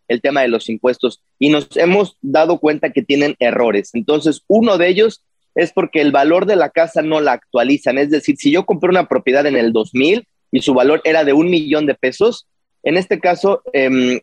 el 0.08 0.22
tema 0.22 0.42
de 0.42 0.50
los 0.50 0.70
impuestos 0.70 1.24
y 1.40 1.50
nos 1.50 1.76
hemos 1.78 2.16
dado 2.22 2.60
cuenta 2.60 2.92
que 2.92 3.02
tienen 3.02 3.36
errores. 3.40 3.90
Entonces, 3.94 4.44
uno 4.48 4.78
de 4.78 4.90
ellos 4.90 5.24
es 5.56 5.74
porque 5.74 6.00
el 6.00 6.12
valor 6.12 6.46
de 6.46 6.56
la 6.56 6.70
casa 6.70 7.02
no 7.02 7.22
la 7.22 7.32
actualizan. 7.32 7.98
Es 7.98 8.12
decir, 8.12 8.36
si 8.38 8.52
yo 8.52 8.68
compré 8.68 8.92
una 8.92 9.08
propiedad 9.08 9.48
en 9.48 9.58
el 9.58 9.74
2000 9.74 10.28
y 10.52 10.62
su 10.62 10.76
valor 10.76 11.02
era 11.06 11.24
de 11.24 11.34
un 11.34 11.50
millón 11.50 11.88
de 11.88 11.96
pesos, 11.96 12.48
en 12.84 12.98
este 12.98 13.20
caso, 13.20 13.64
em, 13.74 14.20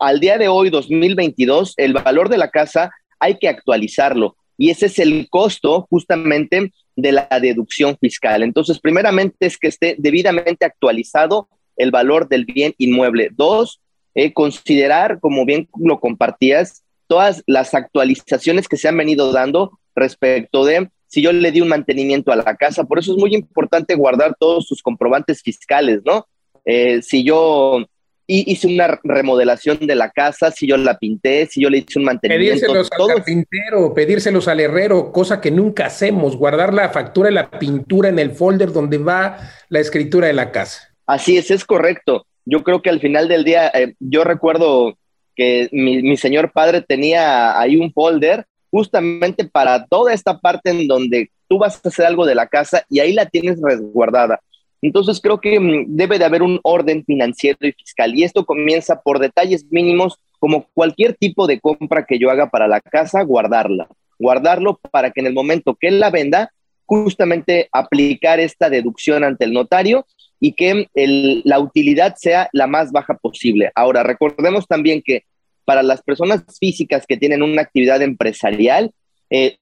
al 0.00 0.18
día 0.18 0.38
de 0.38 0.48
hoy, 0.48 0.70
2022, 0.70 1.74
el 1.76 1.92
valor 1.92 2.30
de 2.30 2.38
la 2.38 2.50
casa 2.50 2.90
hay 3.20 3.38
que 3.38 3.48
actualizarlo 3.48 4.34
y 4.58 4.70
ese 4.70 4.86
es 4.86 4.98
el 4.98 5.28
costo 5.30 5.86
justamente 5.88 6.72
de 6.96 7.12
la 7.12 7.28
deducción 7.40 7.96
fiscal. 7.98 8.42
Entonces, 8.42 8.80
primeramente 8.80 9.46
es 9.46 9.56
que 9.56 9.68
esté 9.68 9.94
debidamente 9.98 10.66
actualizado 10.66 11.48
el 11.76 11.92
valor 11.92 12.28
del 12.28 12.44
bien 12.44 12.74
inmueble. 12.76 13.30
Dos, 13.32 13.80
eh, 14.14 14.32
considerar, 14.32 15.20
como 15.20 15.46
bien 15.46 15.68
lo 15.78 16.00
compartías, 16.00 16.82
todas 17.06 17.44
las 17.46 17.72
actualizaciones 17.72 18.66
que 18.66 18.76
se 18.76 18.88
han 18.88 18.96
venido 18.96 19.32
dando 19.32 19.78
respecto 19.94 20.64
de 20.64 20.90
si 21.06 21.22
yo 21.22 21.32
le 21.32 21.52
di 21.52 21.60
un 21.60 21.68
mantenimiento 21.68 22.32
a 22.32 22.36
la 22.36 22.56
casa. 22.56 22.84
Por 22.84 22.98
eso 22.98 23.12
es 23.12 23.18
muy 23.18 23.34
importante 23.34 23.94
guardar 23.94 24.34
todos 24.38 24.66
sus 24.66 24.82
comprobantes 24.82 25.40
fiscales, 25.40 26.00
¿no? 26.04 26.26
Eh, 26.64 27.00
si 27.00 27.22
yo 27.22 27.86
hice 28.28 28.66
una 28.66 29.00
remodelación 29.02 29.78
de 29.80 29.94
la 29.94 30.10
casa, 30.10 30.50
si 30.50 30.66
yo 30.66 30.76
la 30.76 30.98
pinté, 30.98 31.46
si 31.46 31.62
yo 31.62 31.70
le 31.70 31.78
hice 31.78 31.98
un 31.98 32.04
mantenimiento. 32.04 32.66
Pedírselos 32.66 32.90
al 32.92 33.14
carpintero, 33.16 33.94
pedírselos 33.94 34.48
al 34.48 34.60
herrero, 34.60 35.10
cosa 35.12 35.40
que 35.40 35.50
nunca 35.50 35.86
hacemos, 35.86 36.36
guardar 36.36 36.74
la 36.74 36.90
factura 36.90 37.28
de 37.28 37.34
la 37.34 37.50
pintura 37.50 38.10
en 38.10 38.18
el 38.18 38.32
folder 38.32 38.72
donde 38.72 38.98
va 38.98 39.38
la 39.70 39.80
escritura 39.80 40.26
de 40.26 40.34
la 40.34 40.52
casa. 40.52 40.94
Así 41.06 41.38
es, 41.38 41.50
es 41.50 41.64
correcto. 41.64 42.26
Yo 42.44 42.62
creo 42.62 42.82
que 42.82 42.90
al 42.90 43.00
final 43.00 43.28
del 43.28 43.44
día, 43.44 43.68
eh, 43.68 43.94
yo 43.98 44.24
recuerdo 44.24 44.98
que 45.34 45.68
mi, 45.72 46.02
mi 46.02 46.16
señor 46.16 46.52
padre 46.52 46.82
tenía 46.82 47.58
ahí 47.58 47.76
un 47.76 47.92
folder 47.92 48.46
justamente 48.70 49.44
para 49.44 49.86
toda 49.86 50.12
esta 50.12 50.38
parte 50.38 50.70
en 50.70 50.86
donde 50.86 51.30
tú 51.48 51.58
vas 51.58 51.80
a 51.82 51.88
hacer 51.88 52.04
algo 52.04 52.26
de 52.26 52.34
la 52.34 52.46
casa 52.46 52.84
y 52.90 53.00
ahí 53.00 53.12
la 53.12 53.26
tienes 53.26 53.58
resguardada. 53.62 54.40
Entonces 54.82 55.20
creo 55.20 55.40
que 55.40 55.58
mm, 55.58 55.96
debe 55.96 56.18
de 56.18 56.24
haber 56.24 56.42
un 56.42 56.60
orden 56.62 57.04
financiero 57.04 57.58
y 57.62 57.72
fiscal 57.72 58.14
y 58.14 58.24
esto 58.24 58.44
comienza 58.44 59.00
por 59.00 59.18
detalles 59.18 59.66
mínimos 59.70 60.18
como 60.38 60.66
cualquier 60.72 61.14
tipo 61.14 61.46
de 61.46 61.60
compra 61.60 62.06
que 62.06 62.18
yo 62.18 62.30
haga 62.30 62.48
para 62.48 62.68
la 62.68 62.80
casa, 62.80 63.22
guardarla, 63.22 63.88
guardarlo 64.18 64.78
para 64.90 65.10
que 65.10 65.20
en 65.20 65.26
el 65.26 65.34
momento 65.34 65.76
que 65.78 65.90
la 65.90 66.10
venda, 66.10 66.52
justamente 66.86 67.68
aplicar 67.72 68.40
esta 68.40 68.70
deducción 68.70 69.24
ante 69.24 69.44
el 69.44 69.52
notario 69.52 70.06
y 70.40 70.52
que 70.52 70.88
la 71.44 71.58
utilidad 71.58 72.14
sea 72.16 72.48
la 72.52 72.66
más 72.66 72.92
baja 72.92 73.14
posible. 73.14 73.72
Ahora, 73.74 74.04
recordemos 74.04 74.66
también 74.66 75.02
que 75.04 75.24
para 75.64 75.82
las 75.82 76.00
personas 76.02 76.44
físicas 76.58 77.04
que 77.06 77.16
tienen 77.16 77.42
una 77.42 77.62
actividad 77.62 78.00
empresarial, 78.00 78.92
eh, 79.30 79.58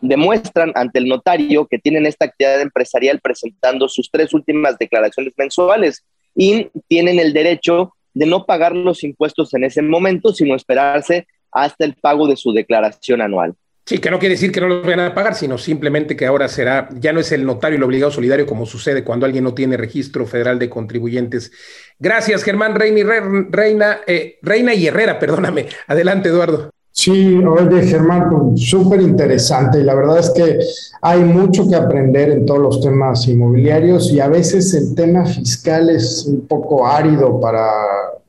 demuestran 0.00 0.72
ante 0.74 0.98
el 0.98 1.08
notario 1.08 1.66
que 1.66 1.78
tienen 1.78 2.06
esta 2.06 2.26
actividad 2.26 2.60
empresarial 2.60 3.20
presentando 3.20 3.88
sus 3.88 4.10
tres 4.10 4.32
últimas 4.32 4.78
declaraciones 4.78 5.32
mensuales 5.36 6.04
y 6.34 6.68
tienen 6.88 7.18
el 7.18 7.32
derecho 7.32 7.94
de 8.12 8.26
no 8.26 8.46
pagar 8.46 8.74
los 8.74 9.02
impuestos 9.02 9.52
en 9.54 9.64
ese 9.64 9.82
momento, 9.82 10.32
sino 10.32 10.54
esperarse 10.54 11.26
hasta 11.50 11.84
el 11.84 11.94
pago 11.94 12.26
de 12.26 12.36
su 12.36 12.52
declaración 12.52 13.20
anual. 13.20 13.54
Sí, 13.86 13.98
que 13.98 14.10
no 14.10 14.18
quiere 14.18 14.34
decir 14.34 14.50
que 14.50 14.62
no 14.62 14.68
los 14.68 14.82
vayan 14.82 15.00
a 15.00 15.14
pagar, 15.14 15.34
sino 15.34 15.58
simplemente 15.58 16.16
que 16.16 16.24
ahora 16.24 16.48
será, 16.48 16.88
ya 16.94 17.12
no 17.12 17.20
es 17.20 17.32
el 17.32 17.44
notario 17.44 17.76
el 17.76 17.82
obligado 17.82 18.10
solidario 18.10 18.46
como 18.46 18.64
sucede 18.64 19.04
cuando 19.04 19.26
alguien 19.26 19.44
no 19.44 19.52
tiene 19.52 19.76
registro 19.76 20.26
federal 20.26 20.58
de 20.58 20.70
contribuyentes. 20.70 21.52
Gracias, 21.98 22.44
Germán 22.44 22.74
Reina 22.74 23.20
Reina, 23.50 24.00
eh, 24.06 24.38
Reina 24.40 24.72
y 24.72 24.86
Herrera, 24.86 25.18
perdóname. 25.18 25.66
Adelante, 25.86 26.30
Eduardo. 26.30 26.70
Sí, 26.96 27.42
oye 27.44 27.82
Germán, 27.88 28.30
pues, 28.30 28.68
súper 28.70 29.02
interesante 29.02 29.80
y 29.80 29.82
la 29.82 29.96
verdad 29.96 30.20
es 30.20 30.30
que 30.30 30.60
hay 31.02 31.24
mucho 31.24 31.68
que 31.68 31.74
aprender 31.74 32.30
en 32.30 32.46
todos 32.46 32.60
los 32.60 32.80
temas 32.80 33.26
inmobiliarios 33.26 34.12
y 34.12 34.20
a 34.20 34.28
veces 34.28 34.72
el 34.74 34.94
tema 34.94 35.26
fiscal 35.26 35.90
es 35.90 36.24
un 36.24 36.46
poco 36.46 36.86
árido 36.86 37.40
para, 37.40 37.68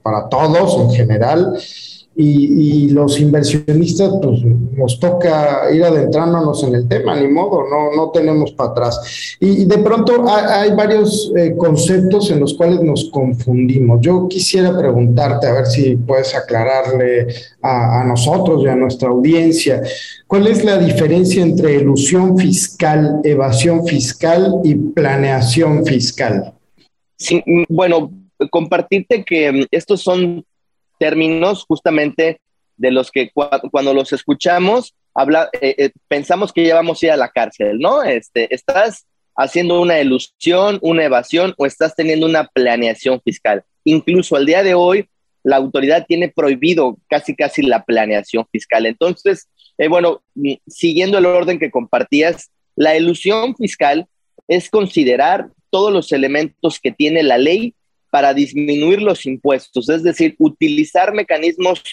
para 0.02 0.28
todos 0.30 0.80
en 0.80 0.90
general 0.90 1.56
y, 2.18 2.90
los 2.90 3.20
inversionistas, 3.20 4.14
pues 4.22 4.42
nos 4.44 5.00
toca 5.00 5.70
ir 5.74 5.84
adentrándonos 5.84 6.64
en 6.64 6.76
el 6.76 6.88
tema, 6.88 7.16
ni 7.20 7.28
modo, 7.28 7.64
no, 7.70 7.96
no 7.96 8.12
tenemos 8.12 8.52
para 8.54 8.72
atrás. 8.72 9.38
Y, 9.40 9.66
de 9.66 9.78
pronto 9.80 10.26
hay, 10.28 10.72
varios 10.72 11.32
eh, 11.36 11.56
conceptos 11.58 12.32
en 12.32 12.40
los 12.40 12.54
cuales 12.54 12.82
nos 12.82 13.10
confundimos. 13.10 14.00
Yo 14.02 14.28
quisiera 14.30 14.78
preguntarte, 14.78 15.48
a 15.48 15.54
ver 15.54 15.66
si 15.66 15.96
puedes 15.98 16.34
aclararle 16.36 17.28
a, 17.62 18.02
a 18.02 18.04
nosotros 18.06 18.64
y 18.64 18.68
a 18.68 18.76
nuestra 18.76 19.10
audiencia, 19.10 19.82
¿cuál 20.28 20.48
es 20.48 20.64
la 20.64 20.78
diferencia 20.78 21.44
entre 21.44 21.76
ilusión 21.76 22.38
fiscal, 22.38 23.20
evasión 23.24 23.86
fiscal 23.86 24.62
y 24.64 24.76
planeación 24.76 25.86
fiscal? 25.86 26.54
Sí, 27.18 27.44
bueno, 27.70 28.12
compartirte 28.52 29.24
que 29.24 29.68
estos 29.72 30.02
son 30.02 30.46
términos 31.00 31.66
justamente 31.68 32.40
de 32.78 32.92
los 32.92 33.12
que 33.12 33.32
cuando 33.32 33.94
los 33.94 34.12
escuchamos, 34.14 34.96
habla, 35.14 35.50
eh, 35.62 35.76
eh, 35.78 35.92
pensamos 36.08 36.52
que 36.52 36.66
ya 36.66 36.76
vamos 36.76 37.02
a 37.02 37.06
ir 37.06 37.12
a 37.12 37.18
la 37.18 37.30
cárcel, 37.30 37.80
¿no? 37.80 38.04
Este, 38.04 38.54
estás 38.54 39.06
haciendo 39.36 39.82
una 39.82 40.00
ilusión, 40.00 40.80
una 40.82 41.06
evasión 41.06 41.54
o 41.58 41.66
estás 41.66 41.96
teniendo 41.96 42.26
una 42.26 42.48
planeación 42.48 43.22
fiscal. 43.22 43.64
Incluso 43.84 44.36
al 44.36 44.46
día 44.46 44.64
de 44.64 44.74
hoy, 44.74 45.10
la 45.44 45.58
autoridad 45.58 46.06
tiene 46.08 46.30
prohibido 46.30 46.98
casi 47.08 47.36
casi 47.36 47.62
la 47.62 47.84
planeación 47.84 48.46
fiscal. 48.52 48.86
Entonces, 48.86 49.48
eh, 49.78 49.88
bueno, 49.88 50.24
siguiendo 50.68 51.18
el 51.18 51.26
orden 51.26 51.60
que 51.60 51.72
compartías, 51.72 52.50
la 52.76 52.98
ilusión 52.98 53.56
fiscal 53.56 54.08
es 54.48 54.70
considerar 54.70 55.50
todos 55.70 55.92
los 55.92 56.12
elementos 56.12 56.80
que 56.80 56.92
tiene 56.92 57.24
la 57.24 57.38
ley 57.38 57.74
para 58.16 58.34
disminuir 58.34 59.02
los 59.02 59.26
impuestos, 59.26 59.90
es 59.90 60.02
decir, 60.02 60.36
utilizar 60.40 61.14
mecanismos, 61.14 61.84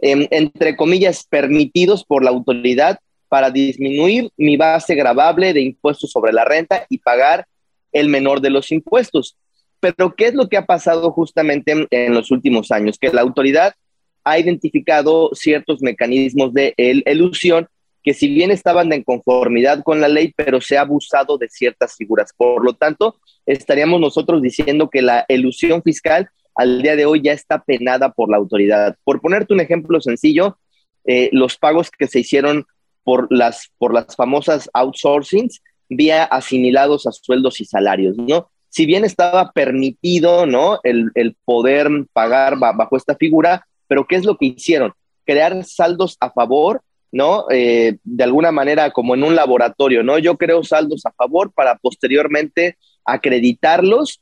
em, 0.00 0.28
entre 0.30 0.76
comillas, 0.76 1.26
permitidos 1.28 2.04
por 2.04 2.22
la 2.22 2.30
autoridad 2.30 3.00
para 3.28 3.50
disminuir 3.50 4.30
mi 4.36 4.56
base 4.56 4.94
gravable 4.94 5.52
de 5.52 5.62
impuestos 5.62 6.12
sobre 6.12 6.32
la 6.32 6.44
renta 6.44 6.86
y 6.88 6.98
pagar 6.98 7.48
el 7.90 8.08
menor 8.08 8.40
de 8.40 8.50
los 8.50 8.70
impuestos. 8.70 9.36
Pero, 9.80 10.14
¿qué 10.14 10.26
es 10.26 10.34
lo 10.34 10.48
que 10.48 10.56
ha 10.56 10.66
pasado 10.66 11.10
justamente 11.10 11.88
en, 11.90 12.14
los 12.14 12.30
últimos 12.30 12.70
años? 12.70 12.96
Que 12.96 13.12
la 13.12 13.22
autoridad 13.22 13.74
ha 14.22 14.38
identificado 14.38 15.30
ciertos 15.32 15.82
mecanismos 15.82 16.54
de 16.54 16.74
elusión 16.76 17.66
que 18.02 18.14
si 18.14 18.28
bien 18.28 18.50
estaban 18.50 18.92
en 18.92 19.04
conformidad 19.04 19.82
con 19.82 20.00
la 20.00 20.08
ley, 20.08 20.32
pero 20.36 20.60
se 20.60 20.76
ha 20.76 20.82
abusado 20.82 21.38
de 21.38 21.48
ciertas 21.48 21.94
figuras. 21.96 22.32
Por 22.36 22.64
lo 22.64 22.74
tanto, 22.74 23.16
estaríamos 23.46 24.00
nosotros 24.00 24.42
diciendo 24.42 24.90
que 24.90 25.02
la 25.02 25.24
elusión 25.28 25.82
fiscal 25.82 26.28
al 26.54 26.82
día 26.82 26.96
de 26.96 27.06
hoy 27.06 27.22
ya 27.22 27.32
está 27.32 27.62
penada 27.62 28.10
por 28.10 28.28
la 28.28 28.36
autoridad. 28.36 28.96
Por 29.04 29.20
ponerte 29.20 29.54
un 29.54 29.60
ejemplo 29.60 30.00
sencillo, 30.00 30.58
eh, 31.04 31.30
los 31.32 31.56
pagos 31.56 31.90
que 31.90 32.08
se 32.08 32.20
hicieron 32.20 32.66
por 33.04 33.26
las, 33.30 33.70
por 33.78 33.94
las 33.94 34.14
famosas 34.14 34.68
outsourcings 34.72 35.62
vía 35.88 36.24
asimilados 36.24 37.06
a 37.06 37.12
sueldos 37.12 37.60
y 37.60 37.64
salarios, 37.64 38.16
¿no? 38.16 38.50
Si 38.68 38.86
bien 38.86 39.04
estaba 39.04 39.52
permitido, 39.52 40.46
¿no? 40.46 40.80
El, 40.82 41.10
el 41.14 41.36
poder 41.44 41.88
pagar 42.12 42.58
bajo 42.58 42.96
esta 42.96 43.14
figura, 43.16 43.66
pero 43.86 44.06
¿qué 44.06 44.16
es 44.16 44.24
lo 44.24 44.36
que 44.38 44.46
hicieron? 44.46 44.92
Crear 45.26 45.62
saldos 45.64 46.16
a 46.20 46.30
favor 46.30 46.82
¿no? 47.12 47.44
Eh, 47.50 47.98
de 48.02 48.24
alguna 48.24 48.50
manera 48.50 48.90
como 48.90 49.14
en 49.14 49.22
un 49.22 49.36
laboratorio, 49.36 50.02
¿no? 50.02 50.18
Yo 50.18 50.36
creo 50.36 50.64
saldos 50.64 51.04
a 51.04 51.12
favor 51.12 51.52
para 51.52 51.76
posteriormente 51.76 52.78
acreditarlos 53.04 54.20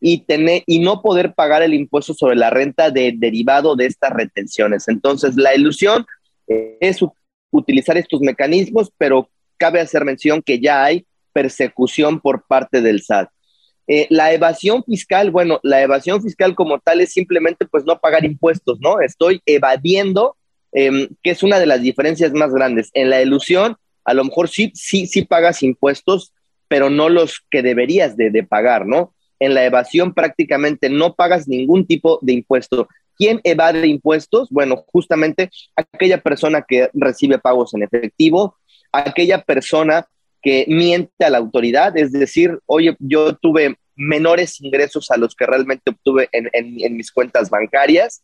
y, 0.00 0.22
tener, 0.22 0.62
y 0.66 0.78
no 0.78 1.02
poder 1.02 1.34
pagar 1.34 1.62
el 1.62 1.74
impuesto 1.74 2.14
sobre 2.14 2.36
la 2.36 2.48
renta 2.48 2.90
de, 2.90 3.12
derivado 3.14 3.76
de 3.76 3.86
estas 3.86 4.10
retenciones. 4.12 4.88
Entonces, 4.88 5.36
la 5.36 5.54
ilusión 5.54 6.06
eh, 6.48 6.78
es 6.80 7.00
utilizar 7.50 7.98
estos 7.98 8.20
mecanismos, 8.22 8.90
pero 8.96 9.28
cabe 9.58 9.80
hacer 9.80 10.06
mención 10.06 10.40
que 10.40 10.58
ya 10.58 10.82
hay 10.82 11.06
persecución 11.34 12.20
por 12.20 12.46
parte 12.46 12.80
del 12.80 13.02
SAT. 13.02 13.28
Eh, 13.86 14.06
la 14.08 14.32
evasión 14.32 14.82
fiscal, 14.84 15.30
bueno, 15.30 15.60
la 15.62 15.82
evasión 15.82 16.22
fiscal 16.22 16.54
como 16.54 16.78
tal 16.78 17.00
es 17.00 17.12
simplemente 17.12 17.66
pues 17.66 17.84
no 17.84 17.98
pagar 17.98 18.24
impuestos, 18.24 18.78
¿no? 18.80 19.00
Estoy 19.00 19.42
evadiendo 19.44 20.36
Em, 20.72 21.08
que 21.22 21.30
es 21.30 21.42
una 21.42 21.58
de 21.58 21.66
las 21.66 21.82
diferencias 21.82 22.32
más 22.32 22.52
grandes. 22.52 22.90
En 22.94 23.10
la 23.10 23.20
ilusión, 23.20 23.76
a 24.04 24.14
lo 24.14 24.24
mejor 24.24 24.48
sí, 24.48 24.70
sí, 24.74 25.06
sí 25.06 25.24
pagas 25.24 25.62
impuestos, 25.62 26.32
pero 26.68 26.90
no 26.90 27.08
los 27.08 27.40
que 27.50 27.62
deberías 27.62 28.16
de, 28.16 28.30
de 28.30 28.44
pagar, 28.44 28.86
¿no? 28.86 29.12
En 29.40 29.54
la 29.54 29.64
evasión 29.64 30.14
prácticamente 30.14 30.88
no 30.88 31.14
pagas 31.14 31.48
ningún 31.48 31.86
tipo 31.86 32.20
de 32.22 32.34
impuesto. 32.34 32.88
¿Quién 33.16 33.40
evade 33.42 33.86
impuestos? 33.86 34.48
Bueno, 34.50 34.84
justamente 34.86 35.50
aquella 35.74 36.22
persona 36.22 36.64
que 36.66 36.88
recibe 36.94 37.38
pagos 37.38 37.74
en 37.74 37.82
efectivo, 37.82 38.56
aquella 38.92 39.42
persona 39.42 40.06
que 40.42 40.64
miente 40.68 41.24
a 41.24 41.30
la 41.30 41.38
autoridad, 41.38 41.96
es 41.98 42.12
decir, 42.12 42.58
oye, 42.66 42.96
yo 42.98 43.34
tuve 43.36 43.76
menores 43.96 44.60
ingresos 44.60 45.10
a 45.10 45.18
los 45.18 45.34
que 45.34 45.46
realmente 45.46 45.90
obtuve 45.90 46.28
en, 46.32 46.48
en, 46.52 46.82
en 46.82 46.96
mis 46.96 47.12
cuentas 47.12 47.50
bancarias, 47.50 48.22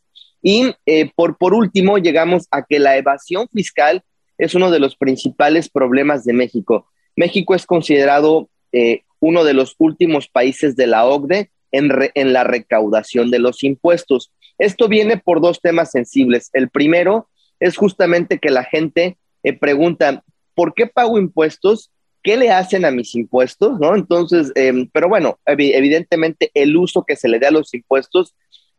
y 0.49 0.73
eh, 0.87 1.11
por, 1.17 1.39
por 1.39 1.55
último, 1.55 1.99
llegamos 1.99 2.47
a 2.53 2.63
que 2.63 2.79
la 2.79 2.97
evasión 2.97 3.49
fiscal 3.53 4.05
es 4.39 4.55
uno 4.55 4.71
de 4.71 4.79
los 4.79 4.95
principales 4.95 5.69
problemas 5.69 6.25
de 6.25 6.35
México. 6.35 6.87
México 7.17 7.57
es 7.57 7.67
considerado 7.67 8.49
eh, 8.71 9.03
uno 9.19 9.43
de 9.43 9.55
los 9.55 9.75
últimos 9.79 10.29
países 10.29 10.77
de 10.77 10.87
la 10.87 11.05
OCDE 11.05 11.51
en, 11.73 11.91
en, 12.15 12.33
la 12.33 12.45
recaudación 12.45 13.33
de 13.33 13.41
los 13.41 13.65
impuestos. 13.65 14.31
Esto 14.57 14.87
viene 14.87 15.17
por 15.17 15.41
dos 15.41 15.61
temas 15.61 15.91
sensibles. 15.91 16.49
El 16.53 16.71
primero 16.71 17.29
es 17.59 17.77
justamente 17.77 18.39
que 18.39 18.51
la 18.51 18.63
gente 18.63 19.19
eh, 19.43 19.53
pregunta, 19.53 20.23
¿por 20.55 20.75
qué 20.75 20.87
pago 20.87 21.19
impuestos? 21.19 21.91
¿Qué 22.23 22.37
le 22.37 22.53
hacen 22.53 22.85
a 22.85 22.93
mis 22.93 23.17
impuestos? 23.17 23.81
¿No? 23.81 23.97
Entonces, 23.97 24.53
em, 24.55 24.89
pero 24.93 25.09
bueno, 25.09 25.41
evidentemente 25.45 26.53
el 26.55 26.77
uso 26.77 27.03
que 27.03 27.17
se 27.17 27.29
le 27.29 27.41
da 27.41 27.49
a 27.49 27.51
los 27.51 27.75
impuestos 27.75 28.37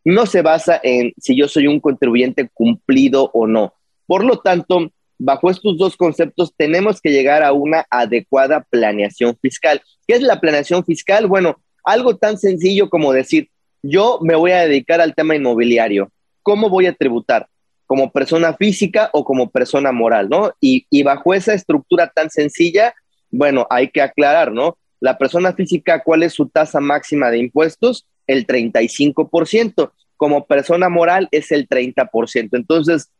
no 0.07 0.25
se 0.25 0.41
basa 0.41 0.79
en 0.83 1.11
si 1.17 1.35
yo 1.35 1.49
soy 1.49 1.67
un 1.67 1.81
contribuyente 1.81 2.47
cumplido 2.53 3.29
o 3.33 3.45
no. 3.45 3.73
Por 4.05 4.23
lo 4.23 4.39
tanto, 4.39 4.89
bajo 5.17 5.49
estos 5.51 5.77
dos 5.77 5.97
conceptos 5.97 6.53
tenemos 6.55 7.01
que 7.01 7.11
llegar 7.11 7.43
a 7.43 7.51
una 7.51 7.85
adecuada 7.89 8.65
planeación 8.69 9.37
fiscal. 9.41 9.81
¿Qué 10.07 10.15
es 10.15 10.21
la 10.21 10.39
planeación 10.39 10.85
fiscal? 10.85 11.27
Bueno, 11.27 11.57
algo 11.83 12.15
tan 12.15 12.37
sencillo 12.37 12.89
como 12.89 13.11
decir, 13.11 13.49
yo 13.83 14.19
me 14.21 14.35
voy 14.35 14.51
a 14.51 14.65
dedicar 14.65 15.01
al 15.01 15.13
tema 15.13 15.35
inmobiliario. 15.35 16.09
¿Cómo 16.41 16.69
voy 16.69 16.85
a 16.85 16.93
tributar? 16.93 17.49
¿Como 17.85 18.09
persona 18.09 18.53
física 18.53 19.09
o 19.11 19.25
como 19.25 19.49
persona 19.49 19.91
moral, 19.91 20.29
no? 20.29 20.53
Y, 20.61 20.85
y 20.89 21.03
bajo 21.03 21.33
esa 21.33 21.53
estructura 21.53 22.09
tan 22.15 22.29
sencilla, 22.29 22.95
bueno, 23.29 23.67
hay 23.69 23.89
que 23.89 24.01
aclarar, 24.01 24.53
¿no? 24.53 24.77
La 25.01 25.17
persona 25.17 25.51
física, 25.51 26.01
¿cuál 26.01 26.23
es 26.23 26.31
su 26.31 26.47
tasa 26.47 26.79
máxima 26.79 27.29
de 27.29 27.39
impuestos? 27.39 28.05
El 28.27 28.45
35%. 28.45 29.91
Como 30.15 30.45
persona 30.45 30.89
moral 30.89 31.27
es 31.31 31.51
el 31.51 31.67
30%. 31.67 32.49
Entonces, 32.53 33.11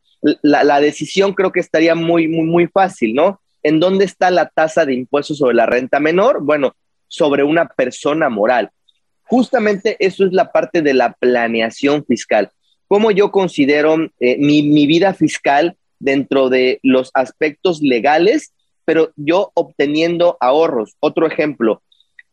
la, 0.41 0.79
decisión 0.79 1.33
creo 1.33 1.51
que 1.51 1.59
estaría 1.59 1.95
muy, 1.95 2.27
muy, 2.27 2.45
muy 2.45 2.67
fácil, 2.67 3.13
¿no? 3.13 3.41
¿En 3.63 3.79
dónde 3.79 4.05
está 4.05 4.31
la 4.31 4.49
tasa 4.49 4.85
de 4.85 4.93
impuestos 4.93 5.37
sobre 5.37 5.55
la 5.55 5.65
renta 5.65 5.99
menor? 5.99 6.43
Bueno, 6.43 6.75
sobre 7.07 7.43
una 7.43 7.67
persona 7.67 8.29
moral. 8.29 8.71
Justamente 9.23 9.97
eso 9.99 10.25
es 10.25 10.33
la 10.33 10.51
parte 10.51 10.81
de 10.81 10.93
la 10.93 11.13
planeación 11.13 12.05
fiscal. 12.05 12.51
¿Cómo 12.87 13.11
yo 13.11 13.31
considero 13.31 13.97
eh, 14.19 14.37
mi, 14.39 14.63
mi 14.63 14.87
vida 14.87 15.13
fiscal 15.13 15.77
dentro 15.99 16.49
de 16.49 16.79
los 16.83 17.11
aspectos 17.13 17.81
legales, 17.81 18.53
pero 18.85 19.11
yo 19.17 19.51
obteniendo 19.53 20.37
ahorros? 20.39 20.95
Otro 20.99 21.27
ejemplo, 21.27 21.81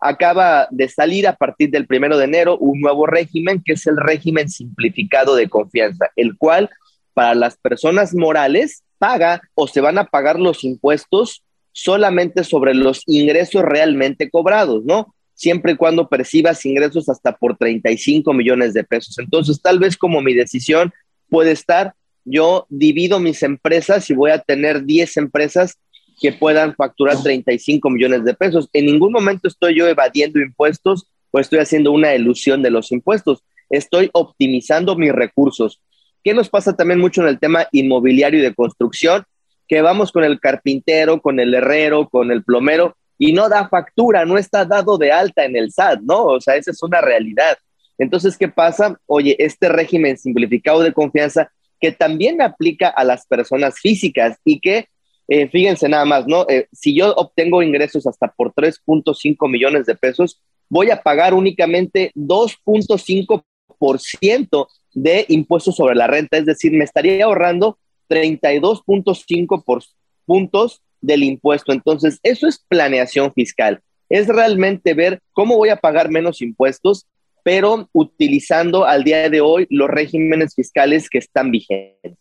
acaba 0.04 0.68
de 0.70 0.88
salir 0.88 1.26
a 1.26 1.34
partir 1.34 1.70
del 1.70 1.86
primero 1.86 2.18
de 2.18 2.26
enero 2.26 2.58
un 2.58 2.80
nuevo 2.80 3.06
régimen 3.06 3.62
que 3.64 3.72
es 3.72 3.86
el 3.86 3.96
régimen 3.96 4.50
simplificado 4.50 5.34
de 5.34 5.48
confianza, 5.48 6.10
el 6.14 6.36
cual 6.36 6.68
para 7.14 7.34
las 7.34 7.56
personas 7.56 8.14
morales 8.14 8.82
paga 8.98 9.40
o 9.54 9.66
se 9.66 9.80
van 9.80 9.96
a 9.96 10.04
pagar 10.04 10.38
los 10.38 10.62
impuestos 10.62 11.42
solamente 11.72 12.44
sobre 12.44 12.74
los 12.74 13.02
ingresos 13.06 13.62
realmente 13.62 14.30
cobrados, 14.30 14.84
¿no? 14.84 15.14
siempre 15.34 15.72
y 15.72 15.76
cuando 15.76 16.08
percibas 16.08 16.64
ingresos 16.64 17.08
hasta 17.08 17.36
por 17.36 17.56
35 17.56 18.32
millones 18.32 18.72
de 18.72 18.84
pesos. 18.84 19.18
Entonces, 19.18 19.60
tal 19.60 19.78
vez 19.78 19.96
como 19.96 20.20
mi 20.20 20.34
decisión 20.34 20.92
puede 21.28 21.52
estar, 21.52 21.94
yo 22.24 22.66
divido 22.68 23.20
mis 23.20 23.42
empresas 23.42 24.08
y 24.10 24.14
voy 24.14 24.30
a 24.30 24.38
tener 24.38 24.84
10 24.84 25.16
empresas 25.16 25.78
que 26.20 26.32
puedan 26.32 26.74
facturar 26.74 27.22
35 27.22 27.90
millones 27.90 28.24
de 28.24 28.34
pesos. 28.34 28.68
En 28.72 28.86
ningún 28.86 29.12
momento 29.12 29.48
estoy 29.48 29.76
yo 29.76 29.86
evadiendo 29.86 30.40
impuestos 30.40 31.08
o 31.30 31.40
estoy 31.40 31.58
haciendo 31.58 31.92
una 31.92 32.14
ilusión 32.14 32.62
de 32.62 32.70
los 32.70 32.92
impuestos. 32.92 33.42
Estoy 33.70 34.10
optimizando 34.12 34.96
mis 34.96 35.12
recursos. 35.12 35.80
¿Qué 36.22 36.34
nos 36.34 36.48
pasa 36.48 36.74
también 36.74 37.00
mucho 37.00 37.22
en 37.22 37.28
el 37.28 37.38
tema 37.38 37.66
inmobiliario 37.72 38.40
y 38.40 38.42
de 38.42 38.54
construcción? 38.54 39.24
Que 39.68 39.82
vamos 39.82 40.12
con 40.12 40.24
el 40.24 40.40
carpintero, 40.40 41.20
con 41.20 41.40
el 41.40 41.54
herrero, 41.54 42.08
con 42.08 42.30
el 42.30 42.44
plomero 42.44 42.96
y 43.18 43.32
no 43.32 43.48
da 43.48 43.68
factura, 43.68 44.24
no 44.24 44.38
está 44.38 44.64
dado 44.64 44.98
de 44.98 45.12
alta 45.12 45.44
en 45.44 45.56
el 45.56 45.72
SAT, 45.72 46.00
¿no? 46.02 46.24
O 46.24 46.40
sea, 46.40 46.56
esa 46.56 46.70
es 46.70 46.82
una 46.82 47.00
realidad. 47.00 47.56
Entonces, 47.98 48.36
¿qué 48.36 48.48
pasa? 48.48 48.98
Oye, 49.06 49.36
este 49.38 49.68
régimen 49.68 50.18
simplificado 50.18 50.80
de 50.82 50.92
confianza 50.92 51.50
que 51.80 51.92
también 51.92 52.42
aplica 52.42 52.88
a 52.88 53.04
las 53.04 53.26
personas 53.26 53.78
físicas 53.78 54.38
y 54.44 54.60
que, 54.60 54.88
eh, 55.28 55.48
fíjense 55.48 55.88
nada 55.88 56.04
más, 56.04 56.26
¿no? 56.26 56.46
Eh, 56.48 56.66
si 56.72 56.94
yo 56.94 57.14
obtengo 57.14 57.62
ingresos 57.62 58.06
hasta 58.06 58.28
por 58.28 58.52
3.5 58.52 59.48
millones 59.48 59.86
de 59.86 59.94
pesos, 59.94 60.42
voy 60.68 60.90
a 60.90 61.02
pagar 61.02 61.32
únicamente 61.34 62.12
2.5% 62.14 64.68
de 64.94 65.24
impuestos 65.28 65.76
sobre 65.76 65.94
la 65.94 66.06
renta, 66.06 66.36
es 66.36 66.46
decir, 66.46 66.72
me 66.72 66.84
estaría 66.84 67.24
ahorrando 67.24 67.78
32.5 68.08 69.94
puntos 70.26 70.82
del 71.00 71.22
impuesto. 71.22 71.72
Entonces, 71.72 72.18
eso 72.22 72.46
es 72.46 72.64
planeación 72.68 73.32
fiscal. 73.32 73.80
Es 74.08 74.28
realmente 74.28 74.94
ver 74.94 75.20
cómo 75.32 75.56
voy 75.56 75.70
a 75.70 75.76
pagar 75.76 76.10
menos 76.10 76.42
impuestos, 76.42 77.06
pero 77.42 77.88
utilizando 77.92 78.84
al 78.84 79.04
día 79.04 79.28
de 79.28 79.40
hoy 79.40 79.66
los 79.70 79.88
regímenes 79.88 80.54
fiscales 80.54 81.10
que 81.10 81.18
están 81.18 81.50
vigentes. 81.50 82.16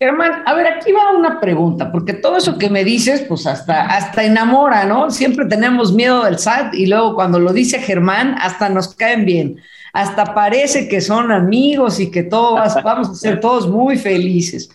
Germán, 0.00 0.44
a 0.46 0.54
ver, 0.54 0.66
aquí 0.68 0.92
va 0.92 1.16
una 1.16 1.40
pregunta, 1.40 1.90
porque 1.90 2.12
todo 2.12 2.36
eso 2.36 2.56
que 2.56 2.70
me 2.70 2.84
dices, 2.84 3.22
pues 3.22 3.46
hasta, 3.48 3.86
hasta 3.86 4.22
enamora, 4.22 4.84
¿no? 4.84 5.10
Siempre 5.10 5.46
tenemos 5.46 5.92
miedo 5.92 6.24
del 6.24 6.38
SAT 6.38 6.74
y 6.74 6.86
luego 6.86 7.16
cuando 7.16 7.40
lo 7.40 7.52
dice 7.52 7.80
Germán, 7.80 8.36
hasta 8.40 8.68
nos 8.68 8.94
caen 8.94 9.24
bien. 9.24 9.56
Hasta 9.92 10.34
parece 10.34 10.86
que 10.86 11.00
son 11.00 11.32
amigos 11.32 11.98
y 11.98 12.12
que 12.12 12.22
todos 12.22 12.74
vamos 12.84 13.10
a 13.10 13.14
ser 13.14 13.40
todos 13.40 13.68
muy 13.68 13.98
felices. 13.98 14.70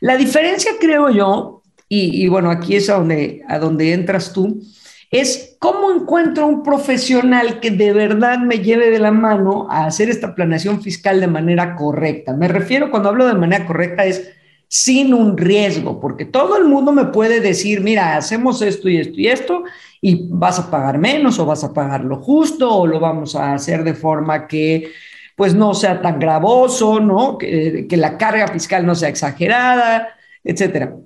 La 0.00 0.18
diferencia, 0.18 0.72
creo 0.78 1.08
yo, 1.08 1.62
y, 1.88 2.26
bueno, 2.28 2.50
aquí 2.50 2.76
es 2.76 2.90
a 2.90 2.94
donde, 2.94 3.44
a 3.48 3.58
donde 3.58 3.92
entras 3.92 4.32
tú, 4.32 4.60
es 5.10 5.56
cómo 5.60 5.92
encuentro 5.92 6.46
un 6.46 6.64
profesional 6.64 7.60
que 7.60 7.70
de 7.70 7.92
verdad 7.92 8.40
me 8.40 8.58
lleve 8.58 8.90
de 8.90 8.98
la 8.98 9.12
mano 9.12 9.68
a 9.70 9.86
hacer 9.86 10.10
esta 10.10 10.34
planeación 10.34 10.82
fiscal 10.82 11.20
de 11.20 11.28
manera 11.28 11.76
correcta. 11.76 12.34
Me 12.34 12.48
refiero 12.48 12.90
cuando 12.90 13.08
hablo 13.08 13.26
de 13.26 13.34
manera 13.34 13.64
correcta 13.64 14.04
es 14.04 14.32
sin 14.68 15.14
un 15.14 15.36
riesgo, 15.36 16.00
porque 16.00 16.24
todo 16.24 16.56
el 16.56 16.64
mundo 16.64 16.92
me 16.92 17.06
puede 17.06 17.40
decir, 17.40 17.80
mira, 17.80 18.16
hacemos 18.16 18.62
esto 18.62 18.88
y 18.88 18.98
esto 18.98 19.14
y 19.20 19.26
esto, 19.28 19.64
y 20.00 20.28
vas 20.30 20.58
a 20.58 20.70
pagar 20.70 20.98
menos 20.98 21.38
o 21.38 21.46
vas 21.46 21.64
a 21.64 21.72
pagar 21.72 22.04
lo 22.04 22.16
justo 22.16 22.72
o 22.74 22.86
lo 22.86 23.00
vamos 23.00 23.36
a 23.36 23.54
hacer 23.54 23.84
de 23.84 23.94
forma 23.94 24.46
que 24.46 24.92
pues 25.36 25.54
no 25.54 25.74
sea 25.74 26.00
tan 26.00 26.18
gravoso, 26.18 26.98
¿no? 27.00 27.36
Que, 27.38 27.86
que 27.88 27.96
la 27.96 28.16
carga 28.18 28.48
fiscal 28.48 28.86
no 28.86 28.94
sea 28.94 29.10
exagerada, 29.10 30.08
etcétera 30.42 30.96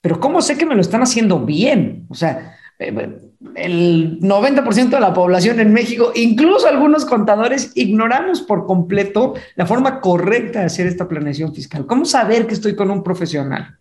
pero 0.00 0.20
¿cómo 0.20 0.40
sé 0.42 0.56
que 0.56 0.66
me 0.66 0.74
lo 0.74 0.80
están 0.80 1.02
haciendo 1.02 1.40
bien? 1.44 2.06
O 2.08 2.14
sea, 2.14 2.56
eh, 2.78 3.18
el 3.54 4.20
90% 4.20 4.90
de 4.90 5.00
la 5.00 5.14
población 5.14 5.60
en 5.60 5.72
México, 5.72 6.12
incluso 6.14 6.66
algunos 6.66 7.04
contadores, 7.04 7.72
ignoramos 7.76 8.42
por 8.42 8.66
completo 8.66 9.34
la 9.54 9.66
forma 9.66 10.00
correcta 10.00 10.60
de 10.60 10.66
hacer 10.66 10.86
esta 10.86 11.08
planeación 11.08 11.54
fiscal. 11.54 11.86
¿Cómo 11.86 12.04
saber 12.04 12.46
que 12.46 12.54
estoy 12.54 12.74
con 12.74 12.90
un 12.90 13.02
profesional? 13.02 13.78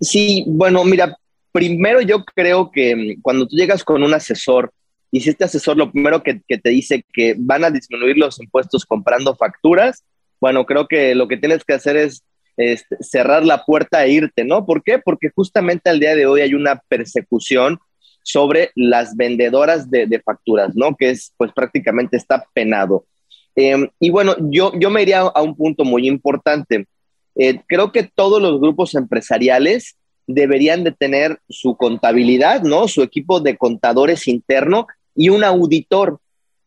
Sí, 0.00 0.44
bueno, 0.48 0.84
mira, 0.84 1.16
primero 1.52 2.00
yo 2.00 2.24
creo 2.24 2.70
que 2.70 2.96
mm, 2.96 3.22
cuando 3.22 3.46
tú 3.46 3.56
llegas 3.56 3.84
con 3.84 4.02
un 4.02 4.12
asesor 4.12 4.72
y 5.10 5.20
si 5.20 5.30
este 5.30 5.44
asesor 5.44 5.76
lo 5.76 5.90
primero 5.90 6.22
que, 6.22 6.34
te 6.34 6.70
dice 6.70 7.04
que 7.12 7.36
van 7.38 7.64
a 7.64 7.70
disminuir 7.70 8.18
los 8.18 8.40
impuestos 8.40 8.84
comprando 8.84 9.36
facturas, 9.36 10.04
bueno, 10.40 10.66
creo 10.66 10.86
que 10.88 11.14
lo 11.14 11.28
que 11.28 11.36
tienes 11.36 11.64
que 11.64 11.74
hacer 11.74 11.96
es 11.96 12.24
este, 12.56 12.96
cerrar 13.00 13.44
la 13.44 13.64
puerta 13.64 14.04
e 14.04 14.10
irte, 14.10 14.44
¿no? 14.44 14.66
¿Por 14.66 14.82
qué? 14.82 14.98
Porque 14.98 15.30
justamente 15.34 15.88
al 15.88 16.00
día 16.00 16.14
de 16.16 16.26
hoy 16.26 16.40
hay 16.40 16.54
una 16.54 16.82
persecución 16.88 17.78
sobre 18.26 18.72
las 18.74 19.16
vendedoras 19.16 19.88
de, 19.88 20.20
facturas, 20.24 20.74
¿no? 20.74 20.96
Que 20.96 21.10
es, 21.10 21.32
pues 21.36 21.52
prácticamente 21.52 22.16
está 22.16 22.44
penado. 22.52 23.06
Em, 23.54 23.88
y 24.00 24.10
bueno, 24.10 24.34
yo, 24.50 24.72
yo 24.74 24.90
me 24.90 25.02
iría 25.02 25.20
a 25.20 25.42
un 25.42 25.54
punto 25.54 25.84
muy 25.84 26.08
importante. 26.08 26.88
Eh, 27.36 27.60
creo 27.68 27.92
que 27.92 28.02
todos 28.02 28.42
los 28.42 28.60
grupos 28.60 28.96
empresariales 28.96 29.96
deberían 30.26 30.82
de 30.82 30.90
tener 30.90 31.38
su 31.48 31.76
contabilidad, 31.76 32.62
¿no? 32.62 32.88
Su 32.88 33.04
equipo 33.04 33.38
de 33.38 33.56
contadores 33.56 34.26
interno 34.26 34.88
y 35.14 35.28
un 35.28 35.44
auditor. 35.44 36.18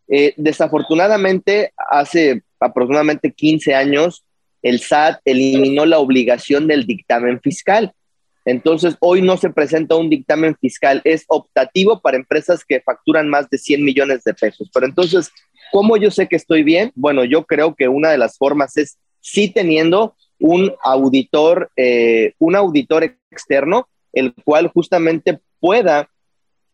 Eh, 0.07 0.33
desafortunadamente, 0.37 1.73
hace 1.75 2.41
aproximadamente 2.57 3.33
15 3.33 3.75
años, 3.75 4.23
el 4.61 4.79
SAT 4.79 5.19
eliminó 5.25 5.85
la 5.85 5.99
obligación 5.99 6.67
del 6.67 6.85
dictamen 6.85 7.41
fiscal. 7.41 7.91
Entonces, 8.45 8.95
hoy 8.99 9.21
no 9.21 9.37
se 9.37 9.49
presenta 9.49 9.95
un 9.95 10.09
dictamen 10.09 10.55
fiscal, 10.59 11.01
es 11.03 11.25
optativo 11.27 12.01
para 12.01 12.17
empresas 12.17 12.63
que 12.65 12.81
facturan 12.81 13.29
más 13.29 13.49
de 13.49 13.57
100 13.57 13.83
millones 13.83 14.23
de 14.23 14.33
pesos. 14.33 14.69
Pero 14.73 14.85
entonces, 14.85 15.31
¿cómo 15.71 15.97
yo 15.97 16.09
sé 16.11 16.27
que 16.27 16.35
estoy 16.35 16.63
bien? 16.63 16.91
Bueno, 16.95 17.23
yo 17.25 17.45
creo 17.45 17.75
que 17.75 17.87
una 17.87 18.09
de 18.09 18.17
las 18.17 18.37
formas 18.37 18.77
es 18.77 18.97
sí 19.19 19.49
teniendo 19.49 20.15
un 20.39 20.73
auditor, 20.83 21.69
eh, 21.75 22.33
un 22.39 22.55
auditor 22.55 23.03
externo, 23.31 23.89
el 24.13 24.33
cual 24.33 24.69
justamente 24.69 25.39
pueda 25.59 26.09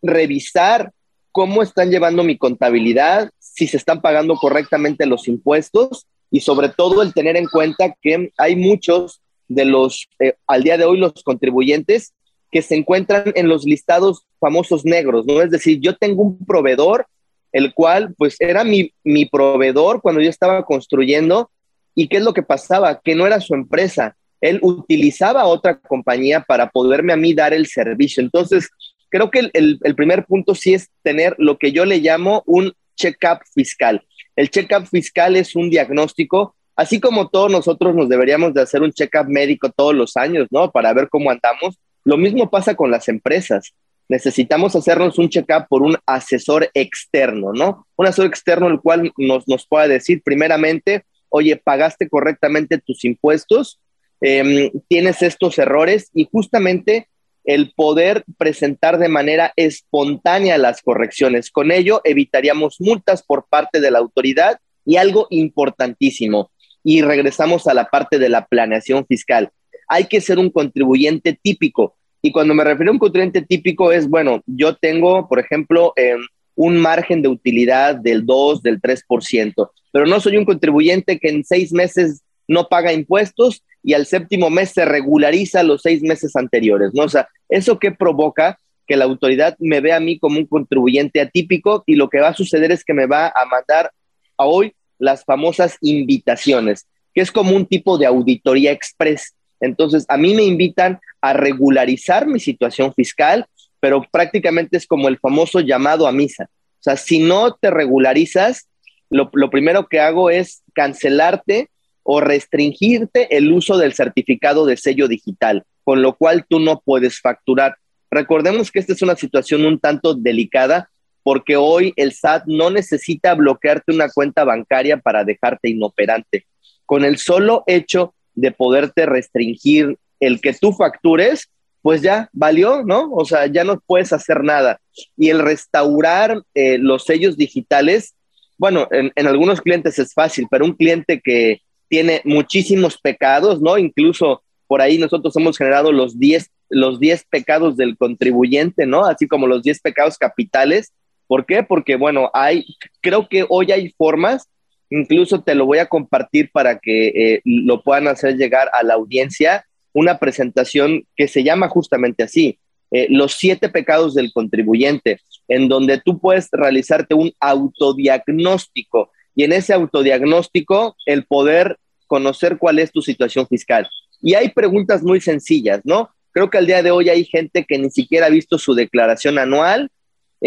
revisar 0.01 0.91
cómo 1.31 1.63
están 1.63 1.89
llevando 1.89 2.23
mi 2.23 2.37
contabilidad, 2.37 3.29
si 3.39 3.67
se 3.67 3.77
están 3.77 4.01
pagando 4.01 4.35
correctamente 4.35 5.05
los 5.05 5.27
impuestos 5.27 6.05
y 6.31 6.41
sobre 6.41 6.69
todo 6.69 7.01
el 7.01 7.13
tener 7.13 7.35
en 7.35 7.47
cuenta 7.47 7.95
que 8.01 8.31
hay 8.37 8.55
muchos 8.55 9.21
de 9.47 9.65
los, 9.65 10.07
eh, 10.19 10.35
al 10.47 10.63
día 10.63 10.77
de 10.77 10.85
hoy, 10.85 10.97
los 10.97 11.23
contribuyentes 11.23 12.13
que 12.51 12.61
se 12.61 12.75
encuentran 12.75 13.31
en 13.35 13.47
los 13.47 13.65
listados 13.65 14.25
famosos 14.39 14.85
negros, 14.85 15.25
¿no? 15.25 15.41
Es 15.41 15.51
decir, 15.51 15.79
yo 15.79 15.95
tengo 15.95 16.23
un 16.23 16.45
proveedor, 16.45 17.05
el 17.51 17.73
cual 17.73 18.13
pues 18.17 18.37
era 18.39 18.63
mi, 18.63 18.93
mi 19.03 19.25
proveedor 19.25 20.01
cuando 20.01 20.21
yo 20.21 20.29
estaba 20.29 20.63
construyendo 20.65 21.49
y 21.93 22.07
qué 22.07 22.17
es 22.17 22.23
lo 22.23 22.33
que 22.33 22.43
pasaba, 22.43 23.01
que 23.03 23.15
no 23.15 23.25
era 23.25 23.39
su 23.39 23.55
empresa, 23.55 24.15
él 24.41 24.59
utilizaba 24.61 25.45
otra 25.45 25.79
compañía 25.79 26.41
para 26.41 26.69
poderme 26.69 27.13
a 27.13 27.17
mí 27.17 27.33
dar 27.33 27.53
el 27.53 27.67
servicio. 27.67 28.21
Entonces, 28.21 28.69
creo 29.09 29.31
que 29.31 29.49
el, 29.53 29.79
el 29.81 29.95
primer 29.95 30.25
punto 30.25 30.55
sí 30.55 30.73
es 30.73 30.89
tener 31.01 31.35
lo 31.37 31.57
que 31.57 31.71
yo 31.71 31.85
le 31.85 31.99
llamo 31.99 32.43
un 32.45 32.73
check-up 32.95 33.39
fiscal. 33.53 34.05
El 34.35 34.49
check-up 34.49 34.87
fiscal 34.87 35.35
es 35.35 35.55
un 35.55 35.69
diagnóstico, 35.69 36.55
así 36.75 36.99
como 36.99 37.29
todos 37.29 37.51
nosotros 37.51 37.95
nos 37.95 38.09
deberíamos 38.09 38.53
de 38.53 38.61
hacer 38.61 38.81
un 38.81 38.91
check-up 38.91 39.27
médico 39.27 39.69
todos 39.69 39.95
los 39.95 40.17
años, 40.17 40.47
¿no? 40.51 40.71
Para 40.71 40.93
ver 40.93 41.09
cómo 41.09 41.31
andamos. 41.31 41.79
Lo 42.03 42.17
mismo 42.17 42.49
pasa 42.49 42.75
con 42.75 42.91
las 42.91 43.07
empresas. 43.07 43.73
necesitamos 44.07 44.75
hacernos 44.75 45.17
un 45.17 45.29
check-up 45.29 45.65
por 45.67 45.81
un 45.81 45.97
asesor 46.05 46.69
externo, 46.75 47.53
¿no? 47.53 47.87
Un 47.95 48.05
asesor 48.05 48.27
externo 48.27 48.67
el 48.67 48.79
cual 48.79 49.11
nos, 49.17 49.47
nos 49.47 49.65
pueda 49.65 49.87
decir 49.87 50.21
primeramente, 50.23 51.05
oye, 51.29 51.55
pagaste 51.55 52.07
correctamente 52.07 52.77
tus 52.77 53.03
impuestos, 53.03 53.79
em, 54.21 54.69
tienes 54.87 55.23
estos 55.23 55.57
errores 55.57 56.11
y 56.13 56.27
justamente 56.31 57.07
el 57.45 57.73
poder 57.75 58.25
presentar 58.37 58.97
de 58.97 59.07
manera 59.07 59.53
espontánea 59.55 60.57
las 60.57 60.81
correcciones. 60.81 61.51
Con 61.51 61.71
ello 61.71 62.01
evitaríamos 62.03 62.77
multas 62.79 63.23
por 63.23 63.47
parte 63.47 63.79
de 63.79 63.91
la 63.91 63.99
autoridad 63.99 64.59
y 64.85 64.97
algo 64.97 65.27
importantísimo, 65.29 66.51
y 66.85 67.01
regresamos 67.01 67.67
a 67.67 67.73
la 67.73 67.89
parte 67.89 68.19
de 68.19 68.29
la 68.29 68.45
planeación 68.45 69.07
fiscal. 69.07 69.49
Hay 69.87 70.05
que 70.05 70.21
ser 70.21 70.37
un 70.37 70.51
contribuyente 70.51 71.37
típico. 71.41 71.95
Y 72.21 72.31
cuando 72.31 72.53
me 72.53 72.63
refiero 72.63 72.91
a 72.91 72.93
un 72.93 72.99
contribuyente 72.99 73.41
típico 73.41 73.91
es, 73.91 74.07
bueno, 74.07 74.43
yo 74.45 74.75
tengo, 74.75 75.27
por 75.27 75.39
ejemplo, 75.39 75.93
em, 75.95 76.19
un 76.53 76.77
margen 76.77 77.23
de 77.23 77.27
utilidad 77.27 77.95
del 77.95 78.23
2, 78.23 78.61
del 78.61 78.79
3%, 78.79 79.71
pero 79.91 80.05
no 80.05 80.19
soy 80.19 80.37
un 80.37 80.45
contribuyente 80.45 81.19
que 81.19 81.29
en 81.29 81.43
seis 81.43 81.73
meses 81.73 82.21
no 82.47 82.67
paga 82.69 82.93
impuestos 82.93 83.63
y 83.81 83.93
al 83.93 84.05
séptimo 84.05 84.51
mes 84.51 84.69
se 84.69 84.85
regulariza 84.85 85.63
los 85.63 85.81
seis 85.81 86.03
meses 86.03 86.35
anteriores, 86.35 86.91
¿no? 86.93 87.03
O 87.03 87.09
sea, 87.09 87.27
¿eso 87.49 87.79
qué 87.79 87.91
provoca? 87.91 88.59
Que 88.87 88.95
la 88.95 89.05
autoridad 89.05 89.55
me 89.57 89.81
vea 89.81 89.95
a 89.95 89.99
mí 89.99 90.19
como 90.19 90.37
un 90.37 90.45
contribuyente 90.45 91.19
atípico 91.19 91.83
y 91.87 91.95
lo 91.95 92.09
que 92.09 92.19
va 92.19 92.29
a 92.29 92.35
suceder 92.35 92.71
es 92.71 92.85
que 92.85 92.93
me 92.93 93.07
va 93.07 93.27
a 93.27 93.45
mandar 93.45 93.91
a 94.37 94.45
hoy 94.45 94.75
las 94.99 95.23
famosas 95.23 95.77
invitaciones, 95.81 96.85
que 97.13 97.21
es 97.21 97.31
como 97.31 97.55
un 97.55 97.65
tipo 97.65 97.97
de 97.97 98.05
auditoría 98.05 98.71
express. 98.71 99.33
Entonces, 99.59 100.05
a 100.09 100.17
mí 100.17 100.35
me 100.35 100.43
invitan 100.43 100.99
a 101.21 101.33
regularizar 101.33 102.27
mi 102.27 102.39
situación 102.39 102.93
fiscal, 102.93 103.45
pero 103.79 104.05
prácticamente 104.11 104.77
es 104.77 104.85
como 104.87 105.07
el 105.07 105.17
famoso 105.19 105.59
llamado 105.59 106.07
a 106.07 106.11
misa. 106.11 106.45
O 106.45 106.83
sea, 106.85 106.97
si 106.97 107.19
no 107.19 107.53
te 107.53 107.71
regularizas, 107.71 108.67
lo, 109.09 109.29
lo 109.33 109.49
primero 109.49 109.87
que 109.87 109.99
hago 109.99 110.29
es 110.29 110.63
cancelarte 110.73 111.69
o 112.03 112.21
restringirte 112.21 113.35
el 113.35 113.51
uso 113.51 113.77
del 113.77 113.93
certificado 113.93 114.65
de 114.65 114.77
sello 114.77 115.07
digital, 115.07 115.63
con 115.83 116.01
lo 116.01 116.15
cual 116.15 116.45
tú 116.47 116.59
no 116.59 116.81
puedes 116.85 117.19
facturar. 117.19 117.77
Recordemos 118.11 118.71
que 118.71 118.79
esta 118.79 118.93
es 118.93 119.01
una 119.01 119.15
situación 119.15 119.65
un 119.65 119.79
tanto 119.79 120.13
delicada 120.13 120.89
porque 121.25 121.55
hoy 121.55 121.91
el 121.95 122.13
SAT 122.13 122.43
no 122.45 122.69
necesita 122.69 123.33
bloquearte 123.33 123.91
una 123.91 124.09
cuenta 124.09 124.43
bancaria 124.43 124.97
para 124.97 125.23
dejarte 125.23 125.71
inoperante. 125.71 126.45
Con 126.85 127.03
el 127.03 127.17
solo 127.17 127.63
hecho 127.65 128.13
de 128.35 128.51
poderte 128.51 129.07
restringir 129.07 129.97
el 130.19 130.39
que 130.39 130.53
tú 130.53 130.71
factures, 130.71 131.49
pues 131.81 132.03
ya 132.03 132.29
valió, 132.31 132.83
¿no? 132.83 133.11
O 133.11 133.25
sea, 133.25 133.47
ya 133.47 133.63
no 133.63 133.81
puedes 133.87 134.13
hacer 134.13 134.43
nada. 134.43 134.79
Y 135.17 135.31
el 135.31 135.39
restaurar 135.39 136.43
eh, 136.53 136.77
los 136.77 137.05
sellos 137.05 137.37
digitales, 137.37 138.13
bueno, 138.59 138.87
en, 138.91 139.11
en, 139.15 139.25
algunos 139.25 139.61
clientes 139.61 139.97
es 139.97 140.13
fácil, 140.13 140.45
pero 140.51 140.63
un 140.63 140.73
cliente 140.73 141.21
que 141.23 141.61
tiene 141.87 142.21
muchísimos 142.23 142.99
pecados, 142.99 143.59
¿no? 143.63 143.79
Incluso 143.79 144.43
por 144.67 144.79
ahí 144.79 144.99
nosotros 144.99 145.35
hemos 145.37 145.57
generado 145.57 145.91
los 145.91 146.19
10 146.19 146.51
los 146.69 146.99
10 146.99 147.25
pecados 147.29 147.77
del 147.77 147.97
contribuyente, 147.97 148.85
¿no? 148.85 149.05
Así 149.05 149.27
como 149.27 149.47
los 149.47 149.63
10 149.63 149.81
pecados 149.81 150.17
capitales. 150.17 150.93
¿Por 151.27 151.45
qué? 151.45 151.63
Porque, 151.63 151.95
bueno, 151.95 152.29
hay, 152.33 152.65
creo 153.01 153.27
que 153.27 153.45
hoy 153.49 153.71
hay 153.71 153.93
formas, 153.97 154.47
incluso 154.89 155.41
te 155.41 155.55
lo 155.55 155.65
voy 155.65 155.79
a 155.79 155.87
compartir 155.87 156.49
para 156.51 156.79
que 156.79 157.07
eh, 157.07 157.41
lo 157.43 157.81
puedan 157.81 158.07
hacer 158.07 158.35
llegar 158.35 158.69
a 158.73 158.83
la 158.83 158.93
audiencia, 158.93 159.65
una 159.93 160.19
presentación 160.19 161.05
que 161.15 161.27
se 161.27 161.43
llama 161.43 161.69
justamente 161.69 162.23
así, 162.23 162.59
eh, 162.91 163.07
los 163.09 163.33
siete 163.33 163.69
pecados 163.69 164.13
del 164.13 164.31
contribuyente, 164.31 165.19
en 165.47 165.67
donde 165.67 165.99
tú 165.99 166.19
puedes 166.19 166.49
realizarte 166.51 167.15
un 167.15 167.31
autodiagnóstico 167.39 169.11
y 169.35 169.43
en 169.43 169.53
ese 169.53 169.73
autodiagnóstico 169.73 170.95
el 171.05 171.25
poder 171.25 171.77
conocer 172.07 172.57
cuál 172.57 172.79
es 172.79 172.91
tu 172.91 173.01
situación 173.01 173.47
fiscal. 173.47 173.87
Y 174.21 174.33
hay 174.35 174.49
preguntas 174.49 175.03
muy 175.03 175.19
sencillas, 175.19 175.81
¿no? 175.83 176.09
Creo 176.31 176.49
que 176.49 176.57
al 176.57 176.67
día 176.67 176.83
de 176.83 176.91
hoy 176.91 177.09
hay 177.09 177.25
gente 177.25 177.65
que 177.65 177.77
ni 177.77 177.89
siquiera 177.89 178.27
ha 178.27 178.29
visto 178.29 178.57
su 178.57 178.73
declaración 178.73 179.39
anual, 179.39 179.89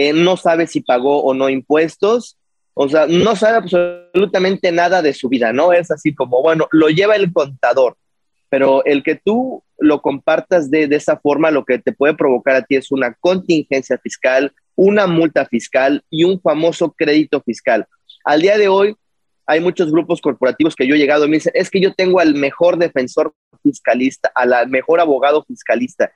eh, 0.00 0.12
no 0.12 0.36
sabe 0.36 0.68
si 0.68 0.80
pagó 0.80 1.24
o 1.24 1.34
no 1.34 1.48
impuestos, 1.48 2.38
o 2.72 2.88
sea, 2.88 3.08
no 3.08 3.34
sabe 3.34 3.56
absolutamente 3.56 4.70
nada 4.70 5.02
de 5.02 5.12
su 5.12 5.28
vida, 5.28 5.52
¿no? 5.52 5.72
Es 5.72 5.90
así 5.90 6.14
como, 6.14 6.40
bueno, 6.40 6.68
lo 6.70 6.88
lleva 6.88 7.16
el 7.16 7.32
contador, 7.32 7.96
pero 8.48 8.84
el 8.84 9.02
que 9.02 9.16
tú 9.16 9.64
lo 9.76 10.00
compartas 10.00 10.70
de, 10.70 10.86
de 10.86 10.94
esa 10.94 11.18
forma, 11.18 11.50
lo 11.50 11.64
que 11.64 11.80
te 11.80 11.90
puede 11.90 12.14
provocar 12.14 12.54
a 12.54 12.62
ti 12.62 12.76
es 12.76 12.92
una 12.92 13.12
contingencia 13.14 13.98
fiscal, 13.98 14.52
una 14.76 15.08
multa 15.08 15.44
fiscal 15.46 16.04
y 16.10 16.22
un 16.22 16.40
famoso 16.40 16.94
crédito 16.96 17.42
fiscal. 17.42 17.84
Al 18.24 18.40
día 18.40 18.56
de 18.56 18.68
hoy, 18.68 18.94
hay 19.48 19.58
muchos 19.58 19.90
grupos 19.90 20.20
corporativos 20.20 20.76
que 20.76 20.86
yo 20.86 20.94
he 20.94 20.98
llegado 20.98 21.24
y 21.24 21.28
me 21.28 21.38
dicen, 21.38 21.54
es 21.56 21.70
que 21.70 21.80
yo 21.80 21.92
tengo 21.92 22.20
al 22.20 22.36
mejor 22.36 22.78
defensor 22.78 23.34
fiscalista, 23.64 24.30
al 24.32 24.68
mejor 24.68 25.00
abogado 25.00 25.42
fiscalista. 25.42 26.12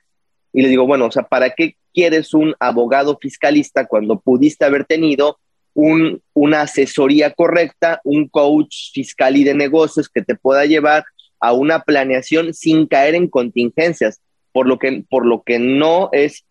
Y 0.53 0.62
le 0.62 0.68
digo, 0.68 0.86
bueno, 0.86 1.07
o 1.07 1.11
sea, 1.11 1.22
¿para 1.22 1.50
qué 1.50 1.76
quieres 1.94 2.34
un 2.34 2.55
abogado 2.61 3.18
fiscalista 3.20 3.86
cuando 3.86 4.20
pudiste 4.20 4.64
haber 4.64 4.84
tenido 4.84 5.38
un, 5.74 6.20
una 6.34 6.62
asesoría 6.62 7.30
correcta, 7.30 8.00
un 8.05 8.28
coach 8.28 8.92
fiscal 8.92 9.36
y 9.36 9.44
de 9.44 9.55
negocios 9.55 10.09
que 10.09 10.22
te 10.22 10.34
pueda 10.34 10.66
llevar 10.66 11.05
a 11.40 11.53
una 11.53 11.80
planeación 11.80 12.53
sin 12.55 12.86
caer 12.86 13.14
en 13.14 13.28
contingencias? 13.28 14.20
Por 14.53 14.66
lo 14.66 14.78
que, 14.78 15.05
por 15.09 15.24
lo 15.24 15.42
que 15.42 15.59
no 15.59 16.11
es 16.12 16.44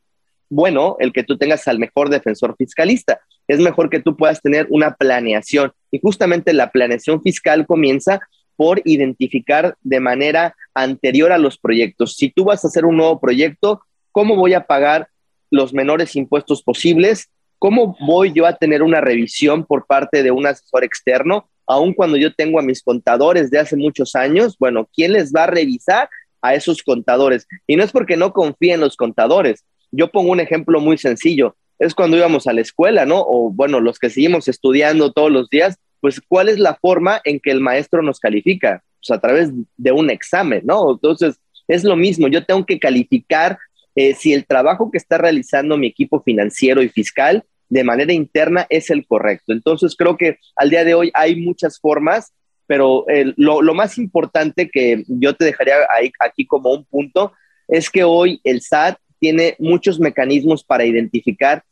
bueno 0.51 0.97
el 0.99 1.13
que 1.13 1.23
tú 1.23 1.37
tengas 1.37 1.67
al 1.67 1.79
mejor 1.79 2.09
defensor 2.09 2.55
fiscalista. 2.57 3.21
Es 3.47 3.59
mejor 3.59 3.89
que 3.89 4.01
tú 4.01 4.15
puedas 4.15 4.41
tener 4.41 4.67
una 4.69 4.95
planeación. 4.95 5.71
Y 5.89 5.99
justamente 5.99 6.53
la 6.53 6.71
planeación 6.71 7.21
fiscal 7.23 7.65
comienza 7.65 8.19
por 8.55 8.81
identificar 8.85 9.75
de 9.81 9.99
manera 9.99 10.55
anterior 10.75 11.31
a 11.31 11.39
los 11.39 11.57
proyectos. 11.57 12.15
Si 12.15 12.29
tú 12.29 12.43
vas 12.43 12.63
a 12.63 12.67
hacer 12.67 12.85
un 12.85 12.97
nuevo 12.97 13.19
proyecto, 13.19 13.81
¿cómo 14.11 14.35
voy 14.35 14.53
a 14.53 14.65
pagar 14.65 15.07
los 15.49 15.73
menores 15.73 16.15
impuestos 16.15 16.63
posibles? 16.63 17.29
¿Cómo 17.59 17.95
voy 17.99 18.33
yo 18.33 18.45
a 18.45 18.55
tener 18.55 18.81
una 18.81 19.01
revisión 19.01 19.65
por 19.65 19.85
parte 19.85 20.23
de 20.23 20.31
un 20.31 20.47
asesor 20.47 20.83
externo? 20.83 21.49
Aun 21.67 21.93
cuando 21.93 22.17
yo 22.17 22.33
tengo 22.33 22.59
a 22.59 22.63
mis 22.63 22.81
contadores 22.81 23.51
de 23.51 23.59
hace 23.59 23.75
muchos 23.75 24.15
años, 24.15 24.55
bueno, 24.57 24.89
¿quién 24.93 25.13
les 25.13 25.31
va 25.31 25.43
a 25.43 25.47
revisar 25.47 26.09
a 26.41 26.55
esos 26.55 26.81
contadores? 26.81 27.47
Y 27.67 27.75
no 27.75 27.83
es 27.83 27.91
porque 27.91 28.17
no 28.17 28.33
confíe 28.33 28.73
en 28.73 28.81
los 28.81 28.95
contadores, 28.95 29.63
yo 29.91 30.09
pongo 30.09 30.31
un 30.31 30.39
ejemplo 30.39 30.79
muy 30.79 30.97
sencillo. 30.97 31.55
Es 31.77 31.93
cuando 31.93 32.17
íbamos 32.17 32.47
a 32.47 32.53
la 32.53 32.61
escuela, 32.61 33.05
¿no? 33.05 33.21
O 33.21 33.51
bueno, 33.51 33.79
los 33.79 33.99
que 33.99 34.09
seguimos 34.09 34.47
estudiando 34.47 35.11
todos 35.11 35.31
los 35.31 35.49
días, 35.49 35.77
pues 35.99 36.21
cuál 36.27 36.49
es 36.49 36.59
la 36.59 36.75
forma 36.75 37.21
en 37.23 37.39
que 37.39 37.51
el 37.51 37.59
maestro 37.59 38.01
nos 38.01 38.19
califica, 38.19 38.83
pues 38.99 39.15
a 39.15 39.21
través 39.21 39.51
de 39.77 39.91
un 39.91 40.09
examen, 40.09 40.61
¿no? 40.65 40.91
Entonces, 40.91 41.39
es 41.67 41.83
lo 41.83 41.95
mismo, 41.95 42.27
yo 42.27 42.45
tengo 42.45 42.65
que 42.65 42.79
calificar 42.79 43.57
eh, 43.95 44.13
si 44.13 44.33
el 44.33 44.45
trabajo 44.45 44.91
que 44.91 44.97
está 44.97 45.17
realizando 45.17 45.77
mi 45.77 45.87
equipo 45.87 46.21
financiero 46.21 46.81
y 46.81 46.89
fiscal 46.89 47.43
de 47.69 47.83
manera 47.83 48.13
interna 48.13 48.67
es 48.69 48.89
el 48.89 49.05
correcto. 49.05 49.53
Entonces, 49.53 49.95
creo 49.95 50.17
que 50.17 50.37
al 50.55 50.69
día 50.69 50.83
de 50.83 50.93
hoy 50.93 51.11
hay 51.13 51.37
muchas 51.37 51.79
formas, 51.79 52.33
pero 52.67 53.07
eh, 53.09 53.33
lo, 53.37 53.61
lo, 53.61 53.73
más 53.73 53.97
importante 53.97 54.69
que 54.69 55.03
yo 55.07 55.35
te 55.35 55.45
dejaría 55.45 55.75
ahí, 55.89 56.11
aquí 56.19 56.45
como 56.45 56.73
un 56.73 56.85
punto 56.85 57.33
es 57.67 57.89
que 57.89 58.03
hoy 58.03 58.41
el 58.43 58.61
SAT 58.61 58.97
tiene 59.19 59.55
muchos 59.59 59.99
mecanismos 59.99 60.63
para 60.63 60.85
identificar 60.85 61.63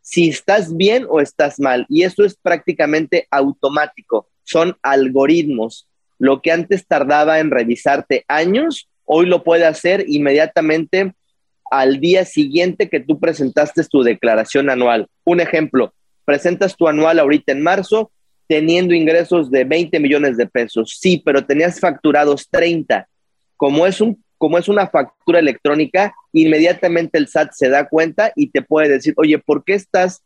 si 0.00 0.28
estás 0.28 0.76
bien 0.76 1.06
o 1.08 1.20
estás 1.20 1.58
mal. 1.58 1.86
Y 1.88 2.02
eso 2.02 2.24
es 2.24 2.36
prácticamente 2.36 3.26
automático. 3.30 4.28
Son 4.42 4.76
algoritmos. 4.82 5.88
Lo 6.18 6.42
que 6.42 6.52
antes 6.52 6.86
tardaba 6.86 7.38
en 7.40 7.50
revisarte 7.50 8.24
años, 8.28 8.88
hoy 9.04 9.26
lo 9.26 9.44
puede 9.44 9.64
hacer 9.64 10.04
inmediatamente 10.08 11.14
al 11.70 12.00
día 12.00 12.24
siguiente 12.24 12.88
que 12.88 13.00
tú 13.00 13.18
presentaste 13.18 13.84
tu 13.84 14.02
declaración 14.02 14.70
anual. 14.70 15.08
Un 15.24 15.40
ejemplo, 15.40 15.92
presentas 16.24 16.76
tu 16.76 16.88
anual 16.88 17.18
ahorita 17.18 17.52
en 17.52 17.62
marzo 17.62 18.10
teniendo 18.46 18.94
ingresos 18.94 19.50
de 19.50 19.64
20 19.64 19.98
millones 20.00 20.36
de 20.36 20.46
pesos. 20.46 20.98
Sí, 21.00 21.22
pero 21.24 21.44
tenías 21.44 21.80
facturados 21.80 22.48
30. 22.50 23.08
Como 23.56 23.86
es 23.86 24.00
un 24.00 24.22
como 24.36 24.58
es 24.58 24.68
una 24.68 24.88
factura 24.88 25.38
electrónica, 25.38 26.14
inmediatamente 26.32 27.16
el 27.16 27.28
SAT 27.28 27.52
se 27.52 27.70
da 27.70 27.88
cuenta 27.88 28.30
y 28.36 28.50
te 28.50 28.60
puede 28.60 28.90
decir, 28.90 29.14
oye, 29.16 29.38
¿por 29.38 29.64
qué 29.64 29.72
estás 29.72 30.22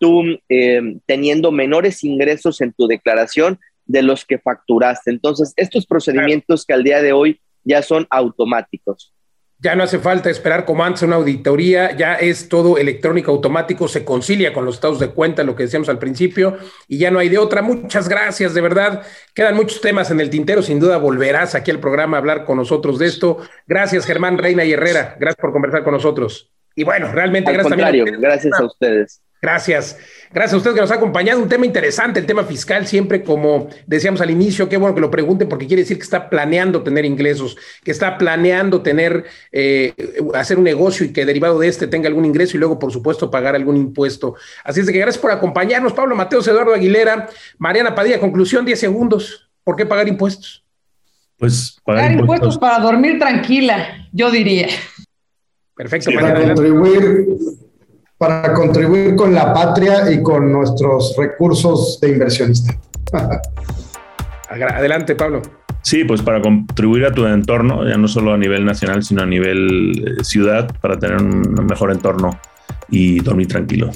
tú 0.00 0.22
eh, 0.48 0.80
teniendo 1.04 1.52
menores 1.52 2.02
ingresos 2.02 2.62
en 2.62 2.72
tu 2.72 2.86
declaración 2.86 3.58
de 3.84 4.00
los 4.00 4.24
que 4.24 4.38
facturaste? 4.38 5.10
Entonces, 5.10 5.52
estos 5.56 5.86
procedimientos 5.86 6.64
que 6.64 6.72
al 6.72 6.82
día 6.82 7.02
de 7.02 7.12
hoy 7.12 7.42
ya 7.62 7.82
son 7.82 8.06
automáticos. 8.08 9.12
Ya 9.60 9.74
no 9.74 9.82
hace 9.82 9.98
falta 9.98 10.30
esperar 10.30 10.64
como 10.64 10.84
antes 10.84 11.02
una 11.02 11.16
auditoría, 11.16 11.96
ya 11.96 12.14
es 12.14 12.48
todo 12.48 12.78
electrónico, 12.78 13.32
automático, 13.32 13.88
se 13.88 14.04
concilia 14.04 14.52
con 14.52 14.64
los 14.64 14.76
estados 14.76 15.00
de 15.00 15.08
cuenta, 15.08 15.42
lo 15.42 15.56
que 15.56 15.64
decíamos 15.64 15.88
al 15.88 15.98
principio, 15.98 16.58
y 16.86 16.98
ya 16.98 17.10
no 17.10 17.18
hay 17.18 17.28
de 17.28 17.38
otra. 17.38 17.60
Muchas 17.60 18.08
gracias, 18.08 18.54
de 18.54 18.60
verdad. 18.60 19.02
Quedan 19.34 19.56
muchos 19.56 19.80
temas 19.80 20.12
en 20.12 20.20
el 20.20 20.30
tintero, 20.30 20.62
sin 20.62 20.78
duda 20.78 20.98
volverás 20.98 21.56
aquí 21.56 21.72
al 21.72 21.80
programa 21.80 22.16
a 22.16 22.20
hablar 22.20 22.44
con 22.44 22.56
nosotros 22.56 23.00
de 23.00 23.06
esto. 23.06 23.38
Gracias, 23.66 24.06
Germán 24.06 24.38
Reina 24.38 24.64
y 24.64 24.72
Herrera. 24.72 25.16
Gracias 25.18 25.40
por 25.40 25.52
conversar 25.52 25.82
con 25.82 25.94
nosotros. 25.94 26.52
Y 26.76 26.84
bueno, 26.84 27.10
realmente 27.10 27.50
Al 27.50 27.56
gracias 27.56 27.76
también. 27.76 28.20
gracias 28.20 28.60
a 28.60 28.64
ustedes. 28.64 29.20
Gracias. 29.42 29.98
Gracias 30.32 30.54
a 30.54 30.56
usted 30.58 30.74
que 30.74 30.80
nos 30.80 30.90
ha 30.90 30.96
acompañado. 30.96 31.40
Un 31.40 31.48
tema 31.48 31.64
interesante, 31.64 32.20
el 32.20 32.26
tema 32.26 32.44
fiscal, 32.44 32.86
siempre 32.86 33.22
como 33.22 33.68
decíamos 33.86 34.20
al 34.20 34.30
inicio, 34.30 34.68
qué 34.68 34.76
bueno 34.76 34.94
que 34.94 35.00
lo 35.00 35.10
pregunten 35.10 35.48
porque 35.48 35.66
quiere 35.66 35.82
decir 35.82 35.96
que 35.96 36.04
está 36.04 36.28
planeando 36.28 36.82
tener 36.82 37.04
ingresos, 37.04 37.56
que 37.82 37.90
está 37.90 38.18
planeando 38.18 38.82
tener, 38.82 39.24
eh, 39.52 39.94
hacer 40.34 40.58
un 40.58 40.64
negocio 40.64 41.06
y 41.06 41.12
que 41.12 41.24
derivado 41.24 41.58
de 41.58 41.68
este 41.68 41.86
tenga 41.86 42.08
algún 42.08 42.24
ingreso 42.24 42.56
y 42.56 42.60
luego, 42.60 42.78
por 42.78 42.92
supuesto, 42.92 43.30
pagar 43.30 43.54
algún 43.54 43.76
impuesto. 43.76 44.34
Así 44.64 44.80
es 44.80 44.86
de 44.86 44.92
que 44.92 44.98
gracias 44.98 45.20
por 45.20 45.30
acompañarnos, 45.30 45.92
Pablo 45.92 46.14
Mateos, 46.14 46.46
Eduardo 46.48 46.74
Aguilera, 46.74 47.28
Mariana 47.58 47.94
Padilla. 47.94 48.20
Conclusión, 48.20 48.64
10 48.64 48.78
segundos. 48.78 49.48
¿Por 49.64 49.76
qué 49.76 49.86
pagar 49.86 50.08
impuestos? 50.08 50.64
Pues 51.38 51.76
pagar, 51.84 52.12
impuestos. 52.12 52.58
para 52.58 52.80
dormir 52.80 53.18
tranquila, 53.18 54.08
yo 54.12 54.30
diría. 54.30 54.68
Perfecto, 55.74 56.10
Sí, 56.10 56.16
Mariana. 56.16 56.34
para 56.40 56.54
contribuir, 56.54 57.26
para 58.18 58.52
contribuir 58.52 59.14
con 59.14 59.32
la 59.32 59.54
patria 59.54 60.10
y 60.10 60.22
con 60.22 60.52
nuestros 60.52 61.14
recursos 61.16 62.00
de 62.00 62.10
inversionista. 62.10 62.76
Adelante, 64.50 65.14
Pablo. 65.14 65.42
Sí, 65.82 66.04
pues 66.04 66.20
para 66.20 66.42
contribuir 66.42 67.06
a 67.06 67.12
tu 67.12 67.24
entorno, 67.26 67.88
ya 67.88 67.96
no 67.96 68.08
solo 68.08 68.34
a 68.34 68.36
nivel 68.36 68.64
nacional, 68.64 69.04
sino 69.04 69.22
a 69.22 69.26
nivel 69.26 70.18
eh, 70.18 70.24
ciudad, 70.24 70.68
para 70.80 70.98
tener 70.98 71.22
un 71.22 71.66
mejor 71.66 71.92
entorno 71.92 72.38
y 72.90 73.20
dormir 73.20 73.46
tranquilo. 73.46 73.90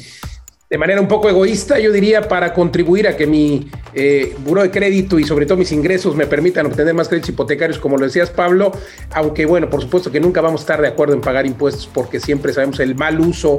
De 0.73 0.79
manera 0.79 1.03
un 1.03 1.09
poco 1.09 1.29
egoísta, 1.29 1.79
yo 1.79 1.93
diría, 1.93 2.23
para 2.29 2.55
contribuir 2.55 3.07
a 3.07 3.15
que 3.15 3.27
mi 3.27 3.69
eh, 3.93 4.35
buro 4.43 4.63
de 4.63 4.71
crédito 4.71 5.19
y 5.19 5.25
sobre 5.25 5.45
todo 5.45 5.59
mis 5.59 5.71
ingresos 5.71 6.17
me 6.17 6.27
permitan 6.27 6.65
obtener 6.65 6.95
más 6.95 7.09
créditos 7.09 7.29
hipotecarios, 7.29 7.79
como 7.79 7.99
lo 7.99 8.07
decías, 8.07 8.31
Pablo, 8.31 8.73
aunque 9.11 9.45
bueno, 9.45 9.69
por 9.69 9.83
supuesto 9.83 10.11
que 10.11 10.19
nunca 10.19 10.41
vamos 10.41 10.63
a 10.63 10.65
estar 10.65 10.81
de 10.81 10.89
acuerdo 10.89 11.13
en 11.13 11.21
pagar 11.21 11.45
impuestos 11.45 11.91
porque 11.93 12.21
siempre 12.21 12.55
sabemos 12.55 12.81
el 12.81 12.95
mal 12.95 13.21
uso, 13.21 13.59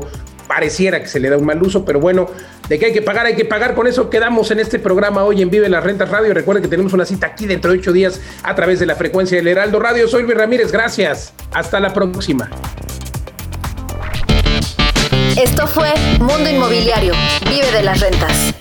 pareciera 0.53 1.01
que 1.01 1.07
se 1.07 1.19
le 1.19 1.29
da 1.29 1.37
un 1.37 1.45
mal 1.45 1.61
uso, 1.63 1.83
pero 1.83 1.99
bueno, 1.99 2.29
de 2.69 2.77
que 2.77 2.85
hay 2.85 2.93
que 2.93 3.01
pagar, 3.01 3.25
hay 3.25 3.35
que 3.35 3.45
pagar. 3.45 3.73
Con 3.73 3.87
eso 3.87 4.07
quedamos 4.09 4.51
en 4.51 4.59
este 4.59 4.77
programa 4.77 5.23
hoy 5.23 5.41
en 5.41 5.49
Vive 5.49 5.67
las 5.67 5.83
Rentas 5.83 6.09
Radio. 6.09 6.31
Recuerden 6.31 6.61
que 6.61 6.69
tenemos 6.69 6.93
una 6.93 7.05
cita 7.05 7.25
aquí 7.25 7.47
dentro 7.47 7.71
de 7.71 7.79
ocho 7.79 7.91
días 7.91 8.21
a 8.43 8.53
través 8.53 8.79
de 8.79 8.85
la 8.85 8.95
frecuencia 8.95 9.35
del 9.35 9.47
Heraldo 9.47 9.79
Radio. 9.79 10.07
Soy 10.07 10.21
Luis 10.23 10.37
Ramírez, 10.37 10.71
gracias. 10.71 11.33
Hasta 11.53 11.79
la 11.79 11.91
próxima. 11.91 12.51
Esto 15.41 15.65
fue 15.65 15.91
Mundo 16.19 16.47
Inmobiliario. 16.47 17.15
Vive 17.49 17.71
de 17.71 17.81
las 17.81 17.99
rentas. 17.99 18.53